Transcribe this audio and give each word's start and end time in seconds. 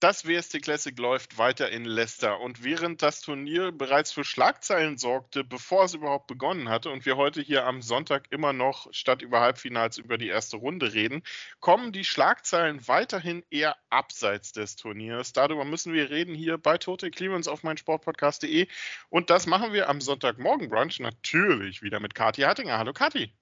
Das 0.00 0.28
WST 0.28 0.62
Classic 0.62 0.96
läuft 0.96 1.38
weiter 1.38 1.70
in 1.70 1.84
Leicester 1.84 2.38
und 2.38 2.62
während 2.62 3.02
das 3.02 3.20
Turnier 3.20 3.72
bereits 3.72 4.12
für 4.12 4.22
Schlagzeilen 4.22 4.96
sorgte, 4.96 5.42
bevor 5.42 5.86
es 5.86 5.94
überhaupt 5.94 6.28
begonnen 6.28 6.68
hatte 6.68 6.90
und 6.90 7.04
wir 7.04 7.16
heute 7.16 7.40
hier 7.40 7.66
am 7.66 7.82
Sonntag 7.82 8.30
immer 8.30 8.52
noch 8.52 8.86
statt 8.92 9.22
über 9.22 9.40
Halbfinals 9.40 9.98
über 9.98 10.16
die 10.16 10.28
erste 10.28 10.56
Runde 10.56 10.92
reden, 10.94 11.24
kommen 11.58 11.90
die 11.90 12.04
Schlagzeilen 12.04 12.86
weiterhin 12.86 13.44
eher 13.50 13.76
abseits 13.90 14.52
des 14.52 14.76
Turniers. 14.76 15.32
Darüber 15.32 15.64
müssen 15.64 15.92
wir 15.92 16.10
reden 16.10 16.36
hier 16.36 16.58
bei 16.58 16.78
Total 16.78 17.10
Clearance 17.10 17.50
auf 17.50 17.64
meinsportpodcast.de 17.64 18.68
und 19.08 19.30
das 19.30 19.48
machen 19.48 19.72
wir 19.72 19.88
am 19.88 20.00
Sonntagmorgen 20.00 20.68
Brunch 20.68 21.00
natürlich 21.00 21.82
wieder 21.82 21.98
mit 21.98 22.14
Kathi 22.14 22.42
Hattinger. 22.42 22.78
Hallo 22.78 22.92
Kathi. 22.92 23.32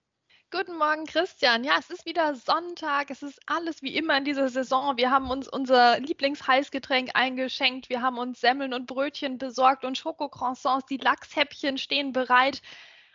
Guten 0.52 0.78
Morgen, 0.78 1.06
Christian. 1.06 1.64
Ja, 1.64 1.74
es 1.76 1.90
ist 1.90 2.06
wieder 2.06 2.36
Sonntag. 2.36 3.10
Es 3.10 3.22
ist 3.24 3.40
alles 3.46 3.82
wie 3.82 3.96
immer 3.96 4.16
in 4.16 4.24
dieser 4.24 4.48
Saison. 4.48 4.96
Wir 4.96 5.10
haben 5.10 5.28
uns 5.28 5.48
unser 5.48 5.98
Lieblingsheißgetränk 5.98 7.10
eingeschenkt. 7.14 7.88
Wir 7.88 8.00
haben 8.00 8.16
uns 8.16 8.40
Semmeln 8.40 8.72
und 8.72 8.86
Brötchen 8.86 9.38
besorgt 9.38 9.84
und 9.84 9.98
Schokocroissants. 9.98 10.86
Die 10.86 10.98
Lachshäppchen 10.98 11.78
stehen 11.78 12.12
bereit. 12.12 12.62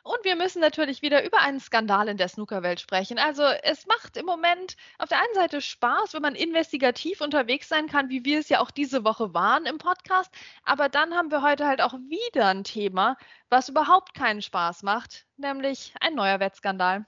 Und 0.03 0.17
wir 0.23 0.36
müssen 0.36 0.59
natürlich 0.59 1.02
wieder 1.02 1.23
über 1.23 1.39
einen 1.39 1.62
Skandal 1.62 2.09
in 2.09 2.17
der 2.17 2.27
Snookerwelt 2.27 2.81
sprechen. 2.81 3.17
Also 3.17 3.44
es 3.44 3.88
macht 3.88 4.17
im 4.17 4.25
Moment 4.25 4.75
auf 4.98 5.08
der 5.08 5.20
einen 5.20 5.34
Seite 5.34 5.61
Spaß, 5.61 6.13
wenn 6.13 6.22
man 6.22 6.36
investigativ 6.36 7.22
unterwegs 7.22 7.70
sein 7.70 7.88
kann, 7.88 8.09
wie 8.09 8.25
wir 8.25 8.39
es 8.39 8.50
ja 8.50 8.59
auch 8.59 8.72
diese 8.72 9.05
Woche 9.05 9.34
waren 9.34 9.66
im 9.66 9.77
Podcast. 9.77 10.34
Aber 10.66 10.89
dann 10.89 11.13
haben 11.16 11.31
wir 11.31 11.41
heute 11.41 11.66
halt 11.66 11.81
auch 11.81 11.94
wieder 11.94 12.48
ein 12.48 12.66
Thema, 12.66 13.16
was 13.50 13.70
überhaupt 13.70 14.13
keinen 14.16 14.41
Spaß 14.41 14.84
macht, 14.84 15.25
nämlich 15.38 15.94
ein 16.02 16.13
neuer 16.16 16.39
Wettskandal. 16.42 17.05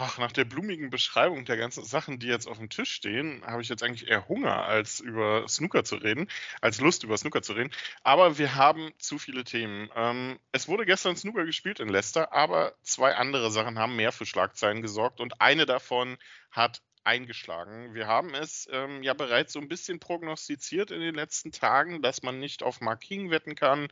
Ach, 0.00 0.16
nach 0.18 0.30
der 0.30 0.44
blumigen 0.44 0.90
Beschreibung 0.90 1.44
der 1.44 1.56
ganzen 1.56 1.84
Sachen, 1.84 2.20
die 2.20 2.28
jetzt 2.28 2.46
auf 2.46 2.58
dem 2.58 2.68
Tisch 2.68 2.92
stehen, 2.92 3.44
habe 3.44 3.62
ich 3.62 3.68
jetzt 3.68 3.82
eigentlich 3.82 4.08
eher 4.08 4.28
Hunger, 4.28 4.64
als 4.64 5.00
über 5.00 5.48
Snooker 5.48 5.82
zu 5.82 5.96
reden, 5.96 6.28
als 6.60 6.80
Lust 6.80 7.02
über 7.02 7.16
Snooker 7.18 7.42
zu 7.42 7.54
reden. 7.54 7.72
Aber 8.04 8.38
wir 8.38 8.54
haben 8.54 8.92
zu 8.98 9.18
viele 9.18 9.42
Themen. 9.42 9.90
Ähm, 9.96 10.38
es 10.52 10.68
wurde 10.68 10.86
gestern 10.86 11.16
Snooker 11.16 11.44
gespielt 11.44 11.80
in 11.80 11.88
Leicester, 11.88 12.32
aber 12.32 12.74
zwei 12.82 13.16
andere 13.16 13.50
Sachen 13.50 13.76
haben 13.76 13.96
mehr 13.96 14.12
für 14.12 14.24
Schlagzeilen 14.24 14.82
gesorgt 14.82 15.18
und 15.18 15.40
eine 15.40 15.66
davon 15.66 16.16
hat 16.52 16.80
eingeschlagen. 17.04 17.94
Wir 17.94 18.06
haben 18.06 18.34
es 18.34 18.68
ähm, 18.70 19.02
ja 19.02 19.14
bereits 19.14 19.52
so 19.52 19.60
ein 19.60 19.68
bisschen 19.68 20.00
prognostiziert 20.00 20.90
in 20.90 21.00
den 21.00 21.14
letzten 21.14 21.52
Tagen, 21.52 22.02
dass 22.02 22.22
man 22.22 22.40
nicht 22.40 22.62
auf 22.62 22.80
Mark 22.80 23.00
King 23.00 23.30
wetten 23.30 23.54
kann, 23.54 23.88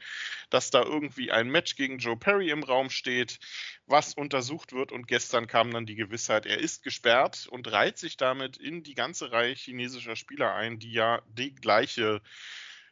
dass 0.51 0.71
da 0.71 0.83
irgendwie 0.83 1.31
ein 1.31 1.49
Match 1.49 1.77
gegen 1.77 1.99
Joe 1.99 2.17
Perry 2.17 2.51
im 2.51 2.63
Raum 2.63 2.91
steht, 2.91 3.39
was 3.87 4.15
untersucht 4.15 4.73
wird. 4.73 4.93
Und 4.93 5.09
gestern 5.09 5.47
kam 5.47 5.71
dann 5.73 5.87
die 5.87 5.97
Gewissheit, 5.97 6.47
er 6.47 6.59
ist 6.59 6.83
gesperrt 6.83 7.47
und 7.51 7.71
reiht 7.71 7.99
sich 7.99 8.17
damit 8.17 8.57
in 8.57 8.83
die 8.83 8.95
ganze 8.95 9.33
Reihe 9.33 9.55
chinesischer 9.55 10.17
Spieler 10.17 10.55
ein, 10.55 10.79
die 10.79 10.93
ja 10.93 11.23
die 11.29 11.55
gleiche 11.55 12.21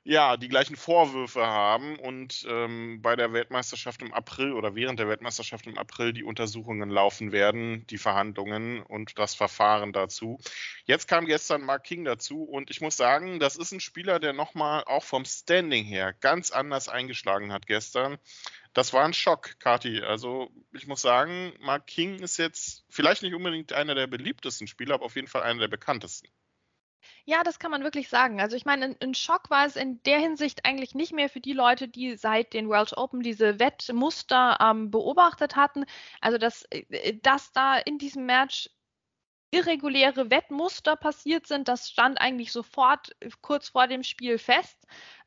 ja, 0.06 0.36
die 0.36 0.50
gleichen 0.50 0.76
Vorwürfe 0.76 1.46
haben 1.46 1.98
und 1.98 2.46
ähm, 2.46 3.00
bei 3.00 3.16
der 3.16 3.32
Weltmeisterschaft 3.32 4.02
im 4.02 4.12
April 4.12 4.52
oder 4.52 4.74
während 4.74 4.98
der 4.98 5.08
Weltmeisterschaft 5.08 5.66
im 5.66 5.78
April 5.78 6.12
die 6.12 6.24
Untersuchungen 6.24 6.90
laufen 6.90 7.32
werden, 7.32 7.86
die 7.88 7.96
Verhandlungen 7.96 8.82
und 8.82 9.18
das 9.18 9.34
Verfahren 9.34 9.94
dazu. 9.94 10.38
Jetzt 10.84 11.08
kam 11.08 11.24
gestern 11.24 11.62
Mark 11.62 11.84
King 11.84 12.04
dazu 12.04 12.44
und 12.44 12.70
ich 12.70 12.82
muss 12.82 12.98
sagen, 12.98 13.40
das 13.40 13.56
ist 13.56 13.72
ein 13.72 13.80
Spieler, 13.80 14.20
der 14.20 14.34
nochmal 14.34 14.84
auch 14.84 15.04
vom 15.04 15.24
Standing 15.24 15.84
her 15.84 16.12
ganz 16.12 16.50
anders 16.50 16.90
eingeschlagen 16.90 17.50
hat 17.50 17.66
gestern. 17.66 18.18
Das 18.74 18.92
war 18.92 19.06
ein 19.06 19.14
Schock, 19.14 19.58
Kati. 19.58 20.02
Also 20.02 20.50
ich 20.72 20.86
muss 20.86 21.00
sagen, 21.00 21.54
Mark 21.60 21.86
King 21.86 22.18
ist 22.18 22.36
jetzt 22.36 22.84
vielleicht 22.90 23.22
nicht 23.22 23.34
unbedingt 23.34 23.72
einer 23.72 23.94
der 23.94 24.06
beliebtesten 24.06 24.66
Spieler, 24.66 24.96
aber 24.96 25.06
auf 25.06 25.16
jeden 25.16 25.28
Fall 25.28 25.44
einer 25.44 25.60
der 25.60 25.68
bekanntesten. 25.68 26.28
Ja, 27.26 27.42
das 27.42 27.58
kann 27.58 27.70
man 27.70 27.82
wirklich 27.82 28.08
sagen. 28.08 28.40
Also 28.40 28.56
ich 28.56 28.64
meine, 28.64 28.96
ein 29.00 29.14
Schock 29.14 29.50
war 29.50 29.66
es 29.66 29.76
in 29.76 30.02
der 30.04 30.18
Hinsicht 30.18 30.64
eigentlich 30.64 30.94
nicht 30.94 31.12
mehr 31.12 31.28
für 31.28 31.40
die 31.40 31.52
Leute, 31.52 31.88
die 31.88 32.16
seit 32.16 32.52
den 32.52 32.68
Welsh 32.68 32.92
Open 32.96 33.22
diese 33.22 33.58
Wettmuster 33.58 34.58
ähm, 34.60 34.90
beobachtet 34.90 35.56
hatten. 35.56 35.84
Also 36.20 36.38
dass, 36.38 36.64
äh, 36.70 37.14
dass 37.22 37.52
da 37.52 37.76
in 37.78 37.98
diesem 37.98 38.26
Match 38.26 38.68
irreguläre 39.50 40.30
Wettmuster 40.30 40.96
passiert 40.96 41.46
sind, 41.46 41.68
das 41.68 41.88
stand 41.88 42.20
eigentlich 42.20 42.52
sofort 42.52 43.14
äh, 43.20 43.30
kurz 43.40 43.68
vor 43.70 43.86
dem 43.86 44.02
Spiel 44.02 44.38
fest 44.38 44.76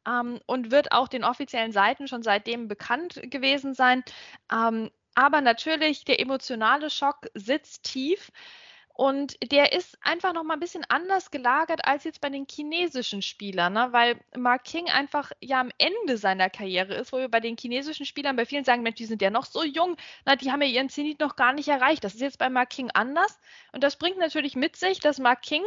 ähm, 0.08 0.40
und 0.46 0.72
wird 0.72 0.92
auch 0.92 1.08
den 1.08 1.24
offiziellen 1.24 1.72
Seiten 1.72 2.08
schon 2.08 2.24
seitdem 2.24 2.68
bekannt 2.68 3.22
gewesen 3.24 3.74
sein. 3.74 4.04
Ähm, 4.52 4.92
aber 5.16 5.42
natürlich, 5.42 6.06
der 6.06 6.20
emotionale 6.20 6.90
Schock 6.92 7.28
sitzt 7.34 7.84
tief. 7.84 8.32
Und 8.98 9.38
der 9.52 9.74
ist 9.74 9.96
einfach 10.02 10.34
noch 10.34 10.44
mal 10.44 10.56
ein 10.56 10.60
bisschen 10.60 10.84
anders 10.90 11.30
gelagert 11.30 11.86
als 11.86 12.04
jetzt 12.04 12.20
bei 12.20 12.30
den 12.32 12.48
chinesischen 12.50 13.22
Spielern, 13.22 13.74
ne? 13.74 13.90
weil 13.92 14.20
Mark 14.36 14.64
King 14.64 14.90
einfach 14.90 15.32
ja 15.40 15.62
am 15.62 15.70
Ende 15.78 16.18
seiner 16.18 16.50
Karriere 16.50 16.96
ist, 16.96 17.14
wo 17.14 17.20
wir 17.20 17.30
bei 17.30 17.40
den 17.40 17.58
chinesischen 17.58 18.08
Spielern 18.08 18.36
bei 18.36 18.48
vielen 18.48 18.64
sagen, 18.64 18.82
Mensch, 18.82 18.98
die 18.98 19.06
sind 19.06 19.22
ja 19.22 19.30
noch 19.30 19.46
so 19.46 19.64
jung, 19.64 19.98
na, 20.26 20.36
die 20.36 20.52
haben 20.52 20.64
ja 20.64 20.68
ihren 20.68 20.90
Zenit 20.90 21.20
noch 21.20 21.36
gar 21.36 21.54
nicht 21.54 21.68
erreicht. 21.68 22.04
Das 22.04 22.16
ist 22.16 22.22
jetzt 22.22 22.40
bei 22.40 22.50
Mark 22.50 22.72
King 22.72 22.90
anders. 22.92 23.40
Und 23.72 23.84
das 23.84 23.98
bringt 23.98 24.18
natürlich 24.18 24.56
mit 24.56 24.76
sich, 24.76 25.00
dass 25.00 25.20
Mark 25.20 25.44
King 25.44 25.64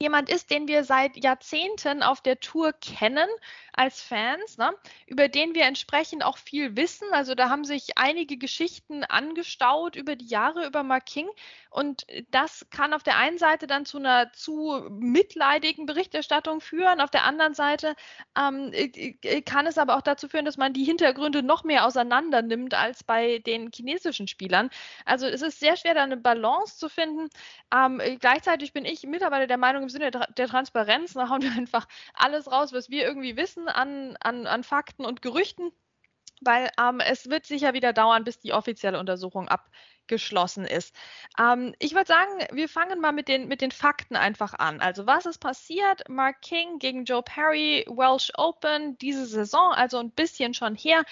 jemand 0.00 0.28
ist, 0.28 0.50
den 0.50 0.68
wir 0.68 0.84
seit 0.84 1.16
Jahrzehnten 1.22 2.02
auf 2.02 2.20
der 2.20 2.40
Tour 2.40 2.72
kennen 2.72 3.28
als 3.72 4.02
Fans, 4.02 4.58
ne? 4.58 4.72
über 5.06 5.28
den 5.28 5.54
wir 5.54 5.64
entsprechend 5.64 6.24
auch 6.24 6.38
viel 6.38 6.76
wissen. 6.76 7.08
Also 7.12 7.34
da 7.34 7.48
haben 7.48 7.64
sich 7.64 7.96
einige 7.96 8.36
Geschichten 8.36 9.04
angestaut 9.04 9.96
über 9.96 10.16
die 10.16 10.26
Jahre 10.26 10.66
über 10.66 10.82
Mark 10.82 11.06
King 11.06 11.28
und 11.70 12.06
das 12.30 12.66
kann 12.70 12.92
auf 12.92 13.02
der 13.02 13.16
einen 13.16 13.38
Seite 13.38 13.66
dann 13.66 13.84
zu 13.84 13.98
einer 13.98 14.32
zu 14.32 14.86
mitleidigen 14.90 15.86
Berichterstattung 15.86 16.60
führen, 16.60 17.00
auf 17.00 17.10
der 17.10 17.24
anderen 17.24 17.54
Seite 17.54 17.96
ähm, 18.38 18.70
äh, 18.72 19.16
äh, 19.22 19.42
kann 19.42 19.66
es 19.66 19.78
aber 19.78 19.96
auch 19.96 20.02
dazu 20.02 20.28
führen, 20.28 20.44
dass 20.44 20.56
man 20.56 20.72
die 20.72 20.84
Hintergründe 20.84 21.42
noch 21.42 21.64
mehr 21.64 21.84
auseinander 21.84 22.42
nimmt 22.42 22.74
als 22.74 23.02
bei 23.02 23.38
den 23.38 23.70
chinesischen 23.74 24.28
Spielern. 24.28 24.70
Also 25.04 25.26
es 25.26 25.42
ist 25.42 25.60
sehr 25.60 25.76
schwer, 25.76 25.94
da 25.94 26.02
eine 26.02 26.16
Balance 26.16 26.78
zu 26.78 26.88
finden. 26.88 27.28
Ähm, 27.74 28.00
gleichzeitig 28.20 28.72
bin 28.72 28.84
ich 28.84 29.02
mittlerweile 29.04 29.46
der 29.46 29.58
Meinung, 29.58 29.83
im 29.84 29.88
Sinne 29.88 30.10
der 30.10 30.48
Transparenz, 30.48 31.14
da 31.14 31.28
hauen 31.28 31.42
wir 31.42 31.52
einfach 31.56 31.86
alles 32.14 32.50
raus, 32.50 32.72
was 32.72 32.90
wir 32.90 33.04
irgendwie 33.04 33.36
wissen 33.36 33.68
an, 33.68 34.16
an, 34.20 34.46
an 34.46 34.64
Fakten 34.64 35.04
und 35.04 35.22
Gerüchten 35.22 35.70
weil 36.40 36.70
ähm, 36.78 37.00
es 37.00 37.30
wird 37.30 37.46
sicher 37.46 37.74
wieder 37.74 37.92
dauern, 37.92 38.24
bis 38.24 38.38
die 38.38 38.52
offizielle 38.52 38.98
Untersuchung 38.98 39.48
ab, 39.48 39.70
geschlossen 40.06 40.64
ist. 40.66 40.94
Ähm, 41.38 41.74
ich 41.78 41.94
würde 41.94 42.06
sagen, 42.06 42.30
wir 42.52 42.68
fangen 42.68 43.00
mal 43.00 43.12
mit 43.12 43.28
den, 43.28 43.48
mit 43.48 43.60
den 43.60 43.70
Fakten 43.70 44.16
einfach 44.16 44.54
an. 44.54 44.80
Also 44.80 45.06
was 45.06 45.26
ist 45.26 45.38
passiert? 45.38 46.08
Mark 46.08 46.42
King 46.42 46.78
gegen 46.78 47.04
Joe 47.04 47.22
Perry, 47.22 47.84
Welsh 47.88 48.32
Open, 48.36 48.96
diese 48.98 49.26
Saison, 49.26 49.72
also 49.72 49.98
ein 49.98 50.10
bisschen 50.10 50.54
schon 50.54 50.74
her. 50.74 51.04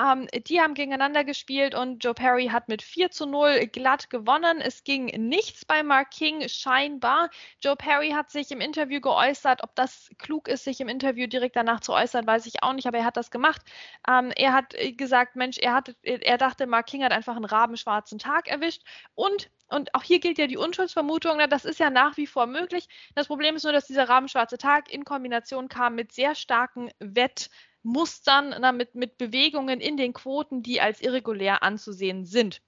Ähm, 0.00 0.28
die 0.46 0.60
haben 0.60 0.74
gegeneinander 0.74 1.24
gespielt 1.24 1.74
und 1.74 2.02
Joe 2.02 2.14
Perry 2.14 2.46
hat 2.46 2.68
mit 2.68 2.82
4 2.82 3.10
zu 3.10 3.26
0 3.26 3.66
glatt 3.66 4.10
gewonnen. 4.10 4.60
Es 4.60 4.84
ging 4.84 5.06
nichts 5.28 5.64
bei 5.64 5.82
Mark 5.82 6.10
King, 6.10 6.48
scheinbar. 6.48 7.30
Joe 7.62 7.76
Perry 7.76 8.10
hat 8.10 8.30
sich 8.30 8.50
im 8.50 8.60
Interview 8.60 9.00
geäußert. 9.00 9.62
Ob 9.62 9.74
das 9.74 10.10
klug 10.18 10.48
ist, 10.48 10.64
sich 10.64 10.80
im 10.80 10.88
Interview 10.88 11.26
direkt 11.26 11.56
danach 11.56 11.80
zu 11.80 11.92
äußern, 11.92 12.26
weiß 12.26 12.46
ich 12.46 12.62
auch 12.62 12.72
nicht, 12.72 12.86
aber 12.86 12.98
er 12.98 13.04
hat 13.04 13.16
das 13.16 13.30
gemacht. 13.30 13.62
Ähm, 14.08 14.32
er 14.36 14.52
hat 14.52 14.74
gesagt, 14.96 15.36
Mensch, 15.36 15.58
er, 15.58 15.74
hat, 15.74 15.94
er 16.02 16.38
dachte, 16.38 16.66
Mark 16.66 16.86
King 16.86 17.04
hat 17.04 17.12
einfach 17.12 17.36
einen 17.36 17.44
rabenschwarzen 17.44 18.18
Tag 18.18 18.39
Tag 18.40 18.48
erwischt 18.48 18.82
und 19.14 19.50
und 19.72 19.94
auch 19.94 20.02
hier 20.02 20.18
gilt 20.18 20.38
ja 20.38 20.48
die 20.48 20.56
Unschuldsvermutung, 20.56 21.36
na, 21.36 21.46
das 21.46 21.64
ist 21.64 21.78
ja 21.78 21.90
nach 21.90 22.16
wie 22.16 22.26
vor 22.26 22.46
möglich. 22.46 22.88
Das 23.14 23.28
Problem 23.28 23.54
ist 23.54 23.62
nur, 23.62 23.72
dass 23.72 23.86
dieser 23.86 24.08
rabenschwarze 24.08 24.58
Tag 24.58 24.92
in 24.92 25.04
Kombination 25.04 25.68
kam 25.68 25.94
mit 25.94 26.10
sehr 26.10 26.34
starken 26.34 26.90
Wettmustern, 26.98 28.52
na, 28.58 28.72
mit, 28.72 28.96
mit 28.96 29.16
Bewegungen 29.16 29.80
in 29.80 29.96
den 29.96 30.12
Quoten, 30.12 30.64
die 30.64 30.80
als 30.80 31.00
irregulär 31.00 31.62
anzusehen 31.62 32.26
sind. 32.26 32.60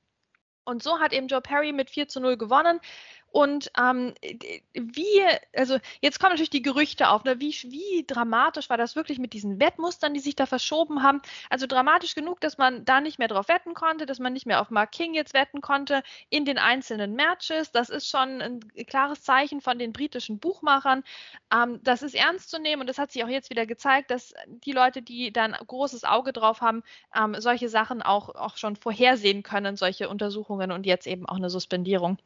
Und 0.65 0.85
so 0.85 1.01
hat 1.01 1.13
eben 1.13 1.27
Joe 1.27 1.41
Perry 1.41 1.73
mit 1.73 1.91
4 1.91 2.07
zu 2.07 2.21
0 2.21 2.37
gewonnen. 2.37 2.79
Und 3.33 3.73
ähm, 3.79 4.13
wie, 4.75 5.23
also 5.57 5.79
jetzt 6.03 6.21
kommen 6.21 6.33
natürlich 6.33 6.51
die 6.51 6.61
Gerüchte 6.61 7.09
auf, 7.09 7.25
ne? 7.25 7.41
wie, 7.41 7.51
wie 7.51 8.05
dramatisch 8.07 8.69
war 8.69 8.77
das 8.77 8.95
wirklich 8.95 9.19
mit 9.19 9.33
diesen 9.33 9.59
Wettmustern, 9.59 10.13
die 10.13 10.21
sich 10.21 10.37
da 10.37 10.45
verschoben 10.45 11.03
haben. 11.03 11.23
Also 11.49 11.67
dramatisch 11.67 12.15
genug, 12.15 12.41
dass 12.41 12.59
man 12.59 12.85
da 12.85 13.01
nicht 13.01 13.19
mehr 13.19 13.29
drauf 13.29 13.49
wetten 13.49 13.73
konnte, 13.73 14.05
dass 14.05 14.19
man 14.19 14.35
nicht 14.35 14.45
mehr 14.45 14.61
auf 14.61 14.71
Mark 14.71 14.93
King 14.93 15.15
jetzt 15.15 15.33
wetten 15.33 15.63
konnte 15.63 16.03
in 16.29 16.45
den 16.45 16.59
einzelnen 16.59 17.15
Matches. 17.15 17.73
Das 17.73 17.89
ist 17.89 18.07
schon 18.07 18.43
ein 18.43 18.61
klares 18.87 19.23
Zeichen 19.23 19.63
von 19.63 19.79
den 19.79 19.95
britischen 19.95 20.39
Buchmachern. 20.39 21.03
Ähm, 21.51 21.81
das 21.83 22.03
ist 22.03 22.15
ernst 22.15 22.51
zu 22.51 22.59
nehmen 22.61 22.83
und 22.83 22.87
das 22.87 22.99
hat 22.99 23.13
sich 23.13 23.25
auch 23.25 23.29
jetzt 23.29 23.49
wieder 23.49 23.65
gezeigt, 23.65 24.11
dass 24.11 24.35
die 24.47 24.73
Leute, 24.73 25.01
die 25.01 25.33
da 25.33 25.45
ein 25.45 25.57
großes 25.67 26.05
Auge 26.05 26.35
drauf 26.35 26.61
haben, 26.61 26.83
ähm, 27.17 27.35
solche 27.39 27.71
Sachen 27.71 28.03
auch, 28.03 28.29
auch 28.35 28.59
schon 28.59 28.77
vorhersehen 28.77 29.43
können, 29.43 29.77
solche 29.77 30.11
Untersuchungen 30.11 30.71
und 30.71 30.85
jetzt 30.85 31.07
eben 31.07 31.27
auch 31.27 31.37
eine 31.37 31.49
Suspendierung. 31.49 32.19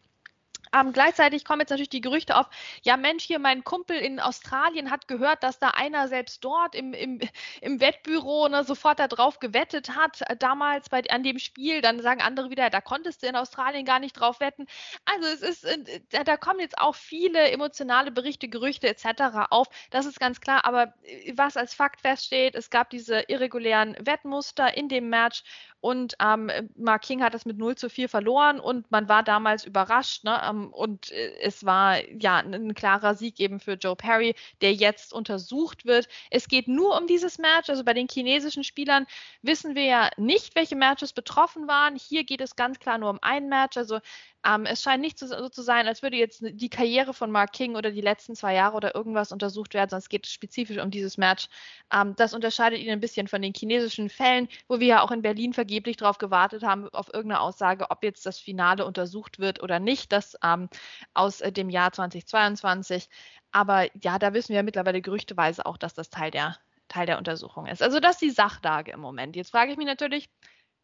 Ähm, 0.74 0.92
gleichzeitig 0.92 1.44
kommen 1.44 1.60
jetzt 1.60 1.70
natürlich 1.70 1.88
die 1.88 2.00
Gerüchte 2.00 2.36
auf, 2.36 2.46
ja 2.82 2.96
Mensch, 2.96 3.24
hier 3.24 3.38
mein 3.38 3.64
Kumpel 3.64 3.96
in 3.96 4.20
Australien 4.20 4.90
hat 4.90 5.08
gehört, 5.08 5.42
dass 5.42 5.58
da 5.58 5.70
einer 5.70 6.08
selbst 6.08 6.44
dort 6.44 6.74
im, 6.74 6.92
im, 6.92 7.20
im 7.60 7.80
Wettbüro 7.80 8.48
ne, 8.48 8.64
sofort 8.64 8.98
darauf 8.98 9.38
gewettet 9.38 9.90
hat, 9.96 10.22
äh, 10.22 10.36
damals 10.36 10.88
bei, 10.88 11.02
an 11.10 11.22
dem 11.22 11.38
Spiel. 11.38 11.80
Dann 11.80 12.00
sagen 12.00 12.20
andere 12.20 12.50
wieder, 12.50 12.70
da 12.70 12.80
konntest 12.80 13.22
du 13.22 13.26
in 13.26 13.36
Australien 13.36 13.84
gar 13.84 13.98
nicht 13.98 14.14
drauf 14.14 14.40
wetten. 14.40 14.66
Also 15.04 15.28
es 15.28 15.42
ist, 15.42 15.64
äh, 15.64 16.00
da, 16.10 16.24
da 16.24 16.36
kommen 16.36 16.60
jetzt 16.60 16.78
auch 16.78 16.94
viele 16.94 17.50
emotionale 17.50 18.10
Berichte, 18.10 18.48
Gerüchte 18.48 18.88
etc. 18.88 19.48
auf. 19.50 19.68
Das 19.90 20.06
ist 20.06 20.20
ganz 20.20 20.40
klar. 20.40 20.64
Aber 20.64 20.94
äh, 21.04 21.32
was 21.36 21.56
als 21.56 21.74
Fakt 21.74 22.00
feststeht, 22.00 22.54
es 22.54 22.70
gab 22.70 22.90
diese 22.90 23.20
irregulären 23.28 23.96
Wettmuster 24.00 24.76
in 24.76 24.88
dem 24.88 25.08
Match 25.08 25.42
und 25.80 26.14
ähm, 26.20 26.50
Mark 26.76 27.02
King 27.02 27.22
hat 27.22 27.34
das 27.34 27.44
mit 27.44 27.58
0 27.58 27.76
zu 27.76 27.88
4 27.88 28.08
verloren 28.08 28.58
und 28.58 28.90
man 28.90 29.08
war 29.08 29.22
damals 29.22 29.64
überrascht. 29.64 30.24
Ne? 30.24 30.40
Ähm, 30.44 30.72
und 30.72 31.10
äh, 31.12 31.38
es 31.40 31.64
war 31.64 31.98
ja 32.10 32.38
ein, 32.38 32.74
klarer 32.74 33.14
Sieg 33.14 33.38
eben 33.40 33.60
für 33.60 33.74
Joe 33.74 33.94
Perry, 33.94 34.34
der 34.62 34.72
jetzt 34.74 35.12
untersucht 35.12 35.84
wird. 35.84 36.08
Es 36.30 36.48
geht 36.48 36.66
nur 36.66 36.96
um 36.96 37.06
dieses 37.06 37.38
Match. 37.38 37.68
Also 37.68 37.84
bei 37.84 37.94
den 37.94 38.08
chinesischen 38.08 38.64
Spielern 38.64 39.06
wissen 39.42 39.74
wir 39.74 39.84
ja 39.84 40.10
nicht, 40.16 40.56
welche 40.56 40.76
Matches 40.76 41.12
betroffen 41.12 41.68
waren. 41.68 41.96
Hier 41.96 42.24
geht 42.24 42.40
es 42.40 42.56
ganz 42.56 42.78
klar 42.78 42.98
nur 42.98 43.10
um 43.10 43.18
ein 43.22 43.48
Match. 43.48 43.76
Also 43.76 44.00
ähm, 44.46 44.64
es 44.64 44.82
scheint 44.82 45.00
nicht 45.00 45.18
so, 45.18 45.48
zu 45.48 45.62
sein, 45.62 45.88
als 45.88 46.02
würde 46.02 46.16
jetzt 46.16 46.40
die 46.42 46.70
Karriere 46.70 47.12
von 47.12 47.30
Mark 47.32 47.52
King 47.52 47.74
oder 47.74 47.90
die 47.90 48.00
letzten 48.00 48.36
zwei 48.36 48.54
Jahre 48.54 48.76
oder 48.76 48.94
irgendwas 48.94 49.32
untersucht 49.32 49.74
werden, 49.74 49.90
sondern 49.90 50.02
es 50.02 50.08
geht 50.08 50.26
spezifisch 50.26 50.78
um 50.78 50.90
dieses 50.90 51.18
Match. 51.18 51.48
Ähm, 51.92 52.14
das 52.16 52.32
unterscheidet 52.32 52.78
ihn 52.78 52.90
ein 52.90 53.00
bisschen 53.00 53.26
von 53.26 53.42
den 53.42 53.54
chinesischen 53.54 54.08
Fällen, 54.08 54.48
wo 54.68 54.78
wir 54.78 54.86
ja 54.86 55.02
auch 55.02 55.10
in 55.10 55.22
Berlin 55.22 55.52
vergeblich 55.52 55.96
darauf 55.96 56.18
gewartet 56.18 56.62
haben, 56.62 56.88
auf 56.90 57.12
irgendeine 57.12 57.40
Aussage, 57.40 57.90
ob 57.90 58.04
jetzt 58.04 58.24
das 58.24 58.38
Finale 58.38 58.86
untersucht 58.86 59.40
wird 59.40 59.62
oder 59.62 59.80
nicht, 59.80 60.12
das 60.12 60.36
ähm, 60.44 60.68
aus 61.14 61.40
äh, 61.40 61.50
dem 61.50 61.68
Jahr 61.68 61.92
2022. 61.92 63.08
Aber 63.50 63.88
ja, 64.00 64.18
da 64.18 64.32
wissen 64.32 64.50
wir 64.50 64.56
ja 64.56 64.62
mittlerweile 64.62 65.00
gerüchteweise 65.00 65.66
auch, 65.66 65.76
dass 65.76 65.94
das 65.94 66.10
Teil 66.10 66.30
der, 66.30 66.56
Teil 66.88 67.06
der 67.06 67.18
Untersuchung 67.18 67.66
ist. 67.66 67.82
Also 67.82 67.98
das 67.98 68.12
ist 68.12 68.22
die 68.22 68.30
Sachlage 68.30 68.92
im 68.92 69.00
Moment. 69.00 69.34
Jetzt 69.34 69.50
frage 69.50 69.72
ich 69.72 69.76
mich 69.76 69.86
natürlich, 69.86 70.28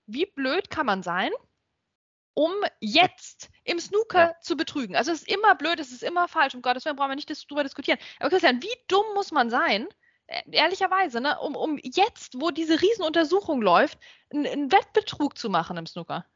wie 0.06 0.26
blöd 0.26 0.68
kann 0.68 0.86
man 0.86 1.04
sein, 1.04 1.30
um 2.34 2.52
jetzt 2.80 3.50
im 3.64 3.78
Snooker 3.78 4.28
ja. 4.28 4.40
zu 4.40 4.56
betrügen. 4.56 4.96
Also 4.96 5.12
es 5.12 5.22
ist 5.22 5.28
immer 5.28 5.54
blöd, 5.54 5.78
es 5.80 5.92
ist 5.92 6.02
immer 6.02 6.28
falsch, 6.28 6.54
um 6.54 6.62
Gottes 6.62 6.84
Willen 6.84 6.96
brauchen 6.96 7.10
wir 7.10 7.16
nicht 7.16 7.30
darüber 7.30 7.62
diskutieren. 7.62 7.98
Aber 8.18 8.30
Christian, 8.30 8.62
wie 8.62 8.74
dumm 8.88 9.04
muss 9.14 9.32
man 9.32 9.50
sein, 9.50 9.88
äh, 10.26 10.42
ehrlicherweise, 10.50 11.20
ne, 11.20 11.38
um, 11.40 11.56
um 11.56 11.78
jetzt, 11.82 12.40
wo 12.40 12.50
diese 12.50 12.80
Riesenuntersuchung 12.80 13.60
läuft, 13.60 13.98
einen 14.32 14.72
Wettbetrug 14.72 15.36
zu 15.36 15.50
machen 15.50 15.76
im 15.76 15.86
Snooker? 15.86 16.26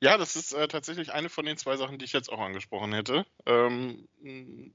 Ja, 0.00 0.18
das 0.18 0.34
ist 0.34 0.52
äh, 0.52 0.66
tatsächlich 0.66 1.12
eine 1.12 1.28
von 1.28 1.46
den 1.46 1.56
zwei 1.56 1.76
Sachen, 1.76 1.96
die 1.96 2.04
ich 2.04 2.12
jetzt 2.12 2.28
auch 2.28 2.40
angesprochen 2.40 2.92
hätte. 2.92 3.24
Ähm, 3.46 4.08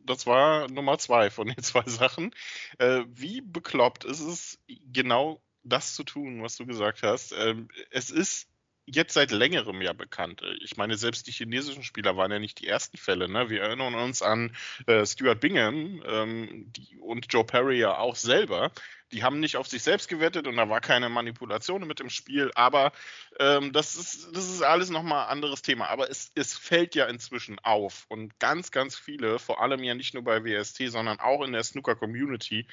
das 0.05 0.25
war 0.25 0.69
Nummer 0.69 0.97
zwei 0.99 1.29
von 1.29 1.47
den 1.47 1.57
zwei 1.61 1.83
Sachen. 1.83 2.33
Äh, 2.77 3.03
wie 3.09 3.41
bekloppt 3.41 4.05
ist 4.05 4.21
es, 4.21 4.57
genau 4.67 5.41
das 5.63 5.95
zu 5.95 6.05
tun, 6.05 6.41
was 6.43 6.55
du 6.55 6.65
gesagt 6.65 7.03
hast? 7.03 7.33
Ähm, 7.33 7.67
es 7.91 8.09
ist 8.09 8.47
jetzt 8.87 9.13
seit 9.13 9.31
längerem 9.31 9.81
ja 9.81 9.93
bekannt. 9.93 10.41
Ich 10.61 10.77
meine, 10.77 10.97
selbst 10.97 11.27
die 11.27 11.31
chinesischen 11.31 11.83
Spieler 11.83 12.15
waren 12.15 12.31
ja 12.31 12.39
nicht 12.39 12.59
die 12.59 12.67
ersten 12.67 12.97
Fälle. 12.97 13.27
Ne? 13.29 13.49
Wir 13.49 13.61
erinnern 13.61 13.95
uns 13.95 14.21
an 14.21 14.55
äh, 14.87 15.05
Stuart 15.05 15.41
Bingham 15.41 16.01
ähm, 16.07 16.71
die, 16.71 16.97
und 16.97 17.31
Joe 17.31 17.43
Perry 17.43 17.79
ja 17.79 17.97
auch 17.97 18.15
selber. 18.15 18.71
Die 19.11 19.23
haben 19.23 19.39
nicht 19.39 19.55
auf 19.55 19.67
sich 19.67 19.83
selbst 19.83 20.09
gewettet 20.09 20.47
und 20.47 20.57
da 20.57 20.69
war 20.69 20.81
keine 20.81 21.09
Manipulation 21.09 21.87
mit 21.87 21.99
dem 21.99 22.09
Spiel, 22.09 22.51
aber 22.55 22.91
ähm, 23.39 23.71
das, 23.71 23.95
ist, 23.95 24.35
das 24.35 24.49
ist 24.49 24.61
alles 24.61 24.89
nochmal 24.89 25.25
ein 25.25 25.31
anderes 25.31 25.61
Thema. 25.61 25.87
Aber 25.87 26.09
es, 26.09 26.31
es 26.35 26.57
fällt 26.57 26.93
ja 26.95 27.05
inzwischen 27.05 27.57
auf 27.59 28.05
und 28.09 28.37
ganz, 28.39 28.71
ganz 28.71 28.97
viele, 28.97 29.39
vor 29.39 29.61
allem 29.61 29.83
ja 29.83 29.95
nicht 29.95 30.13
nur 30.13 30.23
bei 30.23 30.43
WST, 30.43 30.89
sondern 30.89 31.19
auch 31.19 31.41
in 31.43 31.53
der 31.53 31.63
Snooker-Community, 31.63 32.67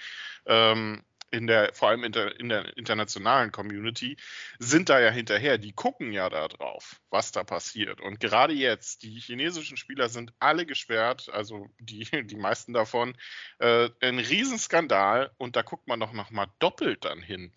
ähm, 0.47 1.05
in 1.35 1.47
der, 1.47 1.75
vor 1.75 1.89
allem 1.89 2.05
in 2.05 2.13
der, 2.13 2.39
in 2.39 2.49
der, 2.49 2.77
internationalen 2.77 3.51
Community, 3.51 4.17
sind 4.59 4.89
da 4.89 5.01
ja 5.01 5.11
hinterher. 5.11 5.59
Die 5.59 5.73
gucken 5.73 6.13
ja 6.13 6.31
da 6.31 6.49
drauf, 6.49 7.01
was 7.11 7.33
da 7.33 7.45
passiert. 7.45 8.01
Und 8.01 8.21
gerade 8.21 8.55
jetzt, 8.55 9.03
die 9.03 9.19
chinesischen 9.19 9.77
Spieler 9.77 10.09
sind 10.09 10.33
alle 10.39 10.65
gesperrt, 10.65 11.29
also 11.33 11.69
die, 11.79 12.09
die 12.27 12.37
meisten 12.37 12.73
davon. 12.73 13.17
Äh, 13.59 13.91
ein 14.01 14.19
Riesenskandal 14.19 15.33
und 15.37 15.57
da 15.57 15.63
guckt 15.63 15.89
man 15.89 16.01
doch 16.01 16.13
nochmal 16.13 16.47
doppelt 16.61 17.05
dann 17.05 17.21
hin. 17.21 17.53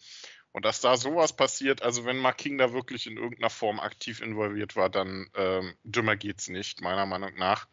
Und 0.52 0.66
dass 0.66 0.82
da 0.82 0.98
sowas 0.98 1.36
passiert, 1.36 1.84
also 1.84 2.04
wenn 2.06 2.18
Mark 2.18 2.40
King 2.40 2.58
da 2.58 2.74
wirklich 2.74 3.06
in 3.06 3.18
irgendeiner 3.18 3.52
Form 3.52 3.80
aktiv 3.80 4.22
involviert 4.22 4.76
war, 4.76 4.90
dann 4.90 5.30
ähm, 5.36 5.76
dümmer 5.84 6.16
geht's 6.16 6.50
nicht, 6.50 6.82
meiner 6.82 7.06
Meinung 7.06 7.36
nach. 7.36 7.68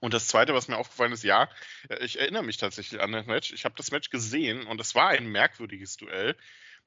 Und 0.00 0.14
das 0.14 0.28
Zweite, 0.28 0.54
was 0.54 0.68
mir 0.68 0.76
aufgefallen 0.76 1.12
ist, 1.12 1.24
ja, 1.24 1.48
äh, 1.88 2.04
ich 2.04 2.18
erinnere 2.18 2.42
mich 2.42 2.56
tatsächlich 2.56 3.00
an 3.00 3.12
das 3.12 3.26
Match. 3.26 3.52
Ich 3.52 3.64
habe 3.64 3.74
das 3.76 3.90
Match 3.90 4.10
gesehen 4.10 4.66
und 4.66 4.80
es 4.80 4.94
war 4.94 5.08
ein 5.08 5.26
merkwürdiges 5.26 5.96
Duell. 5.96 6.36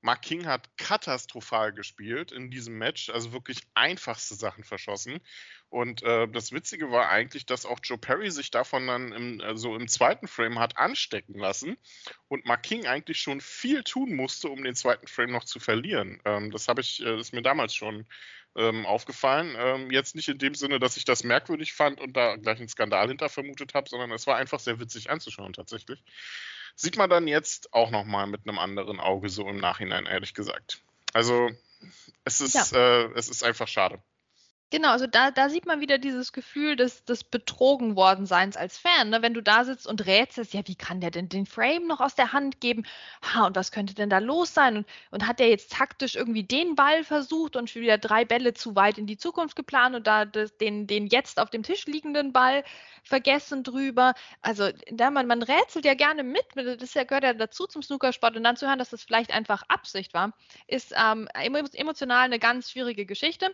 Mark 0.02 0.24
King 0.24 0.48
hat 0.48 0.76
katastrophal 0.78 1.74
gespielt 1.74 2.32
in 2.32 2.50
diesem 2.50 2.78
Match, 2.78 3.10
also 3.10 3.34
wirklich 3.34 3.60
einfachste 3.76 4.34
Sachen 4.34 4.64
verschossen. 4.64 5.20
Und 5.70 6.04
äh, 6.04 6.28
das 6.28 6.52
Witzige 6.52 6.92
war 6.92 7.10
eigentlich, 7.10 7.46
dass 7.46 7.66
auch 7.66 7.80
Joe 7.84 7.98
Perry 7.98 8.32
sich 8.32 8.52
davon 8.52 8.88
dann 8.88 9.12
im, 9.14 9.42
also 9.42 9.76
im 9.76 9.88
zweiten 9.88 10.28
Frame 10.28 10.60
hat 10.60 10.78
anstecken 10.78 11.36
lassen 11.36 11.78
und 12.28 12.46
Mark 12.46 12.64
King 12.64 12.88
eigentlich 12.88 13.22
schon 13.22 13.42
viel 13.42 13.84
tun 13.84 14.16
musste, 14.16 14.50
um 14.50 14.64
den 14.64 14.76
zweiten 14.76 15.08
Frame 15.08 15.32
noch 15.32 15.46
zu 15.46 15.60
verlieren. 15.60 16.20
Ähm, 16.26 16.52
das 16.52 16.68
habe 16.68 16.82
ich, 16.82 17.02
äh, 17.06 17.20
ist 17.20 17.34
mir 17.34 17.44
damals 17.44 17.76
schon 17.76 18.06
ähm, 18.56 18.86
aufgefallen. 18.86 19.56
Ähm, 19.58 19.92
jetzt 19.92 20.16
nicht 20.16 20.28
in 20.28 20.38
dem 20.38 20.56
Sinne, 20.56 20.80
dass 20.80 20.98
ich 20.98 21.06
das 21.06 21.24
merkwürdig 21.24 21.74
fand 21.74 22.00
und 22.00 22.14
da 22.14 22.36
gleich 22.36 22.60
einen 22.60 22.68
Skandal 22.68 23.08
hinter 23.08 23.30
vermutet 23.30 23.74
habe, 23.74 23.90
sondern 23.90 24.12
es 24.12 24.28
war 24.28 24.38
einfach 24.38 24.60
sehr 24.60 24.80
witzig 24.80 25.10
anzuschauen 25.10 25.54
tatsächlich. 25.54 26.04
Sieht 26.76 26.98
man 26.98 27.10
dann 27.10 27.28
jetzt 27.28 27.74
auch 27.74 27.92
nochmal 27.92 28.28
mit 28.28 28.48
einem 28.48 28.60
anderen 28.60 29.00
Auge 29.00 29.30
so 29.30 29.48
im 29.48 29.58
Nachhinein, 29.58 30.06
ehrlich 30.06 30.34
gesagt. 30.34 30.82
Also 31.14 31.50
es 32.24 32.42
ist, 32.42 32.72
ja. 32.72 32.78
äh, 32.78 33.12
es 33.16 33.30
ist 33.30 33.44
einfach 33.44 33.68
schade. 33.68 34.02
Genau, 34.74 34.92
also 34.92 35.06
da, 35.06 35.32
da 35.32 35.50
sieht 35.50 35.66
man 35.66 35.82
wieder 35.82 35.98
dieses 35.98 36.32
Gefühl 36.32 36.78
des, 36.78 37.04
des 37.04 37.26
betrogen 37.26 37.98
worden 37.98 38.26
Seins 38.26 38.56
als 38.56 38.78
Fan. 38.78 39.10
Ne? 39.10 39.22
Wenn 39.22 39.34
du 39.34 39.44
da 39.44 39.66
sitzt 39.66 39.86
und 39.86 40.06
rätselst, 40.06 40.54
ja, 40.54 40.62
wie 40.66 40.76
kann 40.76 41.02
der 41.02 41.12
denn 41.12 41.28
den 41.28 41.46
Frame 41.46 41.88
noch 41.88 42.00
aus 42.00 42.16
der 42.16 42.32
Hand 42.32 42.62
geben? 42.62 42.84
Ha, 43.22 43.48
und 43.48 43.56
was 43.58 43.74
könnte 43.74 43.94
denn 43.96 44.10
da 44.10 44.20
los 44.20 44.54
sein? 44.54 44.78
Und, 44.78 44.88
und 45.12 45.28
hat 45.28 45.40
der 45.40 45.50
jetzt 45.50 45.74
taktisch 45.74 46.16
irgendwie 46.16 46.44
den 46.44 46.76
Ball 46.76 47.04
versucht 47.04 47.58
und 47.58 47.76
wieder 47.76 47.98
drei 47.98 48.24
Bälle 48.24 48.54
zu 48.54 48.74
weit 48.78 48.98
in 48.98 49.08
die 49.08 49.18
Zukunft 49.18 49.58
geplant 49.58 49.94
und 49.94 50.08
da 50.08 50.24
das, 50.24 50.56
den, 50.56 50.88
den 50.88 51.08
jetzt 51.08 51.38
auf 51.42 51.50
dem 51.50 51.64
Tisch 51.64 51.86
liegenden 51.86 52.32
Ball 52.32 52.64
vergessen 53.04 53.64
drüber? 53.64 54.14
Also 54.42 54.70
da 54.90 55.12
man, 55.12 55.28
man 55.28 55.44
rätselt 55.44 55.84
ja 55.84 55.96
gerne 55.96 56.24
mit, 56.24 56.46
das 56.56 56.94
gehört 56.94 57.26
ja 57.26 57.34
dazu 57.34 57.68
zum 57.68 57.84
Snookersport 57.84 58.38
und 58.38 58.44
dann 58.46 58.56
zu 58.56 58.68
hören, 58.68 58.80
dass 58.80 58.92
das 58.92 59.04
vielleicht 59.04 59.32
einfach 59.34 59.64
Absicht 59.68 60.14
war, 60.14 60.32
ist 60.68 60.94
ähm, 60.96 61.28
emotional 61.34 62.24
eine 62.24 62.40
ganz 62.40 62.72
schwierige 62.72 63.06
Geschichte 63.06 63.54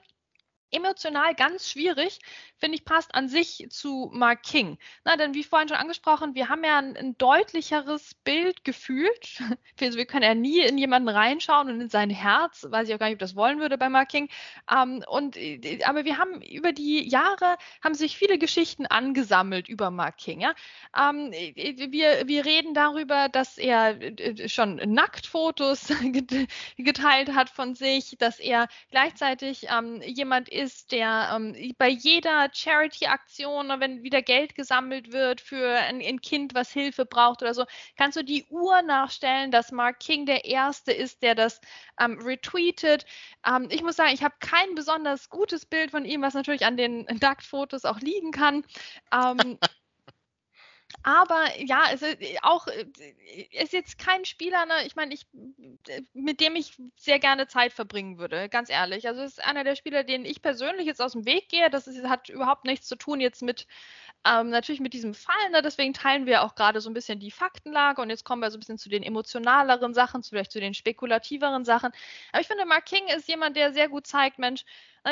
emotional 0.71 1.35
ganz 1.35 1.69
schwierig, 1.69 2.19
finde 2.57 2.75
ich, 2.75 2.85
passt 2.85 3.13
an 3.15 3.29
sich 3.29 3.67
zu 3.69 4.09
Mark 4.13 4.43
King. 4.43 4.77
Na, 5.03 5.15
denn 5.15 5.33
wie 5.33 5.43
vorhin 5.43 5.69
schon 5.69 5.77
angesprochen, 5.77 6.35
wir 6.35 6.49
haben 6.49 6.63
ja 6.63 6.77
ein, 6.77 6.97
ein 6.97 7.17
deutlicheres 7.17 8.15
Bild 8.23 8.63
gefühlt. 8.63 9.39
Also 9.79 9.99
wir 9.99 10.07
können 10.07 10.23
ja 10.23 10.33
nie 10.33 10.61
in 10.61 10.77
jemanden 10.79 11.07
reinschauen 11.07 11.69
und 11.69 11.79
in 11.79 11.89
sein 11.89 12.09
Herz, 12.09 12.65
weiß 12.67 12.89
ich 12.89 12.95
auch 12.95 12.99
gar 12.99 13.05
nicht, 13.05 13.15
ob 13.15 13.19
das 13.19 13.35
wollen 13.35 13.59
würde 13.59 13.77
bei 13.77 13.89
Mark 13.89 14.09
King. 14.09 14.27
Ähm, 14.71 15.03
und, 15.07 15.37
äh, 15.37 15.83
aber 15.85 16.03
wir 16.03 16.17
haben 16.17 16.41
über 16.41 16.73
die 16.73 17.07
Jahre, 17.07 17.57
haben 17.83 17.93
sich 17.93 18.17
viele 18.17 18.39
Geschichten 18.39 18.87
angesammelt 18.87 19.69
über 19.69 19.91
Mark 19.91 20.17
King. 20.17 20.41
Ja? 20.41 20.55
Ähm, 20.97 21.31
wir, 21.31 22.27
wir 22.27 22.45
reden 22.45 22.73
darüber, 22.73 23.29
dass 23.29 23.59
er 23.59 24.01
äh, 24.01 24.49
schon 24.49 24.77
Nacktfotos 24.77 25.93
geteilt 26.77 27.33
hat 27.35 27.49
von 27.49 27.75
sich, 27.75 28.17
dass 28.17 28.39
er 28.39 28.67
gleichzeitig 28.89 29.67
ähm, 29.69 30.01
jemand 30.01 30.49
ist, 30.57 30.91
der 30.91 31.31
ähm, 31.33 31.55
bei 31.77 31.89
jeder 31.89 32.49
Charity-Aktion, 32.51 33.69
wenn 33.79 34.03
wieder 34.03 34.21
Geld 34.21 34.55
gesammelt 34.55 35.11
wird 35.11 35.41
für 35.41 35.69
ein, 35.79 36.01
ein, 36.01 36.21
Kind, 36.21 36.55
was 36.55 36.71
Hilfe 36.71 37.05
braucht 37.05 37.41
oder 37.41 37.53
so, 37.53 37.65
kannst 37.95 38.17
du 38.17 38.23
die 38.23 38.45
Uhr 38.49 38.81
nachstellen, 38.81 39.51
dass 39.51 39.71
Mark 39.71 39.99
King 39.99 40.25
der 40.25 40.45
Erste 40.45 40.91
ist, 40.91 41.21
der 41.21 41.35
das 41.35 41.61
ähm, 41.99 42.19
retweetet. 42.19 43.05
Ähm, 43.45 43.67
ich 43.69 43.83
muss 43.83 43.95
sagen, 43.95 44.13
ich 44.13 44.23
habe 44.23 44.35
kein 44.39 44.75
besonders 44.75 45.29
gutes 45.29 45.65
Bild 45.65 45.91
von 45.91 46.05
ihm, 46.05 46.21
was 46.21 46.33
natürlich 46.33 46.65
an 46.65 46.77
den 46.77 47.05
Nacktfotos 47.21 47.85
auch 47.85 47.99
liegen 47.99 48.31
kann. 48.31 48.65
Aber 51.03 51.45
ja, 51.57 51.85
es 51.93 52.01
ist 52.01 52.21
äh, 52.21 52.37
auch 52.41 52.67
äh, 52.67 52.85
ist 53.51 53.73
jetzt 53.73 53.97
kein 53.97 54.25
Spieler, 54.25 54.65
ne? 54.65 54.85
ich 54.85 54.95
meine, 54.95 55.13
ich, 55.13 55.27
mit 56.13 56.39
dem 56.39 56.55
ich 56.55 56.77
sehr 56.95 57.19
gerne 57.19 57.47
Zeit 57.47 57.73
verbringen 57.73 58.17
würde, 58.17 58.49
ganz 58.49 58.69
ehrlich. 58.69 59.07
Also 59.07 59.21
es 59.21 59.33
ist 59.33 59.43
einer 59.43 59.63
der 59.63 59.75
Spieler, 59.75 60.03
den 60.03 60.25
ich 60.25 60.41
persönlich 60.41 60.85
jetzt 60.85 61.01
aus 61.01 61.11
dem 61.11 61.25
Weg 61.25 61.49
gehe. 61.49 61.69
Das 61.69 61.87
ist, 61.87 62.07
hat 62.07 62.29
überhaupt 62.29 62.65
nichts 62.65 62.87
zu 62.87 62.95
tun 62.95 63.19
jetzt 63.19 63.41
mit 63.41 63.67
ähm, 64.25 64.49
natürlich 64.49 64.81
mit 64.81 64.93
diesem 64.93 65.13
Fall. 65.13 65.49
Ne? 65.51 65.61
Deswegen 65.61 65.93
teilen 65.93 66.25
wir 66.25 66.43
auch 66.43 66.55
gerade 66.55 66.81
so 66.81 66.89
ein 66.89 66.93
bisschen 66.93 67.19
die 67.19 67.31
Faktenlage 67.31 68.01
und 68.01 68.09
jetzt 68.09 68.25
kommen 68.25 68.41
wir 68.41 68.51
so 68.51 68.57
ein 68.57 68.59
bisschen 68.59 68.77
zu 68.77 68.89
den 68.89 69.03
emotionaleren 69.03 69.93
Sachen, 69.93 70.23
vielleicht 70.23 70.51
zu 70.51 70.59
den 70.59 70.73
spekulativeren 70.73 71.65
Sachen. 71.65 71.91
Aber 72.31 72.41
ich 72.41 72.47
finde, 72.47 72.65
Mark 72.65 72.85
King 72.85 73.07
ist 73.15 73.27
jemand, 73.27 73.55
der 73.55 73.73
sehr 73.73 73.89
gut 73.89 74.07
zeigt, 74.07 74.39
Mensch, 74.39 74.65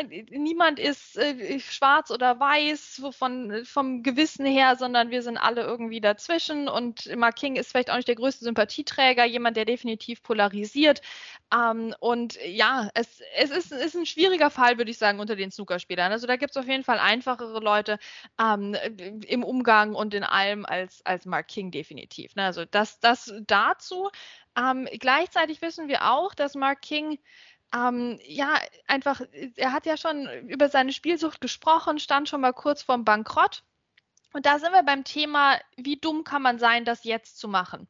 niemand 0.04 0.80
ist 0.80 1.18
äh, 1.18 1.60
schwarz 1.60 2.12
oder 2.12 2.40
weiß 2.40 3.02
von, 3.12 3.66
vom 3.66 4.04
Gewissen 4.04 4.46
her, 4.46 4.76
sondern 4.76 5.12
wir 5.12 5.22
sind 5.22 5.38
alle 5.38 5.62
irgendwie 5.62 6.02
dazwischen. 6.02 6.68
Und 6.68 7.16
Mark 7.16 7.36
King 7.36 7.56
ist 7.56 7.72
vielleicht 7.72 7.90
auch 7.90 7.96
nicht 7.96 8.08
der 8.08 8.16
größte 8.16 8.46
Sympathieträger, 8.46 9.26
jemand, 9.26 9.58
der 9.58 9.66
definitiv 9.66 10.24
polarisiert. 10.24 11.02
Ähm, 11.54 11.96
und 12.00 12.38
ja, 12.46 12.90
es, 12.94 13.22
es 13.38 13.52
ist, 13.52 13.72
ist, 13.72 13.96
ein 13.96 14.06
schwieriger 14.06 14.50
Fall, 14.50 14.78
würde 14.78 14.92
ich 14.92 14.98
sagen, 14.98 15.20
unter 15.20 15.36
den 15.36 15.52
Snookerspielern. 15.52 16.12
Also 16.12 16.28
da 16.28 16.36
gibt 16.36 16.52
es 16.52 16.58
auf 16.58 16.68
jeden 16.68 16.84
Fall 16.84 17.00
einfachere 17.00 17.60
Leute 17.60 17.98
ähm, 18.40 18.76
im 19.28 19.44
Umgang 19.44 19.96
und 19.96 20.14
in 20.14 20.24
allem 20.24 20.66
als, 20.66 21.06
als 21.06 21.26
Mark 21.26 21.48
King 21.48 21.72
definitiv. 21.72 22.36
Ne? 22.36 22.44
Also 22.46 22.66
das, 22.66 23.00
das 23.00 23.34
dazu. 23.48 24.10
Ähm, 24.58 24.88
gleichzeitig 25.00 25.62
wissen 25.62 25.88
wir 25.88 26.10
auch, 26.12 26.34
dass 26.34 26.56
Mark 26.56 26.82
King 26.82 27.20
ähm, 27.76 28.20
ja, 28.24 28.58
einfach, 28.88 29.22
er 29.56 29.72
hat 29.74 29.86
ja 29.86 29.98
schon 29.98 30.28
über 30.48 30.70
seine 30.70 30.94
Spielsucht 30.94 31.42
gesprochen, 31.42 32.00
stand 32.00 32.30
schon 32.30 32.42
mal 32.42 32.54
kurz 32.54 32.82
vorm 32.82 33.04
Bankrott. 33.04 33.64
Und 34.34 34.46
da 34.46 34.60
sind 34.60 34.72
wir 34.72 34.84
beim 34.84 35.04
Thema, 35.04 35.60
wie 35.76 35.98
dumm 35.98 36.24
kann 36.24 36.42
man 36.42 36.60
sein, 36.60 36.86
das 36.86 37.04
jetzt 37.04 37.38
zu 37.38 37.48
machen? 37.48 37.88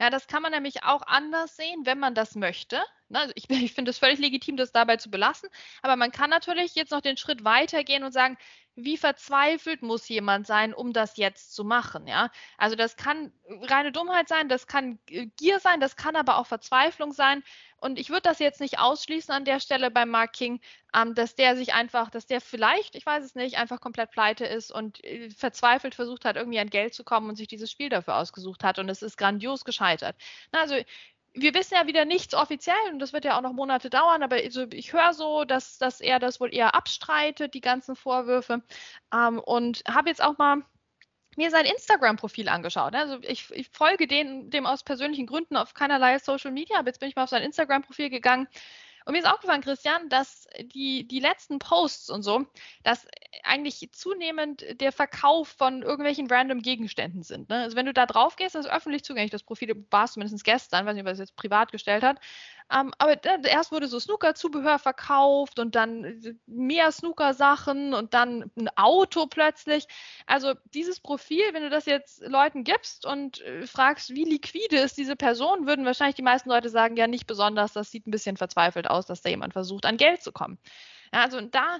Ja, 0.00 0.10
das 0.10 0.26
kann 0.26 0.42
man 0.42 0.52
nämlich 0.52 0.84
auch 0.84 1.02
anders 1.06 1.56
sehen, 1.56 1.84
wenn 1.84 1.98
man 1.98 2.14
das 2.14 2.34
möchte. 2.34 2.80
Also 3.12 3.32
ich, 3.34 3.48
ich 3.50 3.72
finde 3.72 3.90
es 3.90 3.98
völlig 3.98 4.18
legitim, 4.18 4.56
das 4.56 4.72
dabei 4.72 4.96
zu 4.96 5.10
belassen. 5.10 5.48
Aber 5.82 5.96
man 5.96 6.12
kann 6.12 6.30
natürlich 6.30 6.74
jetzt 6.74 6.90
noch 6.92 7.00
den 7.00 7.16
Schritt 7.16 7.44
weitergehen 7.44 8.04
und 8.04 8.12
sagen, 8.12 8.36
wie 8.80 8.96
verzweifelt 8.96 9.82
muss 9.82 10.08
jemand 10.08 10.46
sein, 10.46 10.72
um 10.72 10.92
das 10.92 11.16
jetzt 11.16 11.52
zu 11.52 11.64
machen, 11.64 12.06
ja? 12.06 12.30
Also 12.58 12.76
das 12.76 12.96
kann 12.96 13.32
reine 13.62 13.90
Dummheit 13.90 14.28
sein, 14.28 14.48
das 14.48 14.68
kann 14.68 15.00
Gier 15.06 15.58
sein, 15.58 15.80
das 15.80 15.96
kann 15.96 16.14
aber 16.14 16.38
auch 16.38 16.46
Verzweiflung 16.46 17.12
sein. 17.12 17.42
Und 17.80 17.98
ich 17.98 18.08
würde 18.10 18.22
das 18.22 18.38
jetzt 18.38 18.60
nicht 18.60 18.78
ausschließen 18.78 19.34
an 19.34 19.44
der 19.44 19.58
Stelle 19.60 19.90
bei 19.90 20.06
Mark 20.06 20.32
King, 20.32 20.60
ähm, 20.94 21.14
dass 21.14 21.34
der 21.34 21.56
sich 21.56 21.74
einfach, 21.74 22.10
dass 22.10 22.26
der 22.26 22.40
vielleicht, 22.40 22.94
ich 22.94 23.04
weiß 23.04 23.24
es 23.24 23.34
nicht, 23.34 23.56
einfach 23.56 23.80
komplett 23.80 24.10
pleite 24.12 24.44
ist 24.46 24.70
und 24.70 25.02
äh, 25.04 25.30
verzweifelt 25.30 25.94
versucht 25.96 26.24
hat, 26.24 26.36
irgendwie 26.36 26.58
an 26.60 26.70
Geld 26.70 26.94
zu 26.94 27.02
kommen 27.04 27.28
und 27.28 27.36
sich 27.36 27.48
dieses 27.48 27.70
Spiel 27.70 27.88
dafür 27.88 28.16
ausgesucht 28.16 28.62
hat 28.64 28.78
und 28.78 28.88
es 28.88 29.02
ist 29.02 29.16
grandios 29.16 29.64
gescheitert. 29.64 30.16
Na, 30.52 30.60
also 30.60 30.76
wir 31.34 31.54
wissen 31.54 31.74
ja 31.74 31.86
wieder 31.86 32.04
nichts 32.04 32.34
offiziell 32.34 32.76
und 32.92 32.98
das 32.98 33.12
wird 33.12 33.24
ja 33.24 33.36
auch 33.36 33.42
noch 33.42 33.52
Monate 33.52 33.90
dauern, 33.90 34.22
aber 34.22 34.36
also 34.36 34.66
ich 34.72 34.92
höre 34.92 35.12
so, 35.14 35.44
dass, 35.44 35.78
dass 35.78 36.00
er 36.00 36.18
das 36.18 36.40
wohl 36.40 36.52
eher 36.54 36.74
abstreitet, 36.74 37.54
die 37.54 37.60
ganzen 37.60 37.96
Vorwürfe. 37.96 38.62
Ähm, 39.14 39.38
und 39.38 39.82
habe 39.88 40.08
jetzt 40.08 40.22
auch 40.22 40.38
mal 40.38 40.62
mir 41.36 41.50
sein 41.50 41.66
Instagram-Profil 41.66 42.48
angeschaut. 42.48 42.94
Also 42.96 43.18
ich, 43.22 43.50
ich 43.52 43.70
folge 43.70 44.08
den, 44.08 44.50
dem 44.50 44.66
aus 44.66 44.82
persönlichen 44.82 45.26
Gründen 45.26 45.56
auf 45.56 45.74
keinerlei 45.74 46.18
Social 46.18 46.50
Media, 46.50 46.78
aber 46.78 46.88
jetzt 46.88 46.98
bin 46.98 47.08
ich 47.08 47.16
mal 47.16 47.24
auf 47.24 47.30
sein 47.30 47.44
Instagram-Profil 47.44 48.10
gegangen 48.10 48.48
und 49.08 49.14
mir 49.14 49.20
ist 49.20 49.26
aufgefallen, 49.26 49.62
Christian, 49.62 50.10
dass 50.10 50.46
die, 50.60 51.08
die 51.08 51.18
letzten 51.18 51.58
Posts 51.58 52.10
und 52.10 52.22
so, 52.22 52.44
dass 52.82 53.06
eigentlich 53.42 53.90
zunehmend 53.92 54.66
der 54.82 54.92
Verkauf 54.92 55.48
von 55.48 55.80
irgendwelchen 55.80 56.26
random 56.26 56.60
Gegenständen 56.60 57.22
sind. 57.22 57.48
Ne? 57.48 57.62
Also 57.62 57.74
wenn 57.74 57.86
du 57.86 57.94
da 57.94 58.04
drauf 58.04 58.36
gehst, 58.36 58.54
das 58.54 58.66
ist 58.66 58.70
öffentlich 58.70 59.04
zugänglich, 59.04 59.30
das 59.30 59.44
Profil 59.44 59.82
war 59.90 60.04
es 60.04 60.12
zumindest 60.12 60.44
gestern, 60.44 60.84
weiß 60.84 60.94
nicht, 60.94 61.06
er 61.06 61.12
es 61.12 61.20
jetzt 61.20 61.36
privat 61.36 61.72
gestellt 61.72 62.02
hat, 62.02 62.18
ähm, 62.72 62.92
aber 62.98 63.22
erst 63.44 63.72
wurde 63.72 63.88
so 63.88 63.98
Snooker-Zubehör 63.98 64.78
verkauft 64.78 65.58
und 65.58 65.74
dann 65.74 66.38
mehr 66.46 66.92
Snooker-Sachen 66.92 67.94
und 67.94 68.14
dann 68.14 68.50
ein 68.56 68.68
Auto 68.76 69.26
plötzlich. 69.26 69.86
Also 70.26 70.54
dieses 70.74 71.00
Profil, 71.00 71.42
wenn 71.52 71.62
du 71.62 71.70
das 71.70 71.86
jetzt 71.86 72.22
Leuten 72.22 72.64
gibst 72.64 73.06
und 73.06 73.40
äh, 73.40 73.66
fragst, 73.66 74.10
wie 74.10 74.24
liquide 74.24 74.78
ist 74.78 74.98
diese 74.98 75.16
Person, 75.16 75.66
würden 75.66 75.86
wahrscheinlich 75.86 76.16
die 76.16 76.22
meisten 76.22 76.50
Leute 76.50 76.68
sagen, 76.68 76.96
ja 76.96 77.06
nicht 77.06 77.26
besonders, 77.26 77.72
das 77.72 77.90
sieht 77.90 78.06
ein 78.06 78.10
bisschen 78.10 78.36
verzweifelt 78.36 78.90
aus, 78.90 79.06
dass 79.06 79.22
da 79.22 79.30
jemand 79.30 79.54
versucht, 79.54 79.86
an 79.86 79.96
Geld 79.96 80.22
zu 80.22 80.32
kommen. 80.32 80.58
Ja, 81.12 81.22
also 81.22 81.40
da 81.40 81.78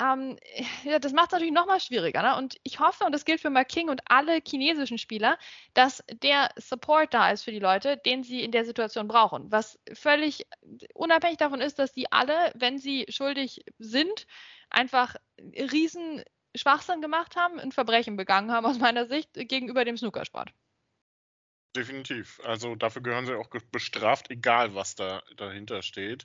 ähm, 0.00 0.36
ja, 0.84 0.98
das 0.98 1.12
macht 1.12 1.26
es 1.26 1.32
natürlich 1.32 1.54
nochmal 1.54 1.80
schwieriger. 1.80 2.22
Ne? 2.22 2.36
Und 2.36 2.56
ich 2.62 2.80
hoffe, 2.80 3.04
und 3.04 3.12
das 3.12 3.24
gilt 3.24 3.40
für 3.40 3.50
Mark 3.50 3.68
King 3.68 3.88
und 3.88 4.00
alle 4.06 4.40
chinesischen 4.46 4.98
Spieler, 4.98 5.38
dass 5.74 6.02
der 6.10 6.50
Support 6.56 7.14
da 7.14 7.30
ist 7.30 7.42
für 7.42 7.52
die 7.52 7.58
Leute, 7.58 7.96
den 7.96 8.22
sie 8.22 8.42
in 8.42 8.52
der 8.52 8.64
Situation 8.64 9.08
brauchen. 9.08 9.50
Was 9.50 9.78
völlig 9.92 10.46
unabhängig 10.94 11.38
davon 11.38 11.60
ist, 11.60 11.78
dass 11.78 11.92
die 11.92 12.10
alle, 12.12 12.52
wenn 12.54 12.78
sie 12.78 13.06
schuldig 13.08 13.64
sind, 13.78 14.26
einfach 14.70 15.16
riesen 15.40 16.22
Schwachsinn 16.54 17.00
gemacht 17.00 17.36
haben, 17.36 17.60
ein 17.60 17.72
Verbrechen 17.72 18.16
begangen 18.16 18.50
haben, 18.50 18.66
aus 18.66 18.78
meiner 18.78 19.06
Sicht, 19.06 19.30
gegenüber 19.34 19.84
dem 19.84 19.96
Snookersport. 19.96 20.52
Definitiv. 21.76 22.40
Also 22.42 22.74
dafür 22.74 23.02
gehören 23.02 23.26
sie 23.26 23.34
auch 23.34 23.50
bestraft, 23.70 24.30
egal 24.30 24.74
was 24.74 24.94
da 24.94 25.22
dahinter 25.36 25.82
steht. 25.82 26.24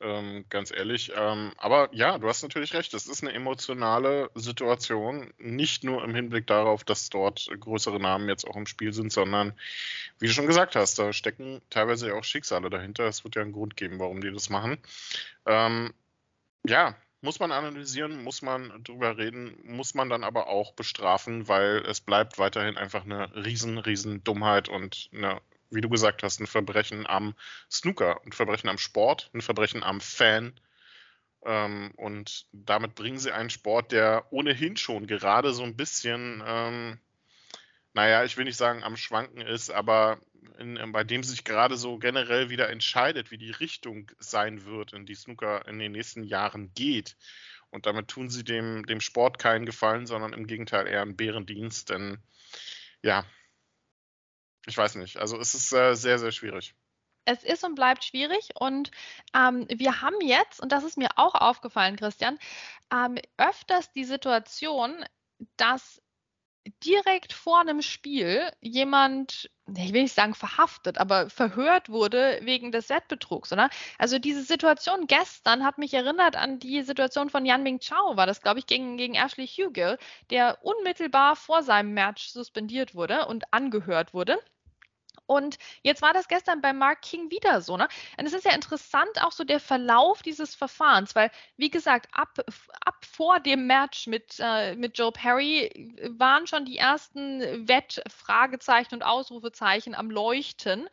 Ähm, 0.00 0.44
ganz 0.48 0.70
ehrlich. 0.70 1.12
Ähm, 1.16 1.52
aber 1.56 1.88
ja, 1.92 2.18
du 2.18 2.28
hast 2.28 2.44
natürlich 2.44 2.72
recht. 2.72 2.94
Es 2.94 3.08
ist 3.08 3.24
eine 3.24 3.32
emotionale 3.32 4.30
Situation. 4.36 5.34
Nicht 5.38 5.82
nur 5.82 6.04
im 6.04 6.14
Hinblick 6.14 6.46
darauf, 6.46 6.84
dass 6.84 7.10
dort 7.10 7.50
größere 7.58 7.98
Namen 7.98 8.28
jetzt 8.28 8.46
auch 8.46 8.54
im 8.54 8.66
Spiel 8.66 8.92
sind, 8.92 9.12
sondern 9.12 9.54
wie 10.20 10.28
du 10.28 10.32
schon 10.32 10.46
gesagt 10.46 10.76
hast, 10.76 11.00
da 11.00 11.12
stecken 11.12 11.60
teilweise 11.68 12.14
auch 12.14 12.22
Schicksale 12.22 12.70
dahinter. 12.70 13.08
Es 13.08 13.24
wird 13.24 13.34
ja 13.34 13.42
einen 13.42 13.52
Grund 13.52 13.76
geben, 13.76 13.98
warum 13.98 14.20
die 14.20 14.30
das 14.30 14.50
machen. 14.50 14.78
Ähm, 15.46 15.92
ja, 16.64 16.94
muss 17.22 17.38
man 17.38 17.52
analysieren, 17.52 18.22
muss 18.22 18.42
man 18.42 18.82
drüber 18.82 19.16
reden, 19.16 19.56
muss 19.64 19.94
man 19.94 20.10
dann 20.10 20.24
aber 20.24 20.48
auch 20.48 20.72
bestrafen, 20.72 21.48
weil 21.48 21.78
es 21.86 22.00
bleibt 22.00 22.38
weiterhin 22.38 22.76
einfach 22.76 23.04
eine 23.04 23.34
riesen, 23.36 23.78
riesen 23.78 24.24
Dummheit 24.24 24.68
und 24.68 25.08
eine, 25.14 25.40
wie 25.70 25.80
du 25.80 25.88
gesagt 25.88 26.24
hast, 26.24 26.40
ein 26.40 26.48
Verbrechen 26.48 27.06
am 27.06 27.34
Snooker, 27.70 28.20
ein 28.26 28.32
Verbrechen 28.32 28.68
am 28.68 28.76
Sport, 28.76 29.30
ein 29.34 29.40
Verbrechen 29.40 29.84
am 29.84 30.00
Fan. 30.00 30.52
Ähm, 31.44 31.92
und 31.96 32.46
damit 32.52 32.96
bringen 32.96 33.18
sie 33.18 33.32
einen 33.32 33.50
Sport, 33.50 33.92
der 33.92 34.26
ohnehin 34.30 34.76
schon 34.76 35.06
gerade 35.06 35.52
so 35.52 35.62
ein 35.62 35.76
bisschen, 35.76 36.42
ähm, 36.44 36.98
naja, 37.94 38.24
ich 38.24 38.36
will 38.36 38.44
nicht 38.44 38.56
sagen 38.56 38.82
am 38.84 38.96
Schwanken 38.96 39.40
ist, 39.40 39.70
aber 39.70 40.20
in, 40.58 40.76
ähm, 40.76 40.92
bei 40.92 41.04
dem 41.04 41.22
sich 41.22 41.44
gerade 41.44 41.76
so 41.76 41.98
generell 41.98 42.50
wieder 42.50 42.68
entscheidet, 42.68 43.30
wie 43.30 43.38
die 43.38 43.50
Richtung 43.50 44.10
sein 44.18 44.64
wird, 44.64 44.92
in 44.92 45.06
die 45.06 45.14
Snooker 45.14 45.66
in 45.66 45.78
den 45.78 45.92
nächsten 45.92 46.24
Jahren 46.24 46.72
geht. 46.74 47.16
Und 47.70 47.86
damit 47.86 48.08
tun 48.08 48.28
sie 48.28 48.44
dem, 48.44 48.84
dem 48.86 49.00
Sport 49.00 49.38
keinen 49.38 49.66
Gefallen, 49.66 50.06
sondern 50.06 50.32
im 50.32 50.46
Gegenteil 50.46 50.86
eher 50.86 51.02
einen 51.02 51.16
Bärendienst. 51.16 51.90
Denn 51.90 52.18
ja, 53.02 53.24
ich 54.66 54.76
weiß 54.76 54.96
nicht. 54.96 55.16
Also 55.18 55.38
es 55.38 55.54
ist 55.54 55.72
äh, 55.72 55.94
sehr, 55.94 56.18
sehr 56.18 56.32
schwierig 56.32 56.74
es 57.24 57.44
ist 57.44 57.64
und 57.64 57.74
bleibt 57.74 58.04
schwierig. 58.04 58.50
Und 58.58 58.90
ähm, 59.34 59.66
wir 59.68 60.00
haben 60.00 60.20
jetzt, 60.20 60.60
und 60.60 60.72
das 60.72 60.84
ist 60.84 60.98
mir 60.98 61.10
auch 61.16 61.34
aufgefallen, 61.34 61.96
Christian, 61.96 62.38
ähm, 62.92 63.16
öfters 63.36 63.92
die 63.92 64.04
Situation, 64.04 65.04
dass 65.56 66.01
direkt 66.84 67.32
vor 67.32 67.60
einem 67.60 67.82
Spiel 67.82 68.50
jemand, 68.60 69.50
ich 69.76 69.92
will 69.92 70.02
nicht 70.02 70.14
sagen 70.14 70.34
verhaftet, 70.34 70.98
aber 70.98 71.30
verhört 71.30 71.88
wurde 71.88 72.40
wegen 72.42 72.72
des 72.72 72.88
Wettbetrugs, 72.88 73.52
oder? 73.52 73.70
Also 73.98 74.18
diese 74.18 74.42
Situation 74.42 75.06
gestern 75.06 75.64
hat 75.64 75.78
mich 75.78 75.94
erinnert 75.94 76.36
an 76.36 76.58
die 76.58 76.82
Situation 76.82 77.30
von 77.30 77.44
Yan 77.44 77.62
Ming 77.62 77.80
Chao, 77.80 78.16
war 78.16 78.26
das, 78.26 78.40
glaube 78.42 78.58
ich, 78.60 78.66
gegen, 78.66 78.96
gegen 78.96 79.14
Ashley 79.14 79.46
Hugill, 79.46 79.98
der 80.30 80.58
unmittelbar 80.62 81.36
vor 81.36 81.62
seinem 81.62 81.94
Match 81.94 82.28
suspendiert 82.28 82.94
wurde 82.94 83.26
und 83.26 83.44
angehört 83.52 84.14
wurde. 84.14 84.38
Und 85.26 85.58
jetzt 85.82 86.02
war 86.02 86.12
das 86.12 86.28
gestern 86.28 86.60
bei 86.60 86.72
Mark 86.72 87.02
King 87.02 87.30
wieder 87.30 87.60
so. 87.60 87.76
Ne? 87.76 87.88
Und 88.18 88.26
es 88.26 88.32
ist 88.32 88.44
ja 88.44 88.54
interessant 88.54 89.22
auch 89.22 89.32
so 89.32 89.44
der 89.44 89.60
Verlauf 89.60 90.22
dieses 90.22 90.54
Verfahrens, 90.54 91.14
weil, 91.14 91.30
wie 91.56 91.70
gesagt, 91.70 92.08
ab, 92.12 92.38
ab 92.84 93.04
vor 93.04 93.40
dem 93.40 93.66
Match 93.66 94.06
mit, 94.06 94.36
äh, 94.38 94.74
mit 94.76 94.98
Joe 94.98 95.12
Perry 95.12 95.92
waren 96.16 96.46
schon 96.46 96.64
die 96.64 96.78
ersten 96.78 97.68
Wettfragezeichen 97.68 98.94
und 98.94 99.02
Ausrufezeichen 99.02 99.94
am 99.94 100.10
Leuchten. 100.10 100.88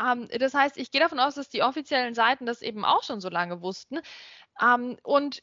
Ähm, 0.00 0.28
das 0.38 0.54
heißt, 0.54 0.76
ich 0.76 0.90
gehe 0.90 1.00
davon 1.00 1.20
aus, 1.20 1.34
dass 1.34 1.48
die 1.48 1.62
offiziellen 1.62 2.14
Seiten 2.14 2.46
das 2.46 2.62
eben 2.62 2.84
auch 2.84 3.02
schon 3.02 3.20
so 3.20 3.28
lange 3.28 3.62
wussten. 3.62 4.00
Ähm, 4.60 4.96
und 5.02 5.42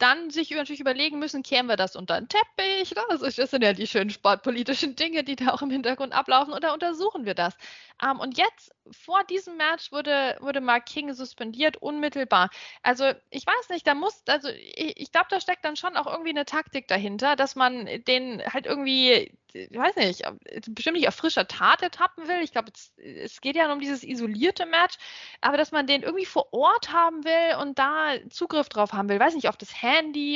dann 0.00 0.30
sich 0.30 0.50
natürlich 0.50 0.80
überlegen 0.80 1.18
müssen, 1.18 1.42
kehren 1.42 1.66
wir 1.66 1.76
das 1.76 1.94
unter 1.94 2.20
den 2.20 2.28
Teppich? 2.28 2.94
Ne? 2.94 3.02
Also 3.10 3.26
das 3.26 3.50
sind 3.50 3.62
ja 3.62 3.72
die 3.72 3.86
schönen 3.86 4.10
sportpolitischen 4.10 4.96
Dinge, 4.96 5.22
die 5.22 5.36
da 5.36 5.52
auch 5.52 5.62
im 5.62 5.70
Hintergrund 5.70 6.12
ablaufen, 6.12 6.52
oder 6.52 6.72
untersuchen 6.72 7.26
wir 7.26 7.34
das? 7.34 7.54
Ähm, 8.02 8.18
und 8.18 8.38
jetzt, 8.38 8.72
vor 8.90 9.22
diesem 9.24 9.56
Match, 9.56 9.92
wurde, 9.92 10.36
wurde 10.40 10.60
Mark 10.60 10.86
King 10.86 11.12
suspendiert, 11.12 11.76
unmittelbar. 11.76 12.50
Also 12.82 13.12
ich 13.30 13.46
weiß 13.46 13.68
nicht, 13.68 13.86
da 13.86 13.94
muss, 13.94 14.22
also 14.26 14.48
ich, 14.48 14.98
ich 14.98 15.12
glaube, 15.12 15.26
da 15.30 15.40
steckt 15.40 15.64
dann 15.64 15.76
schon 15.76 15.96
auch 15.96 16.06
irgendwie 16.06 16.30
eine 16.30 16.44
Taktik 16.44 16.88
dahinter, 16.88 17.36
dass 17.36 17.54
man 17.54 17.86
den 18.06 18.42
halt 18.52 18.66
irgendwie, 18.66 19.32
ich 19.52 19.76
weiß 19.76 19.96
nicht, 19.96 20.22
bestimmt 20.68 20.96
nicht 20.96 21.08
auf 21.08 21.14
frischer 21.14 21.46
Tat 21.46 21.82
ertappen 21.82 22.26
will. 22.26 22.40
Ich 22.42 22.52
glaube, 22.52 22.72
es, 22.96 23.40
geht 23.40 23.56
ja 23.56 23.72
um 23.72 23.80
dieses 23.80 24.02
isolierte 24.02 24.66
Match, 24.66 24.96
aber 25.40 25.56
dass 25.56 25.72
man 25.72 25.86
den 25.86 26.02
irgendwie 26.02 26.26
vor 26.26 26.52
Ort 26.52 26.92
haben 26.92 27.24
will 27.24 27.56
und 27.60 27.78
da 27.78 28.14
Zugriff 28.30 28.68
drauf 28.68 28.92
haben 28.92 29.08
will. 29.08 29.20
Weiß 29.20 29.34
nicht, 29.34 29.48
auf 29.48 29.56
das 29.56 29.82
Handy 29.82 29.89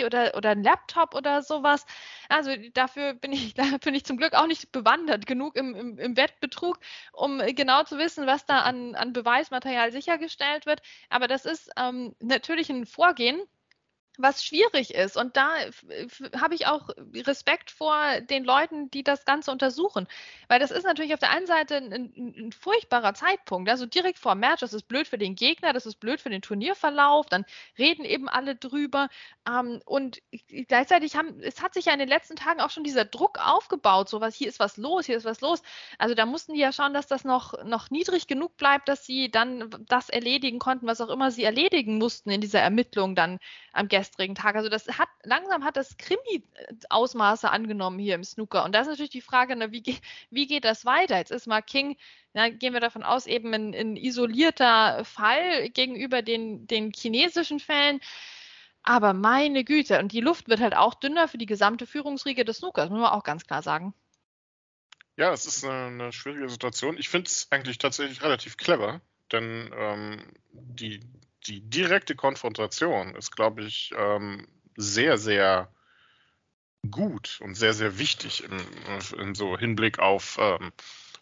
oder, 0.05 0.37
oder 0.37 0.51
ein 0.51 0.63
Laptop 0.63 1.15
oder 1.15 1.43
sowas. 1.43 1.87
Also 2.29 2.51
dafür 2.73 3.15
bin 3.15 3.33
ich, 3.33 3.55
da 3.55 3.65
bin 3.83 3.95
ich 3.95 4.05
zum 4.05 4.17
Glück 4.17 4.35
auch 4.35 4.47
nicht 4.47 4.73
bewandert 4.73 5.27
genug 5.27 5.57
im, 5.57 5.75
im, 5.75 5.99
im 5.99 6.17
Wettbetrug, 6.17 6.79
um 7.13 7.41
genau 7.55 7.85
zu 7.85 7.99
wissen, 7.99 8.27
was 8.27 8.47
da 8.47 8.61
an, 8.61 8.95
an 8.95 9.13
Beweismaterial 9.13 9.93
sichergestellt 9.93 10.67
wird. 10.67 10.83
Aber 11.09 11.29
das 11.29 11.45
ist 11.45 11.71
ähm, 11.77 12.15
natürlich 12.21 12.71
ein 12.71 12.87
Vorgehen, 12.87 13.43
was 14.19 14.45
schwierig 14.45 14.95
ist. 14.95 15.17
Und 15.17 15.37
da 15.37 15.49
habe 16.41 16.55
ich 16.55 16.67
auch 16.67 16.89
Respekt 17.15 17.71
vor 17.71 18.21
den 18.21 18.45
Leuten, 18.45 18.91
die 18.91 19.03
das 19.03 19.25
Ganze 19.25 19.51
untersuchen. 19.51 20.07
Weil 20.49 20.61
das 20.61 20.71
ist 20.71 20.85
natürlich 20.85 21.15
auf 21.15 21.21
der 21.21 21.31
einen 21.31 21.47
Seite 21.47 21.77
ein, 21.77 22.13
ein, 22.17 22.53
furchtbarer 22.53 23.15
Zeitpunkt. 23.15 23.69
Also 23.69 23.87
direkt 23.87 24.19
vor 24.19 24.35
dem 24.35 24.41
Match, 24.41 24.61
das 24.61 24.73
ist 24.73 24.89
blöd 24.89 25.09
für 25.09 25.19
den 25.19 25.35
Gegner, 25.35 25.73
das 25.73 25.87
ist 25.87 25.97
blöd 25.97 26.21
für 26.21 26.31
den 26.31 26.43
Turnierverlauf, 26.43 27.27
dann 27.27 27.45
reden 27.79 28.05
eben 28.05 28.29
alle 28.29 28.55
drüber. 28.55 29.09
Ähm, 29.49 29.81
und 29.85 30.23
gleichzeitig 30.69 31.17
haben, 31.17 31.41
es 31.41 31.63
hat 31.63 31.75
sich 31.75 31.87
ja 31.87 31.93
in 31.93 31.99
den 31.99 32.09
letzten 32.09 32.37
Tagen 32.37 32.61
auch 32.61 32.71
schon 32.71 32.85
dieser 32.85 33.05
Druck 33.05 33.39
aufgebaut, 33.39 34.09
so 34.09 34.21
was, 34.21 34.35
hier 34.35 34.49
ist 34.49 34.61
was 34.61 34.77
los, 34.77 35.07
hier 35.07 35.17
ist 35.17 35.25
was 35.25 35.41
los. 35.41 35.63
Also 35.99 36.15
da 36.15 36.27
mussten 36.27 36.55
die 36.55 36.61
ja 36.61 36.73
schauen, 36.73 36.95
dass 36.95 37.07
das 37.07 37.25
noch, 37.25 37.55
noch 37.65 37.91
niedrig 37.91 38.27
genug 38.27 38.57
bleibt, 38.57 38.89
dass 38.89 39.05
sie 39.05 39.31
dann 39.31 39.71
das 39.89 40.09
erledigen 40.09 40.59
konnten, 40.59 40.87
was 40.87 41.01
auch 41.01 41.09
immer 41.09 41.31
sie 41.31 41.45
erledigen 41.45 41.99
mussten 41.99 42.31
in 42.31 42.41
dieser 42.41 42.61
Ermittlung 42.61 43.15
dann 43.15 43.39
am 43.73 43.89
gestrigen 43.89 44.04
gestrigen 44.05 44.35
Tag. 44.35 44.57
Also 44.57 44.69
das 44.69 44.87
hat 44.87 45.09
langsam 45.23 45.65
hat 45.65 45.77
das 45.77 45.97
Krimi-Ausmaße 45.97 47.51
angenommen 47.51 47.99
hier 47.99 48.15
im 48.15 48.25
Snooker. 48.25 48.65
Und 48.65 48.75
da 48.75 48.81
ist 48.81 48.89
natürlich 48.89 49.11
die 49.11 49.21
Frage, 49.21 49.57
ne, 49.57 49.73
wie, 49.73 49.83
wie 50.31 50.47
geht 50.47 50.65
das 50.65 50.85
weiter? 50.85 51.17
Jetzt 51.19 51.31
ist 51.31 51.47
mal 51.47 51.63
King, 51.63 51.97
na, 52.33 52.49
gehen 52.49 52.73
wir 52.73 52.81
davon 52.81 53.03
aus, 53.03 53.27
eben 53.27 53.53
ein, 53.55 53.75
ein 53.75 53.97
isolierter 53.97 55.05
Fall 55.05 55.71
gegenüber 55.71 56.23
den, 56.23 56.67
den 56.67 56.93
chinesischen 56.93 57.61
Fällen. 57.61 58.01
Aber 58.83 59.15
meine 59.15 59.65
Güte, 59.65 59.99
und 59.99 60.13
die 60.13 60.21
Luft 60.21 60.49
wird 60.49 60.61
halt 60.61 60.77
auch 60.77 60.95
dünner 60.95 61.27
für 61.27 61.39
die 61.39 61.47
gesamte 61.47 61.87
Führungsriege 61.87 62.45
des 62.45 62.59
Snookers, 62.59 62.91
muss 62.91 63.01
man 63.01 63.13
auch 63.13 63.25
ganz 63.25 63.47
klar 63.47 63.63
sagen. 63.63 63.95
Ja, 65.17 65.33
es 65.33 65.47
ist 65.47 65.65
eine, 65.65 65.87
eine 65.87 66.13
schwierige 66.13 66.49
Situation. 66.49 66.99
Ich 66.99 67.09
finde 67.09 67.29
es 67.29 67.51
eigentlich 67.51 67.79
tatsächlich 67.79 68.23
relativ 68.23 68.57
clever, 68.57 69.01
denn 69.33 69.71
ähm, 69.75 70.33
die, 70.53 71.01
die 71.47 71.61
direkte 71.61 72.15
Konfrontation 72.15 73.15
ist, 73.15 73.35
glaube 73.35 73.63
ich, 73.63 73.93
ähm, 73.97 74.47
sehr, 74.77 75.19
sehr 75.19 75.69
gut 76.91 77.41
und 77.43 77.55
sehr, 77.55 77.75
sehr 77.75 77.99
wichtig 77.99 78.45
in, 78.45 79.19
in 79.19 79.35
so 79.35 79.57
Hinblick 79.59 79.99
auf 79.99 80.39
ähm, 80.41 80.73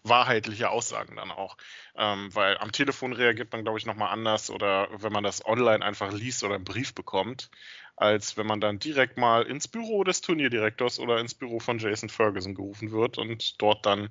wahrheitliche 0.03 0.71
Aussagen 0.71 1.17
dann 1.17 1.31
auch. 1.31 1.57
Ähm, 1.97 2.35
weil 2.35 2.59
am 2.59 2.73
Telefon 2.73 3.13
reagiert 3.13 3.53
man, 3.53 3.63
glaube 3.63 3.79
ich, 3.79 3.87
nochmal 3.87 4.13
anders 4.13 4.51
oder 4.51 4.89
wenn 5.01 5.13
man 5.13 5.25
das 5.25 5.45
online 5.47 5.85
einfach 5.85 6.13
liest 6.13 6.43
oder 6.43 6.57
einen 6.57 6.65
Brief 6.65 6.95
bekommt, 6.95 7.51
als 7.97 8.37
wenn 8.37 8.47
man 8.47 8.61
dann 8.61 8.79
direkt 8.79 9.17
mal 9.19 9.43
ins 9.43 9.69
Büro 9.69 10.03
des 10.03 10.21
Turnierdirektors 10.21 10.99
oder 10.99 11.19
ins 11.19 11.35
Büro 11.35 11.61
von 11.61 11.79
Jason 11.79 12.09
Ferguson 12.09 12.55
gerufen 12.55 12.91
wird 12.91 13.19
und 13.19 13.61
dort 13.61 13.87
dann, 13.87 14.11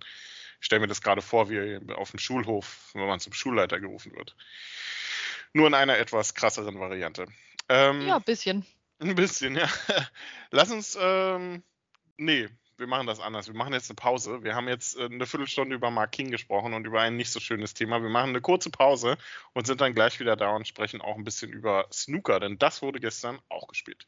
ich 0.60 0.66
stelle 0.66 0.82
mir 0.82 0.88
das 0.88 1.02
gerade 1.02 1.22
vor, 1.22 1.50
wie 1.50 1.80
auf 1.94 2.12
dem 2.12 2.20
Schulhof, 2.20 2.92
wenn 2.94 3.08
man 3.08 3.20
zum 3.20 3.34
Schulleiter 3.34 3.80
gerufen 3.80 4.16
wird. 4.16 4.36
Nur 5.54 5.68
in 5.68 5.74
einer 5.74 5.98
etwas 5.98 6.34
krasseren 6.34 6.80
Variante. 6.80 7.28
Ähm, 7.70 8.08
ja, 8.08 8.18
ein 8.18 8.24
bisschen. 8.24 8.66
Ein 9.00 9.16
bisschen, 9.16 9.56
ja. 9.56 9.68
Lass 10.52 10.72
uns, 10.72 10.98
ähm, 11.00 11.64
nee, 12.18 12.48
wir 12.78 12.88
machen 12.88 13.08
das 13.08 13.20
anders. 13.20 13.48
Wir 13.48 13.56
machen 13.56 13.74
jetzt 13.74 13.90
eine 13.90 13.96
Pause. 13.96 14.44
Wir 14.44 14.56
haben 14.56 14.68
jetzt 14.68 14.98
äh, 14.98 15.06
eine 15.06 15.26
Viertelstunde 15.26 15.76
über 15.76 15.92
Mark 15.92 16.12
King 16.12 16.32
gesprochen 16.32 16.74
und 16.74 16.86
über 16.86 17.02
ein 17.02 17.16
nicht 17.16 17.32
so 17.32 17.40
schönes 17.40 17.74
Thema. 17.74 18.02
Wir 18.02 18.10
machen 18.10 18.30
eine 18.30 18.42
kurze 18.42 18.70
Pause 18.70 19.18
und 19.54 19.68
sind 19.68 19.82
dann 19.82 19.94
gleich 19.94 20.20
wieder 20.20 20.36
da 20.36 20.56
und 20.56 20.68
sprechen 20.68 21.00
auch 21.02 21.16
ein 21.16 21.24
bisschen 21.24 21.52
über 21.52 21.88
Snooker, 21.92 22.40
denn 22.40 22.58
das 22.58 22.82
wurde 22.82 23.00
gestern 23.00 23.40
auch 23.50 23.68
gespielt. 23.68 24.08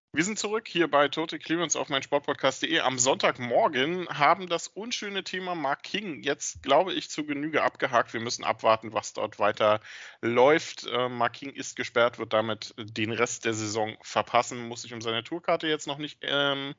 Wir 0.13 0.25
sind 0.25 0.37
zurück 0.37 0.67
hier 0.67 0.91
bei 0.91 1.07
Tote 1.07 1.39
Clearance 1.39 1.79
auf 1.79 1.87
mein 1.87 2.03
Sportpodcast.de. 2.03 2.79
Am 2.79 2.99
Sonntagmorgen 2.99 4.09
haben 4.09 4.49
das 4.49 4.67
unschöne 4.67 5.23
Thema 5.23 5.55
Mark 5.55 5.83
King 5.83 6.21
jetzt, 6.21 6.61
glaube 6.63 6.93
ich, 6.93 7.09
zu 7.09 7.25
Genüge 7.25 7.63
abgehakt. 7.63 8.11
Wir 8.11 8.19
müssen 8.19 8.43
abwarten, 8.43 8.91
was 8.91 9.13
dort 9.13 9.39
weiter 9.39 9.79
läuft. 10.21 10.85
Äh, 10.85 11.07
Mark 11.07 11.33
King 11.33 11.51
ist 11.51 11.77
gesperrt, 11.77 12.19
wird 12.19 12.33
damit 12.33 12.73
den 12.77 13.13
Rest 13.13 13.45
der 13.45 13.53
Saison 13.53 13.95
verpassen, 14.01 14.67
muss 14.67 14.81
sich 14.81 14.93
um 14.93 14.99
seine 14.99 15.23
Tourkarte 15.23 15.67
jetzt 15.67 15.87
noch 15.87 15.97
nicht 15.97 16.19
ähm, 16.23 16.75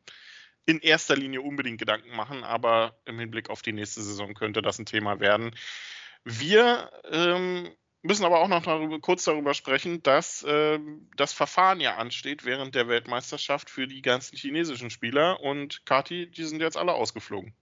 in 0.66 0.81
erster 0.81 1.16
Linie 1.16 1.40
unbedingt 1.40 1.79
Gedanken 1.79 2.14
machen, 2.14 2.45
aber 2.45 3.01
im 3.07 3.18
Hinblick 3.18 3.49
auf 3.49 3.62
die 3.62 3.73
nächste 3.73 4.03
Saison 4.03 4.35
könnte 4.35 4.61
das 4.61 4.79
ein 4.79 4.85
Thema 4.85 5.21
werden. 5.21 5.57
Wir 6.25 6.90
ähm, 7.11 7.71
müssen 8.03 8.25
aber 8.25 8.41
auch 8.41 8.49
noch 8.49 8.62
darüber, 8.62 9.01
kurz 9.01 9.25
darüber 9.25 9.55
sprechen, 9.55 10.03
dass 10.03 10.43
äh, 10.43 10.79
das 11.17 11.33
Verfahren 11.33 11.81
ja 11.81 11.97
ansteht 11.97 12.45
während 12.45 12.75
der 12.75 12.88
Weltmeisterschaft 12.88 13.71
für 13.71 13.87
die 13.87 14.03
ganzen 14.03 14.37
chinesischen 14.37 14.91
Spieler 14.91 15.41
und 15.41 15.87
Kati, 15.87 16.31
die 16.31 16.45
sind 16.45 16.61
jetzt 16.61 16.77
alle 16.77 16.93
ausgeflogen. 16.93 17.55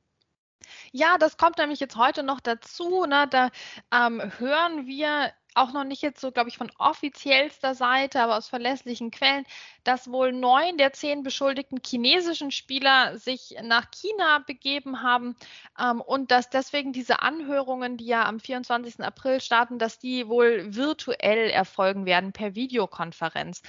Ja, 0.93 1.19
das 1.19 1.37
kommt 1.37 1.59
nämlich 1.59 1.81
jetzt 1.81 1.97
heute 1.97 2.23
noch 2.23 2.41
dazu. 2.41 3.05
Ne? 3.07 3.27
Da 3.31 3.51
ähm, 3.93 4.33
hören 4.39 4.87
wir 4.87 5.33
auch 5.55 5.73
noch 5.73 5.85
nicht 5.85 6.03
jetzt 6.03 6.21
so, 6.21 6.31
glaube 6.31 6.49
ich, 6.49 6.59
von 6.59 6.71
offiziellster 6.79 7.75
Seite, 7.75 8.21
aber 8.21 8.37
aus 8.37 8.49
verlässlichen 8.49 9.11
Quellen, 9.11 9.45
dass 9.85 10.11
wohl 10.11 10.33
neun 10.33 10.77
der 10.79 10.93
zehn 10.93 11.23
beschuldigten 11.23 11.81
chinesischen 11.85 12.51
Spieler 12.51 13.19
sich 13.19 13.57
nach 13.63 13.91
China 13.91 14.41
begeben 14.47 15.03
haben 15.03 15.37
ähm, 15.79 16.01
und 16.01 16.31
dass 16.31 16.51
deswegen 16.51 16.93
diese 16.93 17.23
Anhörungen, 17.23 17.97
die 17.97 18.07
ja 18.07 18.25
am 18.25 18.41
24. 18.41 19.01
April 19.01 19.41
starten, 19.41 19.79
dass 19.79 19.99
die 19.99 20.29
wohl 20.29 20.75
virtuell 20.75 21.51
erfolgen 21.51 22.07
werden 22.07 22.33
per 22.33 22.55
Videokonferenz. 22.55 23.63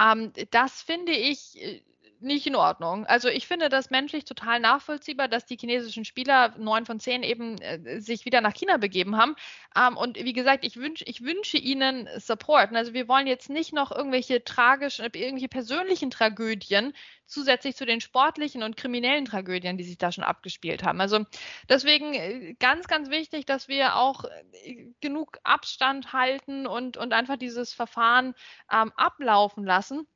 Ähm, 0.00 0.32
das 0.50 0.82
finde 0.82 1.12
ich 1.12 1.60
äh, 1.62 1.82
nicht 2.24 2.46
in 2.46 2.56
Ordnung. 2.56 3.06
Also 3.06 3.28
ich 3.28 3.46
finde 3.46 3.68
das 3.68 3.90
menschlich 3.90 4.24
total 4.24 4.60
nachvollziehbar, 4.60 5.28
dass 5.28 5.46
die 5.46 5.56
chinesischen 5.56 6.04
Spieler 6.04 6.54
neun 6.58 6.86
von 6.86 6.98
zehn 6.98 7.22
eben 7.22 7.58
äh, 7.60 8.00
sich 8.00 8.24
wieder 8.24 8.40
nach 8.40 8.54
China 8.54 8.78
begeben 8.78 9.16
haben. 9.16 9.36
Ähm, 9.76 9.96
und 9.96 10.16
wie 10.16 10.32
gesagt, 10.32 10.64
ich, 10.64 10.76
wünsch, 10.76 11.02
ich 11.06 11.22
wünsche 11.22 11.58
ihnen 11.58 12.08
Support. 12.18 12.74
Also 12.74 12.94
wir 12.94 13.08
wollen 13.08 13.26
jetzt 13.26 13.50
nicht 13.50 13.72
noch 13.72 13.92
irgendwelche 13.92 14.42
tragischen, 14.42 15.04
irgendwelche 15.04 15.48
persönlichen 15.48 16.10
Tragödien 16.10 16.92
zusätzlich 17.26 17.76
zu 17.76 17.86
den 17.86 18.00
sportlichen 18.00 18.62
und 18.62 18.76
kriminellen 18.76 19.24
Tragödien, 19.24 19.78
die 19.78 19.84
sich 19.84 19.98
da 19.98 20.12
schon 20.12 20.24
abgespielt 20.24 20.82
haben. 20.82 21.00
Also 21.00 21.24
deswegen 21.68 22.14
äh, 22.14 22.54
ganz, 22.58 22.86
ganz 22.86 23.10
wichtig, 23.10 23.46
dass 23.46 23.68
wir 23.68 23.96
auch 23.96 24.24
äh, 24.24 24.92
genug 25.00 25.38
Abstand 25.44 26.12
halten 26.12 26.66
und, 26.66 26.96
und 26.96 27.12
einfach 27.12 27.36
dieses 27.36 27.72
Verfahren 27.72 28.34
ähm, 28.70 28.92
ablaufen 28.96 29.64
lassen 29.64 30.06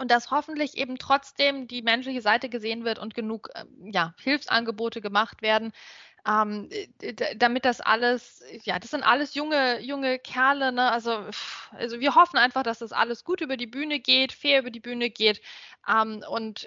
und 0.00 0.10
dass 0.10 0.30
hoffentlich 0.30 0.78
eben 0.78 0.98
trotzdem 0.98 1.68
die 1.68 1.82
menschliche 1.82 2.22
Seite 2.22 2.48
gesehen 2.48 2.84
wird 2.84 2.98
und 2.98 3.14
genug 3.14 3.50
ähm, 3.54 3.92
ja, 3.92 4.14
Hilfsangebote 4.18 5.00
gemacht 5.00 5.42
werden, 5.42 5.72
ähm, 6.26 6.68
damit 7.36 7.64
das 7.64 7.80
alles, 7.80 8.42
ja, 8.64 8.78
das 8.78 8.90
sind 8.90 9.02
alles 9.02 9.34
junge, 9.34 9.80
junge 9.80 10.18
Kerle, 10.18 10.72
ne? 10.72 10.90
Also, 10.90 11.26
also 11.72 12.00
wir 12.00 12.14
hoffen 12.14 12.38
einfach, 12.38 12.62
dass 12.62 12.78
das 12.78 12.92
alles 12.92 13.24
gut 13.24 13.40
über 13.40 13.56
die 13.56 13.66
Bühne 13.66 14.00
geht, 14.00 14.32
fair 14.32 14.60
über 14.60 14.70
die 14.70 14.80
Bühne 14.80 15.10
geht. 15.10 15.40
Ähm, 15.88 16.22
und 16.30 16.66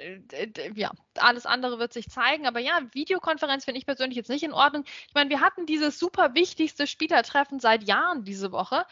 ja, 0.76 0.92
alles 1.18 1.46
andere 1.46 1.80
wird 1.80 1.94
sich 1.94 2.10
zeigen. 2.10 2.48
Aber 2.48 2.60
ja, 2.60 2.80
Videokonferenz 2.94 3.66
finde 3.66 3.80
ich 3.80 3.86
persönlich 3.86 4.18
jetzt 4.18 4.30
nicht 4.30 4.44
in 4.44 4.54
Ordnung. 4.54 4.86
Ich 5.08 5.14
meine, 5.14 5.30
wir 5.30 5.42
hatten 5.42 5.66
dieses 5.66 6.00
super 6.00 6.34
wichtigste 6.34 6.88
Spielertreffen 6.88 7.60
seit 7.60 7.84
Jahren 7.84 8.24
diese 8.24 8.52
Woche. 8.52 8.86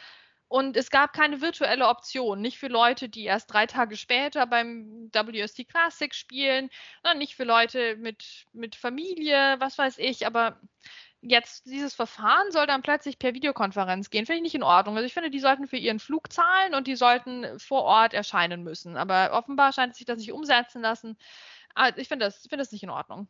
Und 0.52 0.76
es 0.76 0.90
gab 0.90 1.14
keine 1.14 1.40
virtuelle 1.40 1.88
Option, 1.88 2.42
nicht 2.42 2.58
für 2.58 2.68
Leute, 2.68 3.08
die 3.08 3.24
erst 3.24 3.50
drei 3.50 3.64
Tage 3.64 3.96
später 3.96 4.46
beim 4.46 5.08
WST 5.10 5.66
Classic 5.66 6.14
spielen, 6.14 6.68
nicht 7.16 7.36
für 7.36 7.44
Leute 7.44 7.96
mit, 7.96 8.44
mit 8.52 8.76
Familie, 8.76 9.56
was 9.60 9.78
weiß 9.78 9.96
ich, 9.96 10.26
aber 10.26 10.60
jetzt 11.22 11.64
dieses 11.64 11.94
Verfahren 11.94 12.50
soll 12.50 12.66
dann 12.66 12.82
plötzlich 12.82 13.18
per 13.18 13.32
Videokonferenz 13.32 14.10
gehen, 14.10 14.26
finde 14.26 14.38
ich 14.38 14.42
nicht 14.42 14.54
in 14.54 14.62
Ordnung. 14.62 14.96
Also 14.96 15.06
ich 15.06 15.14
finde, 15.14 15.30
die 15.30 15.40
sollten 15.40 15.66
für 15.66 15.78
ihren 15.78 16.00
Flug 16.00 16.30
zahlen 16.30 16.74
und 16.74 16.86
die 16.86 16.96
sollten 16.96 17.58
vor 17.58 17.84
Ort 17.84 18.12
erscheinen 18.12 18.62
müssen. 18.62 18.98
Aber 18.98 19.32
offenbar 19.32 19.72
scheint 19.72 19.96
sich 19.96 20.04
das 20.04 20.18
nicht 20.18 20.32
umsetzen 20.32 20.82
lassen. 20.82 21.16
Ah, 21.74 21.92
ich 21.96 22.08
finde 22.08 22.26
das, 22.26 22.46
find 22.46 22.60
das 22.60 22.72
nicht 22.72 22.82
in 22.82 22.90
Ordnung. 22.90 23.26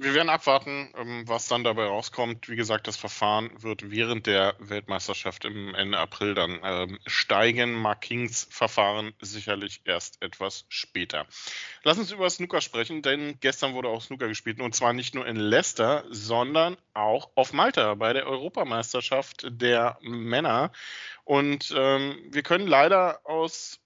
Wir 0.00 0.14
werden 0.14 0.30
abwarten, 0.30 0.88
ähm, 0.96 1.24
was 1.26 1.46
dann 1.46 1.62
dabei 1.62 1.84
rauskommt. 1.84 2.48
Wie 2.48 2.56
gesagt, 2.56 2.86
das 2.86 2.96
Verfahren 2.96 3.50
wird 3.62 3.90
während 3.90 4.26
der 4.26 4.54
Weltmeisterschaft 4.58 5.44
im 5.44 5.74
Ende 5.74 5.98
April 5.98 6.34
dann 6.34 6.58
ähm, 6.62 6.98
steigen. 7.06 7.74
Mark 7.74 8.00
Kings 8.00 8.48
Verfahren 8.50 9.12
sicherlich 9.20 9.82
erst 9.84 10.22
etwas 10.22 10.64
später. 10.70 11.26
Lass 11.82 11.98
uns 11.98 12.12
über 12.12 12.30
Snooker 12.30 12.62
sprechen, 12.62 13.02
denn 13.02 13.38
gestern 13.40 13.74
wurde 13.74 13.88
auch 13.88 14.00
Snooker 14.00 14.28
gespielt 14.28 14.58
und 14.60 14.74
zwar 14.74 14.94
nicht 14.94 15.14
nur 15.14 15.26
in 15.26 15.36
Leicester, 15.36 16.04
sondern 16.08 16.78
auch 16.94 17.30
auf 17.34 17.52
Malta 17.52 17.94
bei 17.94 18.14
der 18.14 18.26
Europameisterschaft 18.26 19.46
der 19.50 19.98
Männer. 20.00 20.72
Und 21.24 21.74
ähm, 21.76 22.18
wir 22.30 22.42
können 22.42 22.66
leider 22.66 23.20
aus 23.24 23.80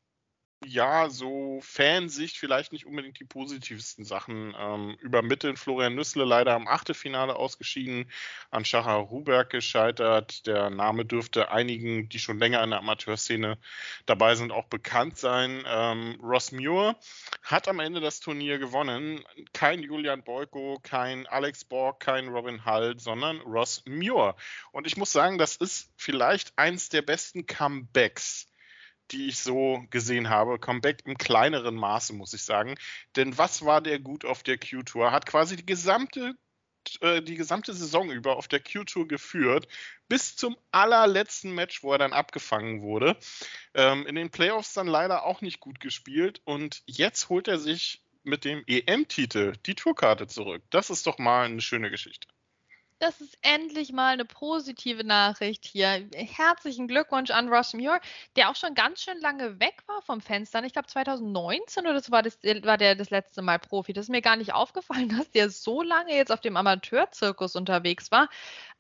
ja, 0.67 1.09
so 1.11 1.61
Fansicht 1.63 2.37
vielleicht 2.37 2.73
nicht 2.73 2.87
unbedingt 2.87 3.19
die 3.21 3.25
positivsten 3.25 4.05
Sachen 4.05 4.55
ähm, 4.59 4.97
übermitteln. 5.01 5.57
Florian 5.57 5.95
Nüssle 5.95 6.25
leider 6.25 6.55
am 6.55 6.69
Achtelfinale 6.69 7.37
ausgeschieden, 7.37 8.11
an 8.51 8.65
Shahar 8.65 8.99
Ruberg 8.99 9.51
gescheitert. 9.51 10.47
Der 10.47 10.71
Name 10.71 11.05
dürfte 11.05 11.51
einigen, 11.51 12.09
die 12.09 12.19
schon 12.19 12.39
länger 12.39 12.63
in 12.63 12.71
der 12.71 12.81
Amateurszene 12.81 13.59
dabei 14.07 14.35
sind, 14.35 14.53
auch 14.53 14.67
bekannt 14.67 15.19
sein. 15.19 15.65
Ähm, 15.67 16.19
Ross 16.23 16.53
Muir 16.53 16.97
hat 17.43 17.69
am 17.69 17.81
Ende 17.81 18.01
das 18.01 18.21
Turnier 18.21 18.59
gewonnen. 18.59 19.25
Kein 19.53 19.83
Julian 19.83 20.23
Boyko, 20.23 20.79
kein 20.83 21.27
Alex 21.27 21.65
Borg, 21.65 22.01
kein 22.01 22.29
Robin 22.29 22.65
Hull, 22.65 22.99
sondern 22.99 23.41
Ross 23.41 23.83
Muir. 23.87 24.37
Und 24.73 24.87
ich 24.87 24.97
muss 24.97 25.13
sagen, 25.13 25.39
das 25.39 25.57
ist 25.57 25.91
vielleicht 25.97 26.57
eins 26.57 26.89
der 26.89 27.03
besten 27.03 27.47
Comebacks 27.47 28.49
die 29.11 29.29
ich 29.29 29.39
so 29.39 29.85
gesehen 29.91 30.31
habe. 30.31 30.59
Comeback 30.59 31.03
im 31.05 31.19
kleineren 31.19 31.75
Maße, 31.75 32.13
muss 32.13 32.35
ich 32.35 32.43
sagen. 32.43 32.77
Denn 33.17 33.37
was 33.39 33.65
war 33.65 33.81
der 33.81 33.99
gut 33.99 34.25
auf 34.25 34.43
der 34.43 34.59
Q-Tour? 34.59 35.13
Hat 35.13 35.27
quasi 35.27 35.57
die 35.57 35.67
gesamte 35.67 36.35
äh, 37.01 37.23
die 37.23 37.37
gesamte 37.37 37.73
Saison 37.73 38.11
über 38.11 38.37
auf 38.37 38.49
der 38.49 38.61
Q-Tour 38.61 39.09
geführt, 39.09 39.69
bis 40.09 40.37
zum 40.37 40.57
allerletzten 40.71 41.55
Match, 41.55 41.83
wo 41.83 41.93
er 41.93 41.99
dann 41.99 42.13
abgefangen 42.13 42.83
wurde. 42.83 43.17
Ähm, 43.75 44.07
in 44.07 44.15
den 44.15 44.31
Playoffs 44.31 44.75
dann 44.75 44.87
leider 44.87 45.25
auch 45.25 45.41
nicht 45.41 45.61
gut 45.61 45.81
gespielt 45.81 46.41
und 46.45 46.83
jetzt 46.87 47.29
holt 47.29 47.49
er 47.49 47.59
sich 47.59 48.03
mit 48.23 48.45
dem 48.45 48.65
EM-Titel 48.67 49.55
die 49.67 49.75
Tourkarte 49.75 50.27
zurück. 50.27 50.63
Das 50.71 50.91
ist 50.91 51.07
doch 51.07 51.19
mal 51.19 51.45
eine 51.47 51.61
schöne 51.61 51.91
Geschichte. 51.91 52.29
Das 53.05 53.21
ist 53.21 53.37
endlich 53.43 53.93
mal 53.93 54.15
eine 54.15 54.25
positive 54.25 55.05
Nachricht 55.05 55.67
hier. 55.67 56.09
Herzlichen 56.15 56.89
Glückwunsch 56.89 57.31
an 57.31 57.51
Ross 57.51 57.75
Muir, 57.75 58.01
der 58.35 58.49
auch 58.49 58.57
schon 58.57 58.75
ganz 58.75 59.03
schön 59.03 59.21
lange 59.21 59.61
weg 59.61 59.83
war 59.87 60.01
vom 60.01 60.23
Fenster. 60.23 60.65
Ich 60.65 60.73
glaube 60.73 60.89
2019 60.89 61.87
oder 61.87 62.01
so 62.01 62.13
war, 62.13 62.23
das, 62.23 62.39
war 62.63 62.79
der 62.79 62.95
das 62.95 63.11
letzte 63.11 63.43
Mal 63.43 63.59
Profi. 63.59 63.93
Das 63.93 64.07
ist 64.07 64.09
mir 64.09 64.23
gar 64.23 64.37
nicht 64.37 64.55
aufgefallen, 64.55 65.11
dass 65.19 65.31
der 65.31 65.51
so 65.51 65.83
lange 65.83 66.15
jetzt 66.15 66.33
auf 66.33 66.41
dem 66.41 66.57
Amateurzirkus 66.57 67.57
unterwegs 67.57 68.11
war. 68.11 68.31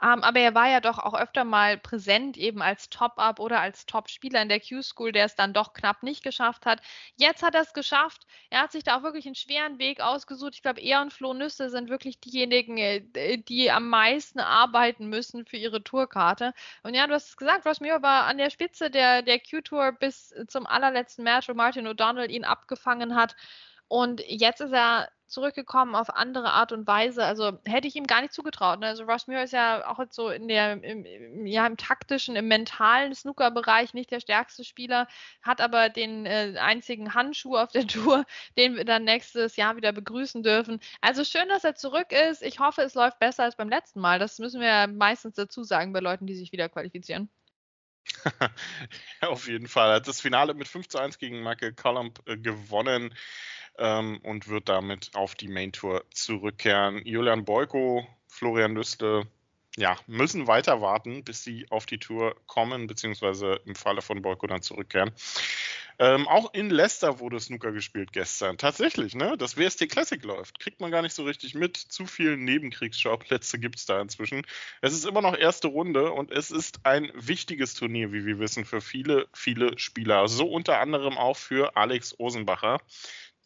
Ähm, 0.02 0.24
aber 0.24 0.40
er 0.40 0.54
war 0.54 0.70
ja 0.70 0.80
doch 0.80 0.98
auch 0.98 1.12
öfter 1.12 1.44
mal 1.44 1.76
präsent, 1.76 2.38
eben 2.38 2.62
als 2.62 2.88
Top-Up 2.88 3.40
oder 3.40 3.60
als 3.60 3.84
Top-Spieler 3.84 4.40
in 4.40 4.48
der 4.48 4.60
Q-School, 4.60 5.12
der 5.12 5.26
es 5.26 5.34
dann 5.34 5.52
doch 5.52 5.74
knapp 5.74 6.02
nicht 6.02 6.22
geschafft 6.22 6.64
hat. 6.64 6.80
Jetzt 7.16 7.42
hat 7.42 7.54
er 7.54 7.60
es 7.60 7.74
geschafft. 7.74 8.26
Er 8.48 8.62
hat 8.62 8.72
sich 8.72 8.84
da 8.84 8.96
auch 8.96 9.02
wirklich 9.02 9.26
einen 9.26 9.34
schweren 9.34 9.78
Weg 9.78 10.00
ausgesucht. 10.00 10.54
Ich 10.54 10.62
glaube, 10.62 10.80
er 10.80 11.02
und 11.02 11.12
Flo 11.12 11.34
Nüsse 11.34 11.68
sind 11.68 11.90
wirklich 11.90 12.20
diejenigen, 12.20 12.78
äh, 12.78 13.02
die 13.37 13.70
am 13.70 13.90
meisten 13.90 14.13
meisten 14.14 14.40
arbeiten 14.40 15.07
müssen 15.09 15.44
für 15.44 15.57
ihre 15.57 15.83
Tourkarte. 15.83 16.53
Und 16.83 16.94
ja, 16.94 17.07
du 17.07 17.14
hast 17.14 17.29
es 17.31 17.37
gesagt, 17.37 17.66
Ross 17.66 17.81
Muir 17.81 18.03
war 18.03 18.24
an 18.24 18.38
der 18.38 18.50
Spitze 18.50 18.90
der, 18.90 19.22
der 19.22 19.40
Q-Tour 19.40 19.92
bis 19.92 20.35
zum 20.48 20.66
allerletzten 20.66 21.24
Match, 21.24 21.48
wo 21.48 21.55
Martin 21.55 21.87
O'Donnell 21.87 22.31
ihn 22.31 22.44
abgefangen 22.44 23.16
hat. 23.16 23.35
Und 23.88 24.22
jetzt 24.27 24.61
ist 24.61 24.72
er 24.72 25.09
zurückgekommen 25.26 25.94
auf 25.94 26.14
andere 26.14 26.52
Art 26.52 26.72
und 26.72 26.87
Weise. 26.87 27.24
Also 27.24 27.58
hätte 27.64 27.88
ich 27.88 27.96
ihm 27.96 28.06
gar 28.06 28.20
nicht 28.20 28.32
zugetraut. 28.32 28.80
Ne? 28.80 28.87
Also 28.87 29.04
Ross 29.04 29.26
Muir 29.26 29.42
ist 29.42 29.52
ja 29.52 29.88
auch 29.88 29.98
jetzt 29.98 30.14
so 30.14 30.28
in 30.28 30.48
der, 30.48 30.82
im, 30.82 31.46
ja, 31.46 31.66
im 31.66 31.76
taktischen, 31.76 32.37
im 32.37 32.48
mentalen 32.48 33.14
Snooker-Bereich 33.14 33.94
nicht 33.94 34.10
der 34.10 34.20
stärkste 34.20 34.64
Spieler, 34.64 35.08
hat 35.42 35.60
aber 35.60 35.88
den 35.88 36.26
äh, 36.26 36.54
einzigen 36.58 37.14
Handschuh 37.14 37.56
auf 37.56 37.72
der 37.72 37.87
Tour, 37.87 38.24
den 38.58 38.76
wir 38.76 38.84
dann 38.84 39.04
nächstes 39.04 39.56
Jahr 39.56 39.76
wieder 39.76 39.92
begrüßen 39.92 40.42
dürfen. 40.42 40.80
Also 41.00 41.24
schön, 41.24 41.48
dass 41.48 41.64
er 41.64 41.74
zurück 41.74 42.12
ist. 42.12 42.42
Ich 42.42 42.60
hoffe, 42.60 42.82
es 42.82 42.94
läuft 42.94 43.18
besser 43.18 43.44
als 43.44 43.56
beim 43.56 43.68
letzten 43.68 44.00
Mal. 44.00 44.18
Das 44.18 44.38
müssen 44.38 44.60
wir 44.60 44.87
meistens 44.88 45.34
dazu 45.34 45.64
sagen 45.64 45.92
bei 45.92 46.00
Leuten, 46.00 46.26
die 46.26 46.34
sich 46.34 46.52
wieder 46.52 46.68
qualifizieren. 46.68 47.30
auf 49.22 49.48
jeden 49.48 49.68
Fall. 49.68 49.90
Er 49.90 49.96
hat 49.96 50.08
das 50.08 50.20
Finale 50.20 50.54
mit 50.54 50.68
5 50.68 50.88
zu 50.88 50.98
1 50.98 51.18
gegen 51.18 51.42
Michael 51.42 51.72
Columb 51.72 52.20
äh, 52.26 52.37
gewonnen 52.37 53.14
ähm, 53.78 54.18
und 54.22 54.48
wird 54.48 54.68
damit 54.68 55.10
auf 55.14 55.34
die 55.34 55.48
Main 55.48 55.72
Tour 55.72 56.04
zurückkehren. 56.12 57.04
Julian 57.04 57.44
Boyko, 57.44 58.06
Florian 58.28 58.74
Lüste, 58.74 59.26
ja, 59.76 59.96
müssen 60.06 60.46
weiter 60.46 60.80
warten, 60.80 61.24
bis 61.24 61.42
sie 61.42 61.66
auf 61.70 61.87
die 61.87 61.98
Tour 61.98 62.37
kommen, 62.46 62.87
beziehungsweise 62.87 63.60
im 63.64 63.74
Falle 63.74 64.02
von 64.02 64.22
Boyko 64.22 64.46
dann 64.46 64.62
zurückkehren. 64.62 65.12
Ähm, 65.98 66.26
auch 66.26 66.52
in 66.54 66.70
Leicester 66.70 67.20
wurde 67.20 67.38
Snooker 67.38 67.70
gespielt 67.70 68.12
gestern. 68.12 68.58
Tatsächlich, 68.58 69.14
ne? 69.14 69.37
Das 69.38 69.56
WST 69.56 69.88
Classic 69.88 70.22
läuft. 70.24 70.58
Kriegt 70.58 70.80
man 70.80 70.90
gar 70.90 71.02
nicht 71.02 71.14
so 71.14 71.22
richtig 71.22 71.54
mit. 71.54 71.76
Zu 71.76 72.06
viele 72.06 72.37
Nebenkriegsschauplätze 72.37 73.60
gibt 73.60 73.78
es 73.78 73.87
da 73.87 74.00
inzwischen. 74.00 74.42
Es 74.80 74.92
ist 74.92 75.06
immer 75.06 75.22
noch 75.22 75.37
erste 75.37 75.68
Runde 75.68 76.10
und 76.10 76.32
es 76.32 76.50
ist 76.50 76.80
ein 76.84 77.12
wichtiges 77.14 77.74
Turnier, 77.74 78.12
wie 78.12 78.26
wir 78.26 78.40
wissen, 78.40 78.64
für 78.64 78.80
viele, 78.80 79.28
viele 79.32 79.78
Spieler. 79.78 80.26
So 80.26 80.48
unter 80.48 80.80
anderem 80.80 81.16
auch 81.16 81.37
für 81.37 81.76
Alex 81.76 82.18
Osenbacher 82.18 82.80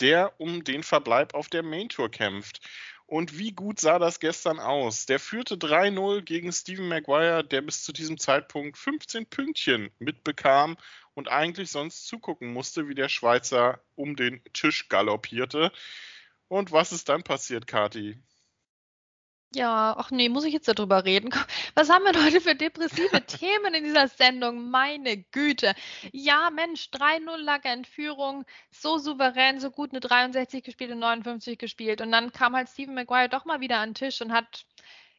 der 0.00 0.40
um 0.40 0.64
den 0.64 0.82
Verbleib 0.82 1.34
auf 1.34 1.48
der 1.48 1.62
Main 1.62 1.88
Tour 1.88 2.10
kämpft. 2.10 2.60
Und 3.06 3.38
wie 3.38 3.52
gut 3.52 3.80
sah 3.80 3.98
das 3.98 4.20
gestern 4.20 4.60
aus? 4.60 5.06
Der 5.06 5.18
führte 5.18 5.56
3-0 5.56 6.20
gegen 6.20 6.52
Stephen 6.52 6.88
Maguire, 6.88 7.42
der 7.42 7.62
bis 7.62 7.82
zu 7.82 7.92
diesem 7.92 8.18
Zeitpunkt 8.18 8.76
15 8.76 9.24
Pünktchen 9.24 9.90
mitbekam 9.98 10.76
und 11.14 11.28
eigentlich 11.28 11.70
sonst 11.70 12.06
zugucken 12.06 12.52
musste, 12.52 12.86
wie 12.86 12.94
der 12.94 13.08
Schweizer 13.08 13.80
um 13.94 14.14
den 14.14 14.42
Tisch 14.52 14.88
galoppierte. 14.88 15.72
Und 16.48 16.70
was 16.70 16.92
ist 16.92 17.08
dann 17.08 17.22
passiert, 17.22 17.66
Kati? 17.66 18.18
Ja, 19.54 19.94
ach 19.96 20.10
nee, 20.10 20.28
muss 20.28 20.44
ich 20.44 20.52
jetzt 20.52 20.68
darüber 20.68 21.04
reden? 21.06 21.30
Was 21.74 21.88
haben 21.88 22.04
wir 22.04 22.22
heute 22.22 22.40
für 22.40 22.54
depressive 22.54 23.22
Themen 23.26 23.72
in 23.74 23.84
dieser 23.84 24.06
Sendung? 24.08 24.68
Meine 24.70 25.16
Güte. 25.16 25.74
Ja, 26.12 26.50
Mensch, 26.50 26.90
3-0 26.92 27.36
lag 27.38 27.64
er 27.64 27.72
in 27.72 27.84
Führung, 27.86 28.44
so 28.70 28.98
souverän, 28.98 29.58
so 29.58 29.70
gut 29.70 29.90
eine 29.92 30.00
63 30.00 30.62
gespielt 30.62 30.90
und 30.90 30.98
59 30.98 31.58
gespielt. 31.58 32.02
Und 32.02 32.12
dann 32.12 32.30
kam 32.32 32.54
halt 32.54 32.68
Stephen 32.68 32.94
Maguire 32.94 33.30
doch 33.30 33.46
mal 33.46 33.60
wieder 33.60 33.78
an 33.78 33.90
den 33.90 33.94
Tisch 33.94 34.20
und 34.20 34.32
hat 34.32 34.66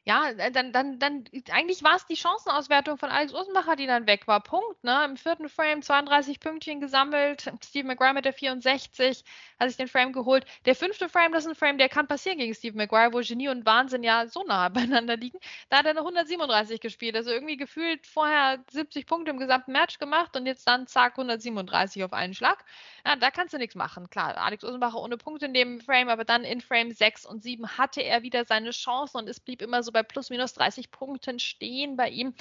ja, 0.10 0.32
äh, 0.32 0.52
dann, 0.52 0.72
dann, 0.72 0.98
dann, 0.98 1.24
eigentlich 1.52 1.84
war 1.84 1.96
es 1.96 2.08
die 2.08 2.16
Chancenauswertung 2.16 2.98
von 2.98 3.12
Alex 3.12 3.32
Osenbacher, 3.32 3.76
die 3.76 3.86
dann 3.86 4.08
weg 4.08 4.28
war. 4.28 4.42
Punkt, 4.42 4.84
ne? 4.84 5.06
Im 5.06 5.18
vierten 5.18 5.50
Frame 5.50 5.84
32 5.84 6.40
Pünktchen 6.40 6.82
gesammelt. 6.82 7.52
Steve 7.64 7.88
McGuire 7.88 8.16
mit 8.16 8.26
der 8.26 8.34
64 8.34 9.24
hat 9.60 9.68
sich 9.68 9.78
den 9.78 9.88
Frame 9.88 10.12
geholt. 10.12 10.46
Der 10.66 10.74
fünfte 10.74 11.10
Frame, 11.10 11.32
das 11.32 11.44
ist 11.46 11.52
ein 11.52 11.56
Frame, 11.56 11.78
der 11.78 11.90
kann 11.90 12.08
passieren 12.08 12.40
gegen 12.40 12.56
Steve 12.56 12.76
McGuire, 12.76 13.14
wo 13.14 13.20
Genie 13.20 13.50
und 13.50 13.68
Wahnsinn 13.68 14.02
ja 14.02 14.26
so 14.26 14.44
nah 14.44 14.70
beieinander 14.70 15.16
liegen. 15.16 15.38
Da 15.70 15.78
hat 15.78 15.86
er 15.86 15.92
eine 15.92 16.00
137 16.00 16.80
gespielt. 16.80 17.16
Also 17.16 17.30
irgendwie 17.30 17.58
gefühlt 17.58 18.08
vorher 18.08 18.64
70 18.72 19.06
Punkte 19.06 19.30
im 19.30 19.38
gesamten 19.38 19.74
Match 19.74 20.00
gemacht 20.00 20.36
und 20.36 20.48
jetzt 20.48 20.68
dann 20.68 20.88
zack 20.88 21.20
137 21.20 22.04
auf 22.04 22.14
einen 22.14 22.34
Schlag. 22.34 22.66
Ja, 23.06 23.16
da 23.16 23.30
kannst 23.30 23.54
du 23.54 23.60
nichts 23.60 23.76
machen. 23.76 24.10
Klar, 24.10 24.38
Alex 24.38 24.64
Osenbacher 24.64 25.00
ohne 25.00 25.18
Punkte 25.18 25.46
in 25.46 25.54
dem 25.54 25.82
Frame, 25.82 26.10
aber 26.10 26.26
dann 26.26 26.44
in 26.44 26.62
Frame 26.62 26.94
6 26.94 27.28
und 27.28 27.44
7 27.44 27.78
hatte 27.78 28.02
er 28.02 28.24
wieder 28.24 28.46
seine 28.46 28.72
Chance 28.72 29.16
und 29.16 29.30
es 29.30 29.40
blieb 29.40 29.62
immer 29.62 29.84
so 29.84 29.92
bei 29.92 29.99
plus 30.04 30.30
minus 30.30 30.54
30 30.54 30.92
Punkten 30.92 31.40
stehen 31.40 31.96
bei 31.96 32.10
ihm. 32.10 32.34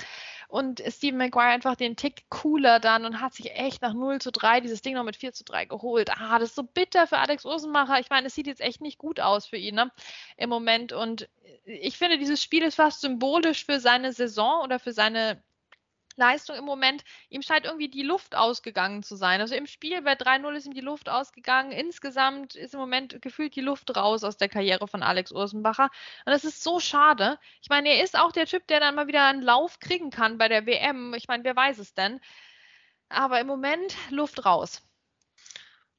Und 0.48 0.82
Stephen 0.88 1.18
Maguire 1.18 1.48
einfach 1.48 1.76
den 1.76 1.96
Tick 1.96 2.24
cooler 2.30 2.80
dann 2.80 3.04
und 3.04 3.20
hat 3.20 3.34
sich 3.34 3.54
echt 3.54 3.82
nach 3.82 3.94
0 3.94 4.20
zu 4.20 4.32
3 4.32 4.60
dieses 4.60 4.82
Ding 4.82 4.94
noch 4.94 5.04
mit 5.04 5.16
4 5.16 5.32
zu 5.32 5.44
3 5.44 5.66
geholt. 5.66 6.10
Ah, 6.10 6.38
das 6.38 6.50
ist 6.50 6.56
so 6.56 6.62
bitter 6.62 7.06
für 7.06 7.18
Alex 7.18 7.44
Osenbacher. 7.44 8.00
Ich 8.00 8.10
meine, 8.10 8.28
es 8.28 8.34
sieht 8.34 8.46
jetzt 8.46 8.60
echt 8.60 8.80
nicht 8.80 8.98
gut 8.98 9.20
aus 9.20 9.46
für 9.46 9.56
ihn 9.56 9.74
ne, 9.74 9.90
im 10.36 10.48
Moment. 10.48 10.92
Und 10.92 11.28
ich 11.64 11.98
finde, 11.98 12.18
dieses 12.18 12.42
Spiel 12.42 12.62
ist 12.62 12.76
fast 12.76 13.00
symbolisch 13.00 13.64
für 13.64 13.80
seine 13.80 14.12
Saison 14.12 14.62
oder 14.62 14.78
für 14.78 14.92
seine 14.92 15.42
Leistung 16.18 16.56
im 16.56 16.64
Moment, 16.64 17.04
ihm 17.30 17.42
scheint 17.42 17.64
irgendwie 17.64 17.88
die 17.88 18.02
Luft 18.02 18.34
ausgegangen 18.34 19.02
zu 19.02 19.16
sein. 19.16 19.40
Also 19.40 19.54
im 19.54 19.66
Spiel 19.66 20.02
bei 20.02 20.12
3-0 20.12 20.52
ist 20.54 20.66
ihm 20.66 20.74
die 20.74 20.80
Luft 20.80 21.08
ausgegangen. 21.08 21.72
Insgesamt 21.72 22.54
ist 22.54 22.74
im 22.74 22.80
Moment 22.80 23.22
gefühlt 23.22 23.56
die 23.56 23.62
Luft 23.62 23.96
raus 23.96 24.24
aus 24.24 24.36
der 24.36 24.48
Karriere 24.48 24.86
von 24.86 25.02
Alex 25.02 25.32
Ursenbacher. 25.32 25.90
Und 26.26 26.32
das 26.32 26.44
ist 26.44 26.62
so 26.62 26.80
schade. 26.80 27.38
Ich 27.62 27.70
meine, 27.70 27.88
er 27.88 28.04
ist 28.04 28.18
auch 28.18 28.32
der 28.32 28.46
Typ, 28.46 28.66
der 28.66 28.80
dann 28.80 28.94
mal 28.94 29.06
wieder 29.06 29.24
einen 29.24 29.42
Lauf 29.42 29.80
kriegen 29.80 30.10
kann 30.10 30.38
bei 30.38 30.48
der 30.48 30.66
WM. 30.66 31.14
Ich 31.14 31.28
meine, 31.28 31.44
wer 31.44 31.56
weiß 31.56 31.78
es 31.78 31.94
denn? 31.94 32.20
Aber 33.08 33.40
im 33.40 33.46
Moment 33.46 33.96
Luft 34.10 34.44
raus. 34.44 34.82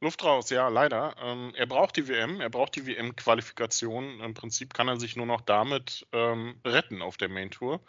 Luft 0.01 0.23
raus, 0.23 0.49
ja, 0.49 0.69
leider. 0.69 1.15
Ähm, 1.19 1.53
er 1.55 1.65
braucht 1.65 1.97
die 1.97 2.07
WM, 2.07 2.39
er 2.39 2.49
braucht 2.49 2.75
die 2.75 2.85
WM-Qualifikation. 2.85 4.21
Im 4.21 4.33
Prinzip 4.33 4.73
kann 4.73 4.87
er 4.87 4.97
sich 4.97 5.17
nur 5.17 5.25
noch 5.25 5.41
damit 5.41 6.07
ähm, 6.13 6.61
retten 6.65 7.01
auf 7.01 7.17
der 7.17 7.27
Main 7.27 7.51
Tour. 7.51 7.81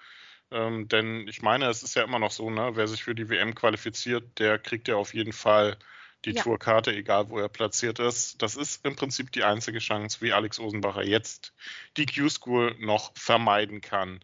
Ähm, 0.50 0.88
denn 0.88 1.28
ich 1.28 1.42
meine, 1.42 1.66
es 1.68 1.82
ist 1.82 1.94
ja 1.94 2.02
immer 2.02 2.18
noch 2.18 2.32
so, 2.32 2.50
ne, 2.50 2.72
wer 2.74 2.88
sich 2.88 3.04
für 3.04 3.14
die 3.14 3.28
WM 3.28 3.54
qualifiziert, 3.54 4.38
der 4.38 4.58
kriegt 4.58 4.88
ja 4.88 4.96
auf 4.96 5.14
jeden 5.14 5.32
Fall 5.32 5.76
die 6.24 6.32
ja. 6.32 6.42
Tourkarte, 6.42 6.92
egal 6.92 7.30
wo 7.30 7.38
er 7.38 7.48
platziert 7.48 7.98
ist. 7.98 8.42
Das 8.42 8.56
ist 8.56 8.84
im 8.84 8.96
Prinzip 8.96 9.32
die 9.32 9.44
einzige 9.44 9.78
Chance, 9.78 10.20
wie 10.20 10.32
Alex 10.32 10.58
Osenbacher 10.58 11.02
jetzt 11.02 11.54
die 11.96 12.06
Q-School 12.06 12.76
noch 12.78 13.12
vermeiden 13.14 13.80
kann. 13.80 14.20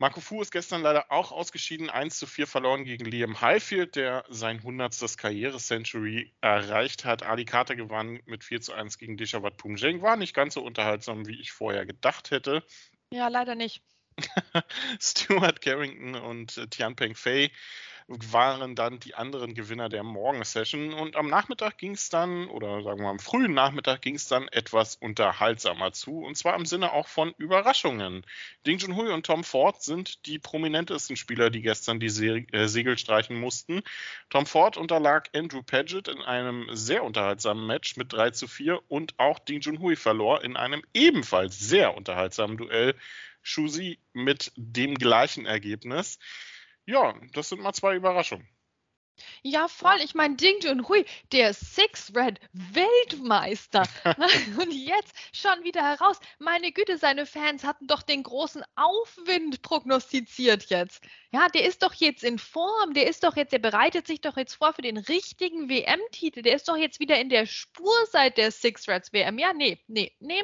Marco 0.00 0.20
Fu 0.20 0.40
ist 0.40 0.52
gestern 0.52 0.82
leider 0.82 1.10
auch 1.10 1.32
ausgeschieden, 1.32 1.90
1 1.90 2.18
zu 2.18 2.26
4 2.26 2.46
verloren 2.46 2.84
gegen 2.84 3.04
Liam 3.04 3.40
Highfield, 3.40 3.96
der 3.96 4.24
sein 4.28 4.58
100. 4.58 5.16
Karriere-Century 5.16 6.32
erreicht 6.40 7.04
hat. 7.04 7.24
Ali 7.24 7.44
Carter 7.44 7.74
gewann 7.74 8.20
mit 8.24 8.44
4 8.44 8.60
zu 8.60 8.74
1 8.74 8.98
gegen 8.98 9.16
Dishawat 9.16 9.56
Pumjeng. 9.56 10.00
War 10.00 10.16
nicht 10.16 10.34
ganz 10.34 10.54
so 10.54 10.62
unterhaltsam, 10.62 11.26
wie 11.26 11.40
ich 11.40 11.50
vorher 11.50 11.84
gedacht 11.84 12.30
hätte. 12.30 12.62
Ja, 13.10 13.26
leider 13.26 13.56
nicht. 13.56 13.82
Stuart 15.00 15.60
Carrington 15.60 16.14
und 16.14 16.56
äh, 16.56 16.66
Tianpeng 16.66 17.14
Fei 17.14 17.50
waren 18.08 18.74
dann 18.74 18.98
die 19.00 19.14
anderen 19.14 19.52
Gewinner 19.52 19.90
der 19.90 20.02
Morgensession. 20.02 20.94
Und 20.94 21.14
am 21.14 21.28
Nachmittag 21.28 21.76
ging 21.76 21.92
es 21.92 22.08
dann, 22.08 22.48
oder 22.48 22.82
sagen 22.82 23.02
wir 23.02 23.08
am 23.08 23.18
frühen 23.18 23.52
Nachmittag 23.52 24.00
ging 24.00 24.14
es 24.14 24.26
dann 24.26 24.48
etwas 24.48 24.96
unterhaltsamer 24.96 25.92
zu. 25.92 26.20
Und 26.24 26.36
zwar 26.36 26.56
im 26.56 26.64
Sinne 26.64 26.92
auch 26.92 27.06
von 27.06 27.34
Überraschungen. 27.36 28.24
Ding 28.66 28.78
Junhui 28.78 29.10
und 29.10 29.26
Tom 29.26 29.44
Ford 29.44 29.82
sind 29.82 30.24
die 30.24 30.38
prominentesten 30.38 31.16
Spieler, 31.16 31.50
die 31.50 31.60
gestern 31.60 32.00
die 32.00 32.08
Se 32.08 32.46
äh, 32.52 32.66
Segel 32.66 32.96
streichen 32.96 33.38
mussten. 33.38 33.82
Tom 34.30 34.46
Ford 34.46 34.78
unterlag 34.78 35.28
Andrew 35.34 35.62
Paget 35.62 36.08
in 36.08 36.22
einem 36.22 36.66
sehr 36.72 37.04
unterhaltsamen 37.04 37.66
Match 37.66 37.98
mit 37.98 38.10
3 38.10 38.30
zu 38.30 38.48
4 38.48 38.80
und 38.88 39.18
auch 39.18 39.38
Ding 39.38 39.60
Junhui 39.60 39.96
verlor 39.96 40.42
in 40.42 40.56
einem 40.56 40.82
ebenfalls 40.94 41.58
sehr 41.58 41.94
unterhaltsamen 41.94 42.56
Duell 42.56 42.94
Shusi 43.42 44.00
mit 44.12 44.52
dem 44.56 44.94
gleichen 44.94 45.46
Ergebnis. 45.46 46.18
Ja, 46.86 47.14
das 47.32 47.48
sind 47.48 47.60
mal 47.60 47.72
zwei 47.72 47.96
Überraschungen. 47.96 48.48
Ja, 49.42 49.68
voll. 49.68 49.98
Ich 50.02 50.14
meine, 50.14 50.36
Ding 50.36 50.60
Junhui, 50.60 51.04
der 51.32 51.54
Six 51.54 52.12
Red 52.14 52.40
Weltmeister. 52.52 53.82
und 54.58 54.72
jetzt 54.72 55.14
schon 55.32 55.64
wieder 55.64 55.82
heraus. 55.82 56.18
Meine 56.38 56.72
Güte, 56.72 56.98
seine 56.98 57.26
Fans 57.26 57.64
hatten 57.64 57.86
doch 57.86 58.02
den 58.02 58.22
großen 58.22 58.62
Aufwind 58.76 59.62
prognostiziert 59.62 60.66
jetzt. 60.70 61.02
Ja, 61.30 61.48
der 61.48 61.64
ist 61.64 61.82
doch 61.82 61.92
jetzt 61.94 62.24
in 62.24 62.38
Form. 62.38 62.94
Der 62.94 63.06
ist 63.06 63.22
doch 63.22 63.36
jetzt, 63.36 63.52
der 63.52 63.58
bereitet 63.58 64.06
sich 64.06 64.20
doch 64.20 64.36
jetzt 64.36 64.54
vor 64.54 64.72
für 64.72 64.82
den 64.82 64.96
richtigen 64.96 65.68
WM-Titel. 65.68 66.42
Der 66.42 66.56
ist 66.56 66.68
doch 66.68 66.76
jetzt 66.76 67.00
wieder 67.00 67.20
in 67.20 67.28
der 67.28 67.46
Spur 67.46 67.94
seit 68.10 68.38
der 68.38 68.50
Six 68.50 68.88
Reds 68.88 69.12
WM. 69.12 69.38
Ja, 69.38 69.52
nee, 69.52 69.78
nee, 69.88 70.12
nee. 70.20 70.42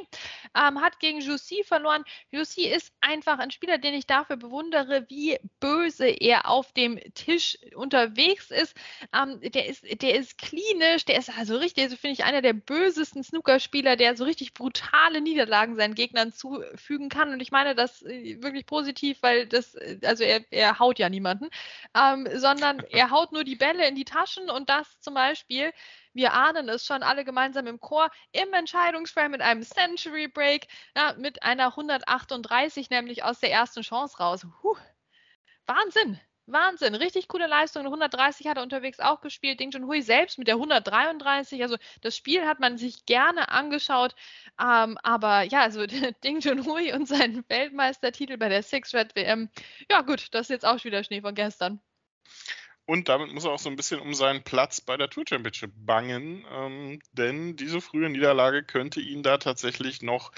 Ähm, 0.56 0.80
hat 0.80 1.00
gegen 1.00 1.20
Jussi 1.20 1.64
verloren. 1.64 2.04
Jussi 2.30 2.66
ist 2.66 2.92
einfach 3.00 3.38
ein 3.38 3.50
Spieler, 3.50 3.78
den 3.78 3.94
ich 3.94 4.06
dafür 4.06 4.37
bewundere, 4.37 5.06
wie 5.08 5.38
böse 5.60 6.08
er 6.08 6.48
auf 6.48 6.72
dem 6.72 7.00
Tisch 7.14 7.58
unterwegs 7.74 8.50
ist 8.50 8.63
ist, 8.64 8.77
ähm, 9.14 9.40
der 9.40 9.66
ist, 9.66 9.85
der 10.03 10.14
ist 10.14 10.38
klinisch, 10.38 11.05
der 11.05 11.18
ist 11.18 11.31
also 11.38 11.57
richtig, 11.57 11.85
also 11.85 11.96
finde 11.96 12.14
ich 12.14 12.24
einer 12.24 12.42
der 12.42 12.55
bösesten 12.55 13.22
Snookerspieler, 13.22 13.96
der 13.96 14.16
so 14.16 14.24
richtig 14.24 14.55
brutale 14.55 15.20
Niederlagen 15.20 15.77
seinen 15.77 15.94
Gegnern 15.94 16.33
zufügen 16.33 17.09
kann. 17.09 17.33
Und 17.33 17.40
ich 17.40 17.53
meine 17.53 17.74
das 17.74 18.03
äh, 18.03 18.42
wirklich 18.42 18.66
positiv, 18.66 19.18
weil 19.22 19.46
das, 19.46 19.74
äh, 19.74 19.98
also 20.05 20.24
er, 20.24 20.44
er 20.50 20.79
haut 20.79 20.98
ja 20.98 21.09
niemanden, 21.09 21.48
ähm, 21.96 22.29
sondern 22.35 22.81
er 22.90 23.11
haut 23.11 23.33
nur 23.33 23.44
die 23.44 23.57
Bälle 23.57 23.87
in 23.87 23.94
die 23.94 24.05
Taschen 24.05 24.50
und 24.50 24.68
das 24.68 24.98
zum 25.00 25.14
Beispiel 25.14 25.72
wir 26.16 26.33
ahnen 26.33 26.68
es 26.68 26.87
schon 26.87 27.03
alle 27.03 27.24
gemeinsam 27.24 27.66
im 27.66 27.81
Chor, 27.81 28.09
im 28.31 28.53
Entscheidungsframe 28.53 29.33
mit 29.33 29.40
einem 29.42 29.62
Century 29.62 30.29
Break, 30.29 30.68
ja, 30.96 31.14
mit 31.18 31.42
einer 31.42 31.66
138 31.77 32.88
nämlich 32.90 33.24
aus 33.24 33.40
der 33.40 33.50
ersten 33.50 33.83
Chance 33.83 34.18
raus. 34.18 34.46
Puh. 34.62 34.77
Wahnsinn! 35.66 36.20
Wahnsinn, 36.46 36.94
richtig 36.94 37.28
coole 37.28 37.46
Leistung. 37.46 37.85
130 37.85 38.46
hat 38.46 38.59
er 38.59 38.62
unterwegs 38.62 39.00
auch 39.00 39.20
gespielt. 39.22 39.61
Ding 39.61 39.70
Junhui 39.70 40.02
selbst 40.02 40.38
mit 40.38 40.46
der 40.46 40.57
133. 40.57 41.62
Also 41.62 41.76
das 42.02 42.16
Spiel 42.16 42.46
hat 42.46 42.61
man 42.61 42.76
sich 42.76 43.07
gerne 43.07 43.48
angeschaut. 43.50 44.14
Ähm, 44.61 44.98
aber 45.02 45.42
ja, 45.42 45.62
also 45.62 45.87
Ding 46.24 46.40
Junhui 46.40 46.92
und 46.92 47.09
seinen 47.09 47.44
Weltmeistertitel 47.48 48.37
bei 48.37 48.48
der 48.50 48.62
Six 48.62 48.94
Red 48.94 49.16
WM. 49.16 49.48
Ja 49.90 50.02
gut, 50.02 50.28
das 50.33 50.42
ist 50.42 50.50
jetzt 50.50 50.66
auch 50.66 50.83
wieder 50.85 51.02
Schnee 51.02 51.22
von 51.22 51.35
gestern. 51.35 51.80
Und 52.87 53.09
damit 53.09 53.33
muss 53.33 53.44
er 53.44 53.53
auch 53.53 53.59
so 53.59 53.70
ein 53.70 53.77
bisschen 53.77 53.99
um 54.01 54.12
seinen 54.12 54.42
Platz 54.42 54.83
bei 54.83 54.99
der 54.99 55.09
Tour 55.09 55.25
Championship 55.27 55.73
bangen, 55.75 56.44
ähm, 56.53 57.01
denn 57.12 57.57
diese 57.57 57.81
frühe 57.81 58.11
Niederlage 58.11 58.62
könnte 58.62 59.01
ihn 59.01 59.23
da 59.23 59.38
tatsächlich 59.38 60.03
noch 60.03 60.33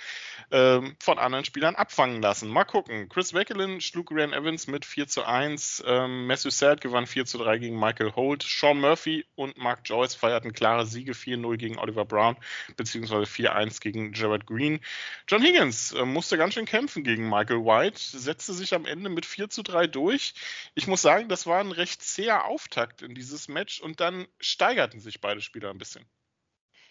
ähm, 0.53 0.95
von 1.01 1.19
anderen 1.19 1.45
Spielern 1.45 1.75
abfangen 1.75 2.23
lassen. 2.23 2.49
Mal 2.49 2.65
gucken. 2.65 3.09
Chris 3.09 3.35
Weckelin 3.35 3.81
schlug 3.81 4.13
Ryan 4.13 4.33
Evans 4.33 4.69
mit 4.69 4.85
4 4.85 5.09
zu 5.09 5.25
1. 5.25 5.83
Ähm, 5.87 6.29
Matthew 6.29 6.51
Sad 6.51 6.81
gewann 6.81 7.09
4 7.09 7.27
zu 7.27 7.39
3 7.39 7.59
gegen 7.59 7.81
Michael 7.81 8.13
Holt. 8.15 8.45
Sean 8.45 8.81
Murphy 8.81 9.27
und 9.35 9.59
Mark 9.59 9.81
Joyce 9.85 10.15
feierten 10.15 10.53
klare 10.53 10.87
Siege 10.87 11.13
4-0 11.13 11.57
gegen 11.57 11.79
Oliver 11.79 12.05
Brown, 12.05 12.37
beziehungsweise 12.77 13.25
4-1 13.25 13.81
gegen 13.81 14.13
Jared 14.13 14.47
Green. 14.47 14.79
John 15.27 15.43
Higgins 15.43 15.93
äh, 15.95 16.05
musste 16.05 16.39
ganz 16.39 16.55
schön 16.55 16.67
kämpfen 16.67 17.03
gegen 17.03 17.29
Michael 17.29 17.65
White, 17.65 17.99
setzte 17.99 18.53
sich 18.53 18.73
am 18.73 18.87
Ende 18.87 19.11
mit 19.11 19.27
4 19.27 19.51
zu 19.51 19.65
3 19.65 19.89
durch. 19.89 20.35
Ich 20.77 20.87
muss 20.87 21.03
sagen, 21.03 21.29
das 21.29 21.47
war 21.49 21.59
ein 21.59 21.73
recht 21.73 22.03
zäher 22.03 22.36
Auftakt 22.45 23.03
in 23.03 23.15
dieses 23.15 23.49
Match 23.49 23.81
und 23.81 24.01
dann 24.01 24.27
steigerten 24.41 25.01
sich 25.01 25.21
beide 25.21 25.41
Spieler 25.41 25.71
ein 25.71 25.79
bisschen. 25.79 26.07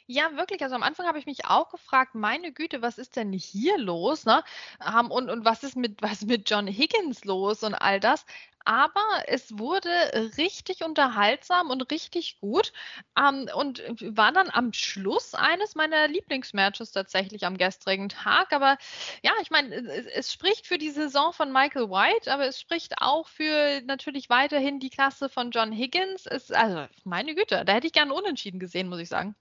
Ja, 0.07 0.35
wirklich. 0.37 0.61
Also 0.61 0.75
am 0.75 0.83
Anfang 0.83 1.07
habe 1.07 1.17
ich 1.17 1.25
mich 1.25 1.45
auch 1.45 1.69
gefragt, 1.69 2.13
meine 2.13 2.51
Güte, 2.51 2.81
was 2.81 2.97
ist 2.99 3.15
denn 3.15 3.33
hier 3.33 3.77
los? 3.79 4.25
Ne? 4.25 4.43
Um, 4.79 5.09
und, 5.09 5.29
und 5.29 5.45
was 5.45 5.63
ist 5.63 5.75
mit 5.75 6.01
was 6.01 6.21
mit 6.21 6.49
John 6.49 6.67
Higgins 6.67 7.25
los 7.25 7.63
und 7.63 7.73
all 7.73 7.99
das? 7.99 8.25
aber 8.65 9.03
es 9.27 9.57
wurde 9.59 9.89
richtig 10.37 10.83
unterhaltsam 10.83 11.69
und 11.69 11.91
richtig 11.91 12.39
gut 12.39 12.73
ähm, 13.17 13.47
und 13.55 13.83
war 14.01 14.31
dann 14.31 14.49
am 14.49 14.73
Schluss 14.73 15.35
eines 15.35 15.75
meiner 15.75 16.07
Lieblingsmatches 16.07 16.91
tatsächlich 16.91 17.45
am 17.45 17.57
gestrigen 17.57 18.09
Tag. 18.09 18.51
Aber 18.53 18.77
ja, 19.23 19.31
ich 19.41 19.51
meine, 19.51 19.75
es, 19.75 20.07
es, 20.07 20.33
spricht 20.33 20.65
für 20.65 20.79
die 20.79 20.89
Saison 20.89 21.31
von 21.31 21.51
Michael 21.51 21.89
White, 21.89 22.31
aber 22.33 22.47
es 22.47 22.59
spricht 22.59 22.95
auch 23.01 23.27
für 23.27 23.81
natürlich 23.85 24.29
weiterhin 24.29 24.79
die 24.79 24.89
Klasse 24.89 25.29
von 25.29 25.51
John 25.51 25.71
Higgins. 25.71 26.25
Es, 26.25 26.51
also, 26.51 26.87
meine 27.03 27.35
Güte, 27.35 27.63
da 27.65 27.73
hätte 27.73 27.87
ich 27.87 27.93
gerne 27.93 28.13
unentschieden 28.13 28.59
gesehen, 28.59 28.89
muss 28.89 28.99
ich 28.99 29.09
sagen. 29.09 29.35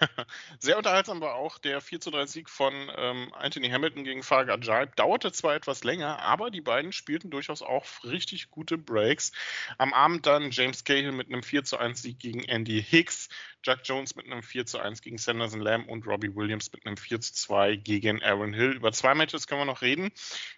Sehr 0.58 0.76
unterhaltsam 0.76 1.20
war 1.20 1.34
auch 1.34 1.58
der 1.58 1.80
4 1.80 2.00
zu 2.00 2.10
3 2.10 2.26
Sieg 2.26 2.50
von 2.50 2.72
ähm, 2.96 3.32
Anthony 3.34 3.68
Hamilton 3.68 4.04
gegen 4.04 4.22
Farg 4.22 4.48
Ajaib. 4.48 4.96
Dauerte 4.96 5.32
zwar 5.32 5.54
etwas 5.54 5.84
länger, 5.84 6.20
aber 6.20 6.50
die 6.50 6.60
beiden 6.60 6.92
spielten 6.92 7.30
durchaus 7.30 7.62
auch 7.62 7.84
richtig 8.04 8.50
gute 8.50 8.78
Breaks. 8.78 9.32
Am 9.78 9.92
Abend 9.92 10.26
dann 10.26 10.50
James 10.50 10.84
Cahill 10.84 11.12
mit 11.12 11.28
einem 11.28 11.42
4 11.42 11.64
zu 11.64 11.78
1 11.78 12.02
Sieg 12.02 12.18
gegen 12.18 12.44
Andy 12.44 12.82
Hicks. 12.82 13.28
Jack 13.64 13.80
Jones 13.84 14.14
mit 14.14 14.26
einem 14.26 14.42
4 14.42 14.66
zu 14.66 14.78
1 14.78 15.02
gegen 15.02 15.18
Sanderson 15.18 15.60
Lamb 15.60 15.88
und 15.88 16.06
Robbie 16.06 16.34
Williams 16.34 16.70
mit 16.72 16.86
einem 16.86 16.96
4 16.96 17.20
zu 17.20 17.34
2 17.34 17.76
gegen 17.76 18.22
Aaron 18.22 18.54
Hill. 18.54 18.72
Über 18.72 18.92
zwei 18.92 19.14
Matches 19.14 19.46
können 19.46 19.60
wir 19.60 19.66
noch 19.66 19.82
reden. 19.82 20.10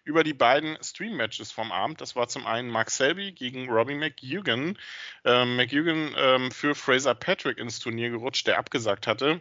Über 0.05 0.23
die 0.23 0.35
beiden 0.35 0.77
Stream-Matches 0.83 1.51
vom 1.51 1.73
Abend. 1.73 2.01
Das 2.01 2.15
war 2.15 2.29
zum 2.29 2.47
einen 2.47 2.69
Mark 2.69 2.91
Selby 2.91 3.33
gegen 3.33 3.69
Robbie 3.71 3.95
McGugan. 3.95 4.79
Ähm, 5.25 5.57
McGugan 5.57 6.15
ähm, 6.17 6.51
für 6.51 6.75
Fraser 6.75 7.15
Patrick 7.15 7.59
ins 7.59 7.79
Turnier 7.79 8.11
gerutscht, 8.11 8.47
der 8.47 8.59
abgesagt 8.59 9.07
hatte. 9.21 9.41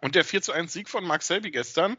Und 0.00 0.16
der 0.16 0.24
4 0.24 0.42
zu 0.42 0.52
1 0.52 0.72
Sieg 0.72 0.88
von 0.88 1.04
Mark 1.04 1.22
Selby 1.22 1.50
gestern 1.50 1.96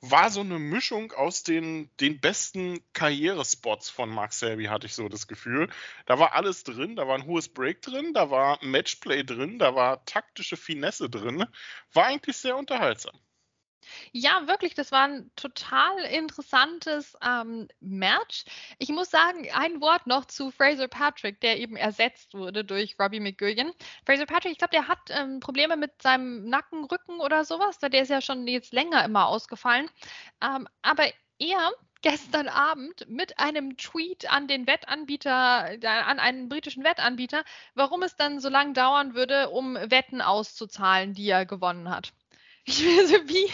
war 0.00 0.30
so 0.30 0.40
eine 0.40 0.58
Mischung 0.58 1.12
aus 1.12 1.42
den, 1.42 1.90
den 1.98 2.20
besten 2.20 2.78
Karrierespots 2.92 3.90
von 3.90 4.10
Mark 4.10 4.32
Selby, 4.32 4.66
hatte 4.66 4.86
ich 4.86 4.94
so 4.94 5.08
das 5.08 5.26
Gefühl. 5.26 5.68
Da 6.06 6.18
war 6.20 6.34
alles 6.34 6.62
drin, 6.62 6.94
da 6.94 7.08
war 7.08 7.16
ein 7.16 7.26
hohes 7.26 7.48
Break 7.48 7.82
drin, 7.82 8.12
da 8.12 8.30
war 8.30 8.58
Matchplay 8.62 9.24
drin, 9.24 9.58
da 9.58 9.74
war 9.74 10.04
taktische 10.04 10.56
Finesse 10.56 11.10
drin. 11.10 11.46
War 11.92 12.06
eigentlich 12.06 12.36
sehr 12.36 12.56
unterhaltsam. 12.56 13.18
Ja, 14.12 14.46
wirklich, 14.46 14.74
das 14.74 14.92
war 14.92 15.04
ein 15.04 15.30
total 15.36 15.98
interessantes 16.04 17.16
ähm, 17.22 17.68
Match. 17.80 18.44
Ich 18.78 18.88
muss 18.90 19.10
sagen, 19.10 19.48
ein 19.52 19.80
Wort 19.80 20.06
noch 20.06 20.24
zu 20.26 20.50
Fraser 20.50 20.88
Patrick, 20.88 21.40
der 21.40 21.58
eben 21.58 21.76
ersetzt 21.76 22.34
wurde 22.34 22.64
durch 22.64 22.98
Robbie 22.98 23.20
McGuigan. 23.20 23.72
Fraser 24.04 24.26
Patrick, 24.26 24.52
ich 24.52 24.58
glaube, 24.58 24.72
der 24.72 24.88
hat 24.88 24.98
ähm, 25.10 25.40
Probleme 25.40 25.76
mit 25.76 26.02
seinem 26.02 26.48
Nacken, 26.48 26.84
Rücken 26.84 27.20
oder 27.20 27.44
sowas. 27.44 27.78
Der 27.78 27.92
ist 28.02 28.10
ja 28.10 28.20
schon 28.20 28.46
jetzt 28.46 28.72
länger 28.72 29.04
immer 29.04 29.26
ausgefallen. 29.26 29.88
Ähm, 30.42 30.68
aber 30.82 31.04
er 31.38 31.72
gestern 32.02 32.48
Abend 32.48 33.08
mit 33.08 33.38
einem 33.38 33.76
Tweet 33.76 34.30
an 34.30 34.46
den 34.48 34.66
Wettanbieter, 34.66 35.78
an 35.84 36.18
einen 36.20 36.48
britischen 36.48 36.84
Wettanbieter, 36.84 37.44
warum 37.74 38.02
es 38.02 38.16
dann 38.16 38.40
so 38.40 38.48
lange 38.48 38.72
dauern 38.72 39.14
würde, 39.14 39.50
um 39.50 39.74
Wetten 39.74 40.20
auszuzahlen, 40.20 41.14
die 41.14 41.28
er 41.28 41.44
gewonnen 41.46 41.90
hat. 41.90 42.12
Ich 42.70 42.84
weiß, 42.84 43.12
wie, 43.28 43.50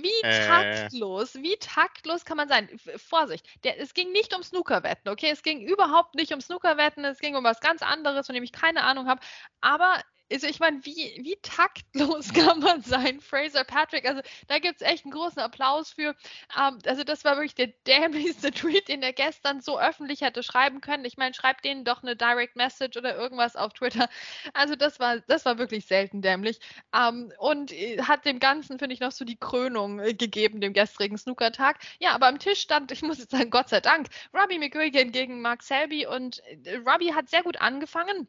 wie 0.00 0.22
äh. 0.22 0.46
taktlos, 0.46 1.34
wie 1.34 1.56
taktlos 1.56 2.24
kann 2.24 2.36
man 2.36 2.48
sein? 2.48 2.68
Vorsicht, 2.96 3.46
der, 3.64 3.80
es 3.80 3.94
ging 3.94 4.12
nicht 4.12 4.34
um 4.34 4.44
Snookerwetten, 4.44 5.10
okay? 5.10 5.30
Es 5.30 5.42
ging 5.42 5.60
überhaupt 5.60 6.14
nicht 6.14 6.32
um 6.32 6.40
Snookerwetten, 6.40 7.04
es 7.04 7.18
ging 7.18 7.34
um 7.34 7.42
was 7.42 7.60
ganz 7.60 7.82
anderes, 7.82 8.26
von 8.26 8.34
dem 8.34 8.44
ich 8.44 8.52
keine 8.52 8.84
Ahnung 8.84 9.08
habe. 9.08 9.20
Aber 9.60 10.00
also 10.32 10.46
ich 10.46 10.58
meine, 10.58 10.84
wie, 10.84 11.20
wie 11.22 11.36
taktlos 11.42 12.32
kann 12.34 12.60
man 12.60 12.82
sein, 12.82 13.20
Fraser 13.20 13.64
Patrick? 13.64 14.06
Also 14.08 14.22
da 14.48 14.58
gibt 14.58 14.80
es 14.80 14.86
echt 14.86 15.04
einen 15.04 15.12
großen 15.12 15.40
Applaus 15.40 15.92
für. 15.92 16.14
Ähm, 16.58 16.78
also 16.86 17.04
das 17.04 17.24
war 17.24 17.36
wirklich 17.36 17.54
der 17.54 17.68
dämlichste 17.86 18.50
Tweet, 18.50 18.88
den 18.88 19.02
er 19.02 19.12
gestern 19.12 19.60
so 19.60 19.78
öffentlich 19.78 20.22
hätte 20.22 20.42
schreiben 20.42 20.80
können. 20.80 21.04
Ich 21.04 21.16
meine, 21.16 21.34
schreibt 21.34 21.64
denen 21.64 21.84
doch 21.84 22.02
eine 22.02 22.16
Direct 22.16 22.56
Message 22.56 22.96
oder 22.96 23.16
irgendwas 23.16 23.56
auf 23.56 23.72
Twitter. 23.72 24.08
Also 24.54 24.76
das 24.76 25.00
war, 25.00 25.20
das 25.20 25.44
war 25.44 25.58
wirklich 25.58 25.86
selten 25.86 26.22
dämlich. 26.22 26.58
Ähm, 26.94 27.32
und 27.38 27.72
äh, 27.72 28.00
hat 28.02 28.24
dem 28.24 28.38
Ganzen, 28.40 28.78
finde 28.78 28.94
ich, 28.94 29.00
noch 29.00 29.12
so 29.12 29.24
die 29.24 29.36
Krönung 29.36 30.00
äh, 30.00 30.14
gegeben, 30.14 30.60
dem 30.60 30.72
gestrigen 30.72 31.18
Snookertag. 31.18 31.78
Ja, 31.98 32.14
aber 32.14 32.28
am 32.28 32.38
Tisch 32.38 32.60
stand, 32.60 32.92
ich 32.92 33.02
muss 33.02 33.18
jetzt 33.18 33.30
sagen, 33.32 33.50
Gott 33.50 33.68
sei 33.68 33.80
Dank, 33.80 34.08
Robbie 34.34 34.58
McGuigan 34.58 35.12
gegen 35.12 35.40
Mark 35.40 35.62
Selby 35.62 36.06
und 36.06 36.40
äh, 36.64 36.76
Robbie 36.86 37.14
hat 37.14 37.28
sehr 37.28 37.42
gut 37.42 37.60
angefangen 37.60 38.28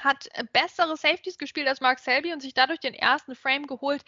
hat 0.00 0.28
äh, 0.34 0.44
bessere 0.52 0.96
Safeties 0.96 1.38
gespielt 1.38 1.68
als 1.68 1.80
Mark 1.80 1.98
Selby 1.98 2.32
und 2.32 2.40
sich 2.40 2.54
dadurch 2.54 2.80
den 2.80 2.94
ersten 2.94 3.34
Frame 3.34 3.66
geholt. 3.66 4.02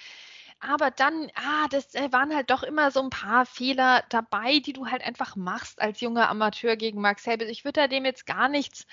Aber 0.60 0.90
dann, 0.90 1.30
ah, 1.34 1.68
das 1.70 1.94
äh, 1.94 2.10
waren 2.12 2.34
halt 2.34 2.50
doch 2.50 2.62
immer 2.62 2.90
so 2.90 3.00
ein 3.02 3.10
paar 3.10 3.44
Fehler 3.46 4.02
dabei, 4.08 4.58
die 4.60 4.72
du 4.72 4.86
halt 4.86 5.02
einfach 5.02 5.36
machst 5.36 5.80
als 5.80 6.00
junger 6.00 6.28
Amateur 6.30 6.76
gegen 6.76 7.00
Mark 7.00 7.20
Selby. 7.20 7.44
Ich 7.44 7.64
würde 7.64 7.82
da 7.82 7.88
dem 7.88 8.04
jetzt 8.04 8.26
gar 8.26 8.48
nichts 8.48 8.86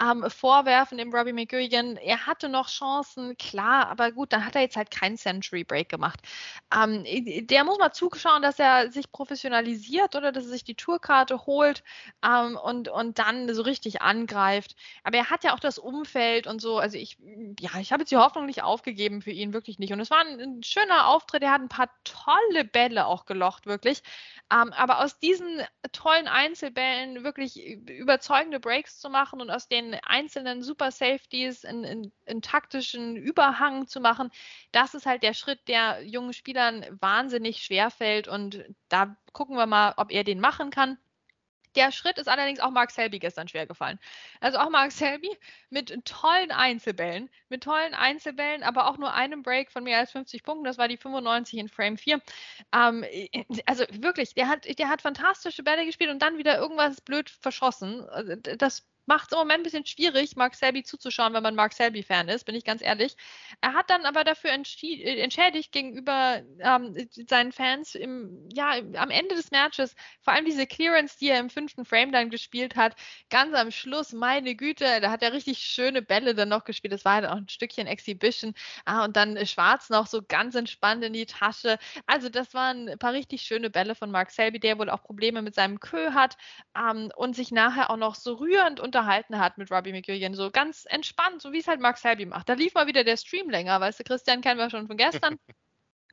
ähm, 0.00 0.28
vorwerfen, 0.28 0.98
dem 0.98 1.14
Robbie 1.14 1.32
McGuigan. 1.32 1.96
Er 1.96 2.26
hatte 2.26 2.48
noch 2.48 2.68
Chancen, 2.68 3.36
klar, 3.36 3.88
aber 3.88 4.10
gut, 4.12 4.32
dann 4.32 4.44
hat 4.44 4.56
er 4.56 4.62
jetzt 4.62 4.76
halt 4.76 4.90
keinen 4.90 5.16
Century 5.16 5.62
Break 5.64 5.88
gemacht. 5.88 6.20
Ähm, 6.74 7.04
der 7.46 7.64
muss 7.64 7.78
mal 7.78 7.92
zuschauen, 7.92 8.42
dass 8.42 8.58
er 8.58 8.90
sich 8.90 9.12
professionalisiert 9.12 10.16
oder 10.16 10.32
dass 10.32 10.44
er 10.44 10.50
sich 10.50 10.64
die 10.64 10.74
Tourkarte 10.74 11.46
holt 11.46 11.84
ähm, 12.24 12.56
und, 12.56 12.88
und 12.88 13.18
dann 13.18 13.52
so 13.54 13.62
richtig 13.62 14.02
angreift. 14.02 14.74
Aber 15.04 15.16
er 15.18 15.30
hat 15.30 15.44
ja 15.44 15.54
auch 15.54 15.60
das 15.60 15.78
Umfeld 15.78 16.46
und 16.46 16.60
so. 16.60 16.78
Also 16.78 16.98
ich, 16.98 17.16
ja, 17.60 17.70
ich 17.80 17.92
habe 17.92 18.02
jetzt 18.02 18.10
die 18.10 18.16
Hoffnung 18.16 18.46
nicht 18.46 18.62
aufgegeben 18.62 19.22
für 19.22 19.30
ihn, 19.30 19.52
wirklich 19.52 19.78
nicht. 19.78 19.92
Und 19.92 20.00
es 20.00 20.10
war 20.10 20.20
ein, 20.20 20.40
ein 20.40 20.62
schöner 20.64 21.03
Auftritt. 21.06 21.42
Er 21.42 21.52
hat 21.52 21.60
ein 21.60 21.68
paar 21.68 21.90
tolle 22.04 22.64
Bälle 22.64 23.06
auch 23.06 23.26
gelocht, 23.26 23.66
wirklich. 23.66 24.02
Ähm, 24.52 24.72
aber 24.72 25.00
aus 25.00 25.18
diesen 25.18 25.62
tollen 25.92 26.28
Einzelbällen 26.28 27.24
wirklich 27.24 27.62
überzeugende 27.62 28.60
Breaks 28.60 28.98
zu 28.98 29.10
machen 29.10 29.40
und 29.40 29.50
aus 29.50 29.68
den 29.68 29.94
einzelnen 30.04 30.62
Super 30.62 30.90
Safeties 30.90 31.64
einen, 31.64 32.12
taktischen 32.42 33.16
Überhang 33.16 33.86
zu 33.86 34.00
machen, 34.00 34.30
das 34.72 34.94
ist 34.94 35.06
halt 35.06 35.22
der 35.22 35.34
Schritt, 35.34 35.66
der 35.68 36.02
jungen 36.02 36.32
Spielern 36.32 36.84
wahnsinnig 37.00 37.62
schwer 37.62 37.90
fällt. 37.90 38.28
Und 38.28 38.64
da 38.88 39.16
gucken 39.32 39.56
wir 39.56 39.66
mal, 39.66 39.94
ob 39.96 40.10
er 40.10 40.24
den 40.24 40.40
machen 40.40 40.70
kann. 40.70 40.98
Der 41.74 41.92
Schritt 41.92 42.18
ist 42.18 42.28
allerdings 42.28 42.60
auch 42.60 42.70
Mark 42.70 42.90
Selby 42.90 43.18
gestern 43.18 43.48
schwer 43.48 43.66
gefallen. 43.66 43.98
Also 44.40 44.58
auch 44.58 44.70
Mark 44.70 44.92
Selby 44.92 45.30
mit 45.70 46.04
tollen 46.04 46.50
Einzelbällen, 46.50 47.30
mit 47.48 47.62
tollen 47.62 47.94
Einzelbällen, 47.94 48.62
aber 48.62 48.88
auch 48.88 48.98
nur 48.98 49.12
einem 49.12 49.42
Break 49.42 49.72
von 49.72 49.84
mehr 49.84 49.98
als 49.98 50.12
50 50.12 50.42
Punkten. 50.42 50.64
Das 50.64 50.78
war 50.78 50.88
die 50.88 50.96
95 50.96 51.58
in 51.58 51.68
Frame 51.68 51.98
4. 51.98 52.20
Ähm, 52.72 53.04
also 53.66 53.84
wirklich, 53.90 54.34
der 54.34 54.48
hat, 54.48 54.66
der 54.78 54.88
hat 54.88 55.02
fantastische 55.02 55.62
Bälle 55.62 55.86
gespielt 55.86 56.10
und 56.10 56.22
dann 56.22 56.38
wieder 56.38 56.58
irgendwas 56.58 57.00
blöd 57.00 57.30
verschossen. 57.30 58.08
Also 58.08 58.36
das 58.36 58.86
macht 59.06 59.26
es 59.26 59.32
im 59.32 59.38
Moment 59.38 59.60
ein 59.60 59.62
bisschen 59.64 59.86
schwierig, 59.86 60.36
Mark 60.36 60.54
Selby 60.54 60.82
zuzuschauen, 60.82 61.34
wenn 61.34 61.42
man 61.42 61.54
Mark 61.54 61.72
Selby-Fan 61.72 62.28
ist, 62.28 62.44
bin 62.44 62.54
ich 62.54 62.64
ganz 62.64 62.82
ehrlich. 62.82 63.16
Er 63.60 63.74
hat 63.74 63.90
dann 63.90 64.04
aber 64.04 64.24
dafür 64.24 64.50
äh, 64.50 65.20
entschädigt 65.20 65.72
gegenüber 65.72 66.42
ähm, 66.58 67.08
seinen 67.28 67.52
Fans 67.52 67.94
im, 67.94 68.48
ja, 68.52 68.72
am 68.96 69.10
Ende 69.10 69.34
des 69.34 69.50
Matches, 69.50 69.94
vor 70.20 70.32
allem 70.32 70.44
diese 70.44 70.66
Clearance, 70.66 71.18
die 71.18 71.28
er 71.28 71.40
im 71.40 71.50
fünften 71.50 71.84
Frame 71.84 72.12
dann 72.12 72.30
gespielt 72.30 72.76
hat, 72.76 72.96
ganz 73.30 73.54
am 73.54 73.70
Schluss, 73.70 74.12
meine 74.12 74.54
Güte, 74.54 75.00
da 75.00 75.10
hat 75.10 75.22
er 75.22 75.32
richtig 75.32 75.58
schöne 75.58 76.02
Bälle 76.02 76.34
dann 76.34 76.48
noch 76.48 76.64
gespielt. 76.64 76.92
Das 76.92 77.04
war 77.04 77.14
halt 77.14 77.26
auch 77.26 77.36
ein 77.36 77.48
Stückchen 77.48 77.86
Exhibition. 77.86 78.54
Ah, 78.84 79.04
und 79.04 79.16
dann 79.16 79.44
Schwarz 79.46 79.90
noch 79.90 80.06
so 80.06 80.22
ganz 80.22 80.54
entspannt 80.54 81.04
in 81.04 81.12
die 81.12 81.26
Tasche. 81.26 81.78
Also, 82.06 82.28
das 82.28 82.54
waren 82.54 82.88
ein 82.88 82.98
paar 82.98 83.12
richtig 83.12 83.42
schöne 83.42 83.70
Bälle 83.70 83.94
von 83.94 84.10
Mark 84.10 84.30
Selby, 84.30 84.60
der 84.60 84.78
wohl 84.78 84.90
auch 84.90 85.02
Probleme 85.02 85.42
mit 85.42 85.54
seinem 85.54 85.80
Kö 85.80 86.12
hat 86.12 86.36
ähm, 86.76 87.10
und 87.16 87.34
sich 87.36 87.50
nachher 87.50 87.90
auch 87.90 87.96
noch 87.96 88.14
so 88.14 88.34
rührend 88.34 88.80
und 88.80 88.93
unterhalten 88.94 89.38
hat 89.38 89.58
mit 89.58 89.70
Robbie 89.70 89.92
McGuigan. 89.92 90.34
So 90.34 90.50
ganz 90.50 90.84
entspannt, 90.88 91.42
so 91.42 91.52
wie 91.52 91.58
es 91.58 91.68
halt 91.68 91.80
Mark 91.80 91.98
Selby 91.98 92.26
macht. 92.26 92.48
Da 92.48 92.54
lief 92.54 92.74
mal 92.74 92.86
wieder 92.86 93.04
der 93.04 93.16
Stream 93.16 93.50
länger, 93.50 93.80
weißt 93.80 94.00
du, 94.00 94.04
Christian 94.04 94.40
kennen 94.40 94.58
wir 94.58 94.70
schon 94.70 94.86
von 94.86 94.96
gestern. 94.96 95.36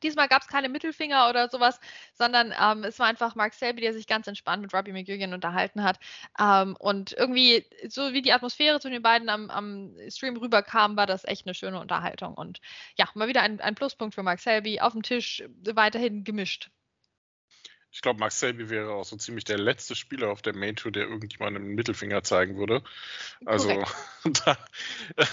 Diesmal 0.04 0.28
gab 0.28 0.42
es 0.42 0.48
keine 0.48 0.68
Mittelfinger 0.68 1.30
oder 1.30 1.48
sowas, 1.48 1.80
sondern 2.16 2.56
ähm, 2.60 2.84
es 2.84 2.98
war 2.98 3.06
einfach 3.06 3.36
Mark 3.36 3.54
Selby, 3.54 3.82
der 3.82 3.94
sich 3.94 4.08
ganz 4.08 4.26
entspannt 4.26 4.64
mit 4.64 4.74
Robbie 4.74 4.94
McGuigan 4.94 5.36
unterhalten 5.36 5.84
hat. 5.84 6.00
Ähm, 6.40 6.76
und 6.80 7.12
irgendwie, 7.14 7.68
so 7.88 8.12
wie 8.12 8.24
die 8.24 8.34
Atmosphäre 8.34 8.80
zwischen 8.80 8.94
den 8.94 9.04
beiden 9.04 9.30
am, 9.30 9.52
am, 9.52 9.96
Stream 10.10 10.38
rüberkam, 10.38 10.98
war 10.98 11.06
das 11.06 11.24
echt 11.26 11.46
eine 11.46 11.54
schöne 11.54 11.80
Unterhaltung. 11.80 12.34
Und 12.34 12.62
ja, 12.98 13.08
mal 13.14 13.28
wieder 13.28 13.44
ein, 13.44 13.62
ein 13.62 13.76
Pluspunkt 13.76 14.16
für 14.16 14.24
Mark 14.24 14.40
Selby. 14.40 14.80
Auf 14.80 14.94
dem 14.94 15.04
Tisch 15.04 15.44
weiterhin 15.76 16.24
gemischt. 16.24 16.72
Ich 17.94 18.02
glaube, 18.02 18.20
Max 18.20 18.40
Selby 18.40 18.70
wäre 18.70 18.92
auch 18.94 19.04
so 19.04 19.18
ziemlich 19.18 19.44
der 19.44 19.58
letzte 19.58 19.96
Spieler 19.96 20.30
auf 20.30 20.42
der 20.42 20.56
Main 20.56 20.78
Tour, 20.78 20.94
der 20.94 21.04
irgendjemandem 21.04 21.64
einen 21.64 21.76
Mittelfinger 21.76 22.24
zeigen 22.24 22.58
würde. 22.58 22.84
Also 23.46 23.84
da 24.46 24.58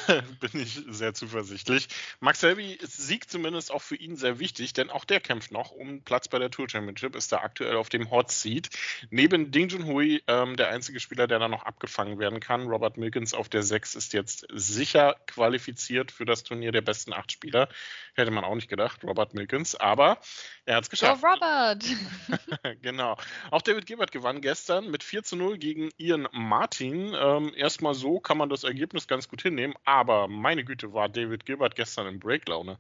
äh, 0.09 0.23
bin 0.41 0.63
ich 0.63 0.83
sehr 0.89 1.15
zuversichtlich. 1.15 1.89
Max 2.19 2.41
Selby 2.41 2.73
ist 2.73 2.97
Sieg 2.97 3.31
zumindest 3.31 3.71
auch 3.71 3.83
für 3.83 3.95
ihn 3.95 4.17
sehr 4.17 4.41
wichtig, 4.41 4.73
denn 4.73 4.91
auch 4.91 5.05
der 5.05 5.21
kämpft 5.21 5.53
noch 5.53 5.71
um 5.71 6.03
Platz 6.03 6.27
bei 6.27 6.41
der 6.41 6.51
Tour 6.51 6.69
Championship, 6.69 7.15
ist 7.15 7.31
da 7.31 7.39
aktuell 7.39 7.77
auf 7.77 7.91
dem 7.91 8.11
Hot 8.11 8.33
Seat. 8.33 8.71
Neben 9.11 9.53
Ding 9.53 9.69
Junhui 9.69 10.23
ähm, 10.27 10.57
der 10.57 10.71
einzige 10.71 10.99
Spieler, 10.99 11.29
der 11.29 11.39
da 11.39 11.47
noch 11.47 11.65
abgefangen 11.65 12.19
werden 12.19 12.41
kann. 12.41 12.67
Robert 12.67 12.97
Milkins 12.97 13.35
auf 13.35 13.49
der 13.49 13.63
6 13.63 13.95
ist 13.95 14.13
jetzt 14.13 14.47
sicher 14.53 15.17
qualifiziert 15.27 16.11
für 16.11 16.25
das 16.25 16.43
Turnier 16.43 16.73
der 16.73 16.83
besten 16.83 17.13
acht 17.13 17.31
Spieler. 17.31 17.69
Hätte 18.15 18.33
man 18.33 18.43
auch 18.43 18.57
nicht 18.57 18.69
gedacht, 18.69 19.05
Robert 19.05 19.35
Milkins, 19.35 19.77
aber 19.77 20.19
er 20.65 20.77
hat 20.77 20.85
es 20.85 20.91
geschafft. 20.91 21.23
Oh, 21.23 21.29
Robert! 21.29 21.85
genau. 22.83 23.17
Auch 23.51 23.63
David 23.63 23.87
Gilbert 23.87 24.13
gewann 24.13 24.41
gestern 24.41 24.91
mit 24.91 25.03
4 25.03 25.23
zu 25.23 25.37
0 25.37 25.59
gegen 25.59 25.91
Ian 25.99 26.29
Martin. 26.33 27.15
Ähm, 27.19 27.53
erstmal 27.55 27.95
so 27.95 28.21
kann 28.21 28.39
man 28.39 28.49
das 28.49 28.65
Ergebnis 28.65 29.07
ganz 29.07 29.29
gut 29.29 29.43
hinnehmen, 29.43 29.75
aber 29.85 30.29
meine 30.29 30.65
Güte 30.65 30.93
war 30.93 31.09
David 31.09 31.47
Gilbert 31.47 31.75
gestern 31.77 32.07
in 32.07 32.21
Breaklaune. 32.21 32.79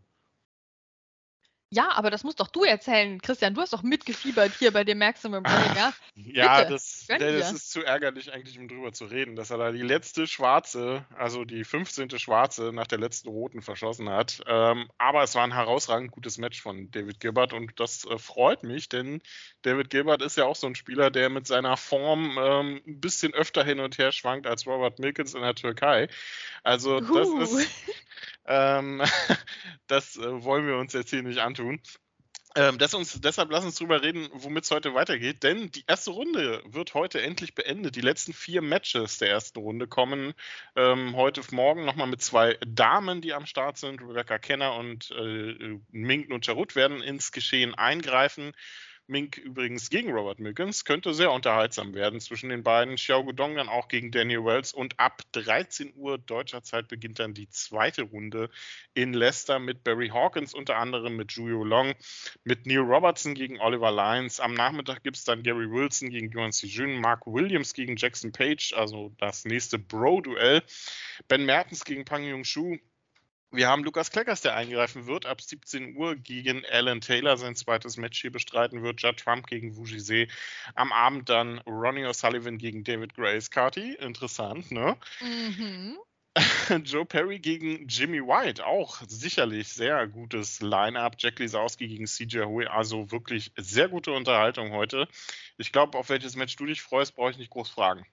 Ja, 1.70 1.90
aber 1.92 2.10
das 2.10 2.24
musst 2.24 2.40
doch 2.40 2.48
du 2.48 2.64
erzählen, 2.64 3.20
Christian. 3.20 3.54
Du 3.54 3.60
hast 3.60 3.74
doch 3.74 3.82
mitgefiebert 3.82 4.52
hier 4.58 4.72
bei 4.72 4.84
dem 4.84 4.98
Maximum 4.98 5.42
Break, 5.42 5.76
ja? 5.76 5.92
ja, 6.14 6.64
das, 6.64 7.06
das 7.06 7.52
ist 7.52 7.70
zu 7.70 7.84
ärgerlich 7.84 8.32
eigentlich, 8.32 8.58
um 8.58 8.68
drüber 8.68 8.92
zu 8.92 9.04
reden, 9.04 9.36
dass 9.36 9.50
er 9.50 9.58
da 9.58 9.70
die 9.70 9.82
letzte 9.82 10.26
Schwarze, 10.26 11.04
also 11.14 11.44
die 11.44 11.64
15. 11.64 12.18
Schwarze 12.18 12.72
nach 12.72 12.86
der 12.86 12.98
letzten 12.98 13.28
Roten 13.28 13.60
verschossen 13.60 14.08
hat. 14.08 14.40
Ähm, 14.46 14.88
aber 14.96 15.22
es 15.22 15.34
war 15.34 15.44
ein 15.44 15.52
herausragend 15.52 16.10
gutes 16.10 16.38
Match 16.38 16.62
von 16.62 16.90
David 16.90 17.20
Gilbert 17.20 17.52
und 17.52 17.78
das 17.78 18.06
äh, 18.06 18.16
freut 18.16 18.62
mich, 18.62 18.88
denn 18.88 19.20
David 19.60 19.90
Gilbert 19.90 20.22
ist 20.22 20.38
ja 20.38 20.46
auch 20.46 20.56
so 20.56 20.66
ein 20.66 20.74
Spieler, 20.74 21.10
der 21.10 21.28
mit 21.28 21.46
seiner 21.46 21.76
Form 21.76 22.38
ähm, 22.40 22.80
ein 22.86 23.00
bisschen 23.00 23.34
öfter 23.34 23.62
hin 23.62 23.80
und 23.80 23.98
her 23.98 24.12
schwankt 24.12 24.46
als 24.46 24.66
Robert 24.66 24.98
Milkins 25.00 25.34
in 25.34 25.42
der 25.42 25.54
Türkei. 25.54 26.08
Also 26.62 27.00
das 27.00 27.28
uh. 27.28 27.40
ist 27.42 27.68
ähm, 28.48 29.02
das 29.86 30.16
äh, 30.16 30.42
wollen 30.42 30.66
wir 30.66 30.76
uns 30.78 30.94
jetzt 30.94 31.10
hier 31.10 31.22
nicht 31.22 31.38
antun. 31.58 31.80
Ähm, 32.56 32.78
uns, 32.94 33.20
deshalb 33.20 33.50
lass 33.50 33.64
uns 33.64 33.76
drüber 33.76 34.02
reden, 34.02 34.28
womit 34.32 34.64
es 34.64 34.70
heute 34.70 34.94
weitergeht. 34.94 35.42
Denn 35.42 35.70
die 35.70 35.84
erste 35.86 36.10
Runde 36.10 36.62
wird 36.66 36.94
heute 36.94 37.20
endlich 37.20 37.54
beendet. 37.54 37.94
Die 37.94 38.00
letzten 38.00 38.32
vier 38.32 38.62
Matches 38.62 39.18
der 39.18 39.28
ersten 39.28 39.58
Runde 39.60 39.86
kommen 39.86 40.32
ähm, 40.74 41.14
heute 41.14 41.42
Morgen 41.52 41.84
nochmal 41.84 42.06
mit 42.06 42.22
zwei 42.22 42.56
Damen, 42.66 43.20
die 43.20 43.34
am 43.34 43.46
Start 43.46 43.76
sind. 43.76 44.00
Rebecca 44.00 44.38
Kenner 44.38 44.74
und 44.74 45.10
äh, 45.10 45.78
Mink 45.90 46.30
Nutscharut 46.30 46.74
werden 46.74 47.02
ins 47.02 47.32
Geschehen 47.32 47.74
eingreifen. 47.74 48.52
Mink 49.08 49.38
übrigens 49.38 49.88
gegen 49.88 50.12
Robert 50.12 50.38
Milkins, 50.38 50.84
könnte 50.84 51.14
sehr 51.14 51.32
unterhaltsam 51.32 51.94
werden 51.94 52.20
zwischen 52.20 52.50
den 52.50 52.62
beiden. 52.62 52.96
Xiao 52.96 53.24
Gudong 53.24 53.56
dann 53.56 53.70
auch 53.70 53.88
gegen 53.88 54.10
Daniel 54.10 54.44
Wells 54.44 54.74
und 54.74 55.00
ab 55.00 55.22
13 55.32 55.94
Uhr 55.96 56.18
deutscher 56.18 56.62
Zeit 56.62 56.88
beginnt 56.88 57.18
dann 57.18 57.32
die 57.32 57.48
zweite 57.48 58.02
Runde 58.02 58.50
in 58.92 59.14
Leicester 59.14 59.58
mit 59.58 59.82
Barry 59.82 60.08
Hawkins, 60.08 60.52
unter 60.52 60.76
anderem 60.76 61.16
mit 61.16 61.32
Julio 61.32 61.64
Long, 61.64 61.94
mit 62.44 62.66
Neil 62.66 62.80
Robertson 62.80 63.34
gegen 63.34 63.58
Oliver 63.60 63.90
Lyons. 63.90 64.40
Am 64.40 64.52
Nachmittag 64.52 65.02
gibt 65.02 65.16
es 65.16 65.24
dann 65.24 65.42
Gary 65.42 65.70
Wilson 65.70 66.10
gegen 66.10 66.30
Yuan 66.30 66.50
Jun, 66.52 67.00
Mark 67.00 67.26
Williams 67.26 67.72
gegen 67.72 67.96
Jackson 67.96 68.30
Page, 68.30 68.74
also 68.76 69.14
das 69.16 69.46
nächste 69.46 69.78
Bro-Duell. 69.78 70.62
Ben 71.28 71.46
Mertens 71.46 71.84
gegen 71.84 72.04
Pang 72.04 72.24
Jung 72.24 72.44
Shu 72.44 72.76
wir 73.50 73.68
haben 73.68 73.84
Lukas 73.84 74.10
Kleckers, 74.10 74.42
der 74.42 74.54
eingreifen 74.54 75.06
wird, 75.06 75.26
ab 75.26 75.40
17 75.40 75.96
Uhr 75.96 76.16
gegen 76.16 76.64
Alan 76.70 77.00
Taylor 77.00 77.36
sein 77.36 77.56
zweites 77.56 77.96
Match 77.96 78.20
hier 78.20 78.32
bestreiten 78.32 78.82
wird. 78.82 79.00
Judd 79.00 79.18
Trump 79.18 79.46
gegen 79.46 79.76
Vujise. 79.76 80.26
Am 80.74 80.92
Abend 80.92 81.28
dann 81.28 81.58
Ronnie 81.60 82.04
O'Sullivan 82.04 82.58
gegen 82.58 82.84
David 82.84 83.14
Grace 83.14 83.50
Carty. 83.50 83.94
Interessant, 83.94 84.70
ne? 84.70 84.96
Mhm. 85.20 85.98
Joe 86.84 87.04
Perry 87.04 87.38
gegen 87.38 87.88
Jimmy 87.88 88.20
White, 88.20 88.64
auch 88.64 89.00
sicherlich 89.08 89.68
sehr 89.68 90.06
gutes 90.06 90.60
Line-up. 90.60 91.16
Jack 91.18 91.38
Lisowski 91.38 91.88
gegen 91.88 92.06
CJ 92.06 92.44
Hui, 92.44 92.66
also 92.66 93.10
wirklich 93.10 93.50
sehr 93.56 93.88
gute 93.88 94.12
Unterhaltung 94.12 94.72
heute. 94.72 95.08
Ich 95.56 95.72
glaube, 95.72 95.98
auf 95.98 96.10
welches 96.10 96.36
Match 96.36 96.54
du 96.56 96.66
dich 96.66 96.82
freust, 96.82 97.16
brauche 97.16 97.30
ich 97.30 97.38
nicht 97.38 97.50
groß 97.50 97.70
fragen. 97.70 98.06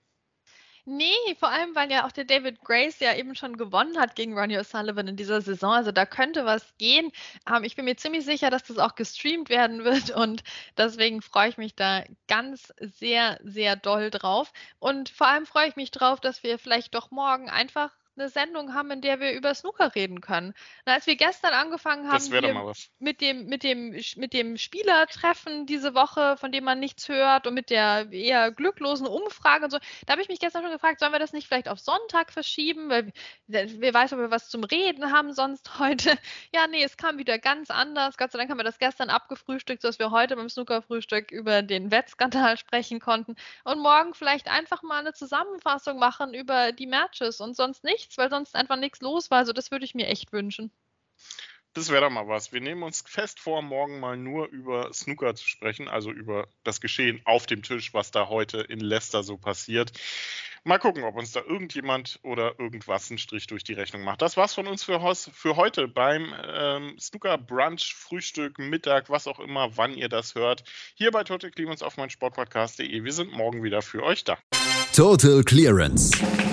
Nee, 0.88 1.36
vor 1.40 1.50
allem, 1.50 1.74
weil 1.76 1.92
ja 1.92 2.06
auch 2.06 2.12
der 2.12 2.26
David 2.26 2.62
Grace 2.64 3.00
ja 3.00 3.16
eben 3.16 3.34
schon 3.36 3.58
gewonnen 3.58 3.98
hat 4.00 4.16
gegen 4.16 4.38
Ronnie 4.38 4.58
O'Sullivan 4.60 5.08
in 5.08 5.16
dieser 5.16 5.42
Saison. 5.42 5.72
Also 5.74 5.92
da 5.92 6.06
könnte 6.06 6.46
was 6.46 6.76
gehen. 6.78 7.12
Ähm, 7.50 7.64
ich 7.64 7.76
bin 7.76 7.86
mir 7.86 7.96
ziemlich 7.98 8.24
sicher, 8.24 8.52
dass 8.52 8.64
das 8.64 8.78
auch 8.78 8.94
gestreamt 8.96 9.50
werden 9.50 9.84
wird 9.84 10.12
und 10.12 10.44
deswegen 10.78 11.22
freue 11.24 11.50
ich 11.50 11.58
mich 11.58 11.76
da 11.76 12.04
ganz 12.28 12.72
sehr, 12.80 13.40
sehr 13.44 13.76
doll 13.76 14.12
drauf. 14.12 14.54
Und 14.80 15.10
vor 15.10 15.28
allem 15.28 15.46
freue 15.48 15.68
ich 15.70 15.76
mich 15.76 15.90
drauf, 15.92 16.20
dass 16.20 16.44
wir 16.44 16.60
vielleicht 16.60 16.94
doch 16.94 17.10
morgen 17.10 17.50
einfach 17.50 17.92
eine 18.18 18.30
Sendung 18.30 18.74
haben, 18.74 18.92
in 18.92 19.02
der 19.02 19.20
wir 19.20 19.34
über 19.34 19.54
Snooker 19.54 19.96
reden 19.96 20.22
können. 20.22 20.54
Und 20.86 20.92
als 20.92 21.08
wir 21.08 21.16
gestern 21.16 21.54
angefangen 21.54 22.12
haben 22.12 22.24
mit 23.00 23.22
dem 23.22 23.48
mit 23.48 23.64
dem 23.64 23.96
mit 24.16 24.34
dem 24.34 24.58
Spielertreffen 24.58 25.66
diese 25.66 25.94
Woche, 25.94 26.38
von 26.38 26.52
dem 26.52 26.64
man 26.64 26.80
nichts 26.80 27.10
hört 27.10 27.48
und 27.48 27.54
mit 27.54 27.70
der 27.70 28.12
eher 28.12 28.52
glücklosen 28.52 29.08
Umfrage 29.08 29.66
und 29.66 29.72
so, 29.72 29.80
da 30.06 30.14
habe 30.14 30.22
ich 30.22 30.30
mich 30.30 30.40
gestern 30.40 30.64
schon 30.64 30.72
gefragt, 30.72 31.00
sollen 31.00 31.12
wir 31.12 31.20
das 31.20 31.34
nicht 31.34 31.48
vielleicht 31.48 31.68
auf 31.68 31.80
Sonntag 31.80 32.32
verschieben, 32.32 32.90
weil 32.90 33.12
wer 33.48 33.94
weiß, 33.94 34.14
ob 34.14 34.20
wir 34.20 34.32
was 34.32 34.50
zum 34.50 34.64
Reden 34.64 35.12
haben 35.12 35.34
sonst 35.34 35.80
heute. 35.80 36.18
Ja, 36.54 36.68
nee, 36.68 36.84
es 36.84 36.98
kam 36.98 37.18
wieder 37.18 37.40
ganz 37.40 37.70
anders. 37.70 38.18
Gott 38.18 38.32
sei 38.32 38.38
Dank 38.38 38.50
haben 38.50 38.60
wir 38.60 38.64
das 38.64 38.80
gestern 38.80 39.10
abgefrühstückt, 39.10 39.82
sodass 39.82 40.00
wir 40.00 40.12
heute 40.12 40.36
beim 40.36 40.50
Snookerfrühstück 40.50 41.32
über 41.32 41.62
den 41.62 41.92
Wettskandal 41.92 42.58
sprechen 42.58 43.00
konnten 43.00 43.36
und 43.64 43.80
morgen 43.80 44.14
vielleicht 44.14 44.48
einfach 44.48 44.84
mal 44.84 45.00
eine 45.00 45.14
Zusammenfassung 45.14 46.00
machen 46.00 46.34
über 46.34 46.72
die 46.72 46.88
Matches 46.88 47.42
und 47.42 47.56
sonst 47.56 47.84
nicht 47.84 48.05
nichts, 48.06 48.18
weil 48.18 48.30
sonst 48.30 48.56
einfach 48.56 48.78
nichts 48.78 49.02
los 49.02 49.32
war. 49.32 49.40
Also 49.40 49.54
das 49.54 49.72
würde 49.72 49.86
ich 49.86 49.96
mir 49.96 50.08
echt 50.08 50.32
wünschen. 50.32 50.72
Das 51.74 51.90
wäre 51.90 52.06
doch 52.06 52.10
mal 52.10 52.28
was. 52.28 52.54
Wir 52.54 52.62
nehmen 52.62 52.84
uns 52.84 53.04
fest 53.06 53.40
vor, 53.40 53.62
morgen 53.62 54.00
mal 54.00 54.16
nur 54.16 54.48
über 54.48 54.94
Snooker 54.94 55.36
zu 55.36 55.46
sprechen, 55.46 55.90
also 55.90 56.10
über 56.12 56.48
das 56.64 56.80
Geschehen 56.80 57.22
auf 57.26 57.48
dem 57.48 57.64
Tisch, 57.64 57.94
was 57.94 58.12
da 58.12 58.30
heute 58.30 58.62
in 58.62 58.80
Leicester 58.80 59.24
so 59.24 59.38
passiert. 59.38 59.92
Mal 60.68 60.80
gucken, 60.80 61.04
ob 61.04 61.16
uns 61.16 61.32
da 61.32 61.42
irgendjemand 61.42 62.20
oder 62.24 62.60
irgendwas 62.60 63.12
einen 63.12 63.20
Strich 63.20 63.46
durch 63.46 63.64
die 63.64 63.74
Rechnung 63.74 64.02
macht. 64.02 64.24
Das 64.24 64.36
war's 64.36 64.56
von 64.56 64.66
uns 64.66 64.84
für, 64.84 65.00
für 65.16 65.56
heute 65.56 65.88
beim 65.88 66.34
ähm, 66.44 66.96
Snooker 67.00 67.38
Brunch, 67.38 67.94
Frühstück, 67.96 68.58
Mittag, 68.58 69.12
was 69.12 69.28
auch 69.28 69.40
immer, 69.40 69.78
wann 69.78 69.94
ihr 69.94 70.10
das 70.10 70.34
hört. 70.34 70.64
Hier 70.96 71.12
bei 71.12 71.24
Total 71.24 71.52
Clemens 71.52 71.84
auf 71.84 71.98
mein 71.98 72.10
Sportpodcast.de. 72.10 73.04
Wir 73.04 73.14
sind 73.14 73.32
morgen 73.32 73.62
wieder 73.62 73.84
für 73.84 74.02
euch 74.02 74.24
da. 74.24 74.40
Total 74.92 75.44
Clearance, 75.44 76.10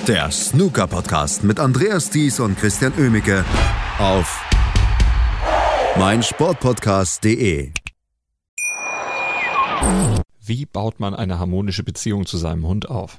der 0.07 0.31
Snooker 0.31 0.89
Podcast 0.89 1.43
mit 1.43 1.59
Andreas 1.59 2.11
Thies 2.11 2.39
und 2.39 2.59
Christian 2.59 2.93
Ömicke 2.99 3.47
auf 3.99 4.45
meinsportpodcast.de. 5.97 7.73
Wie 10.45 10.67
baut 10.67 11.01
man 11.01 11.15
eine 11.15 11.39
harmonische 11.39 11.83
Beziehung 11.83 12.27
zu 12.27 12.37
seinem 12.37 12.67
Hund 12.67 12.91
auf? 12.91 13.19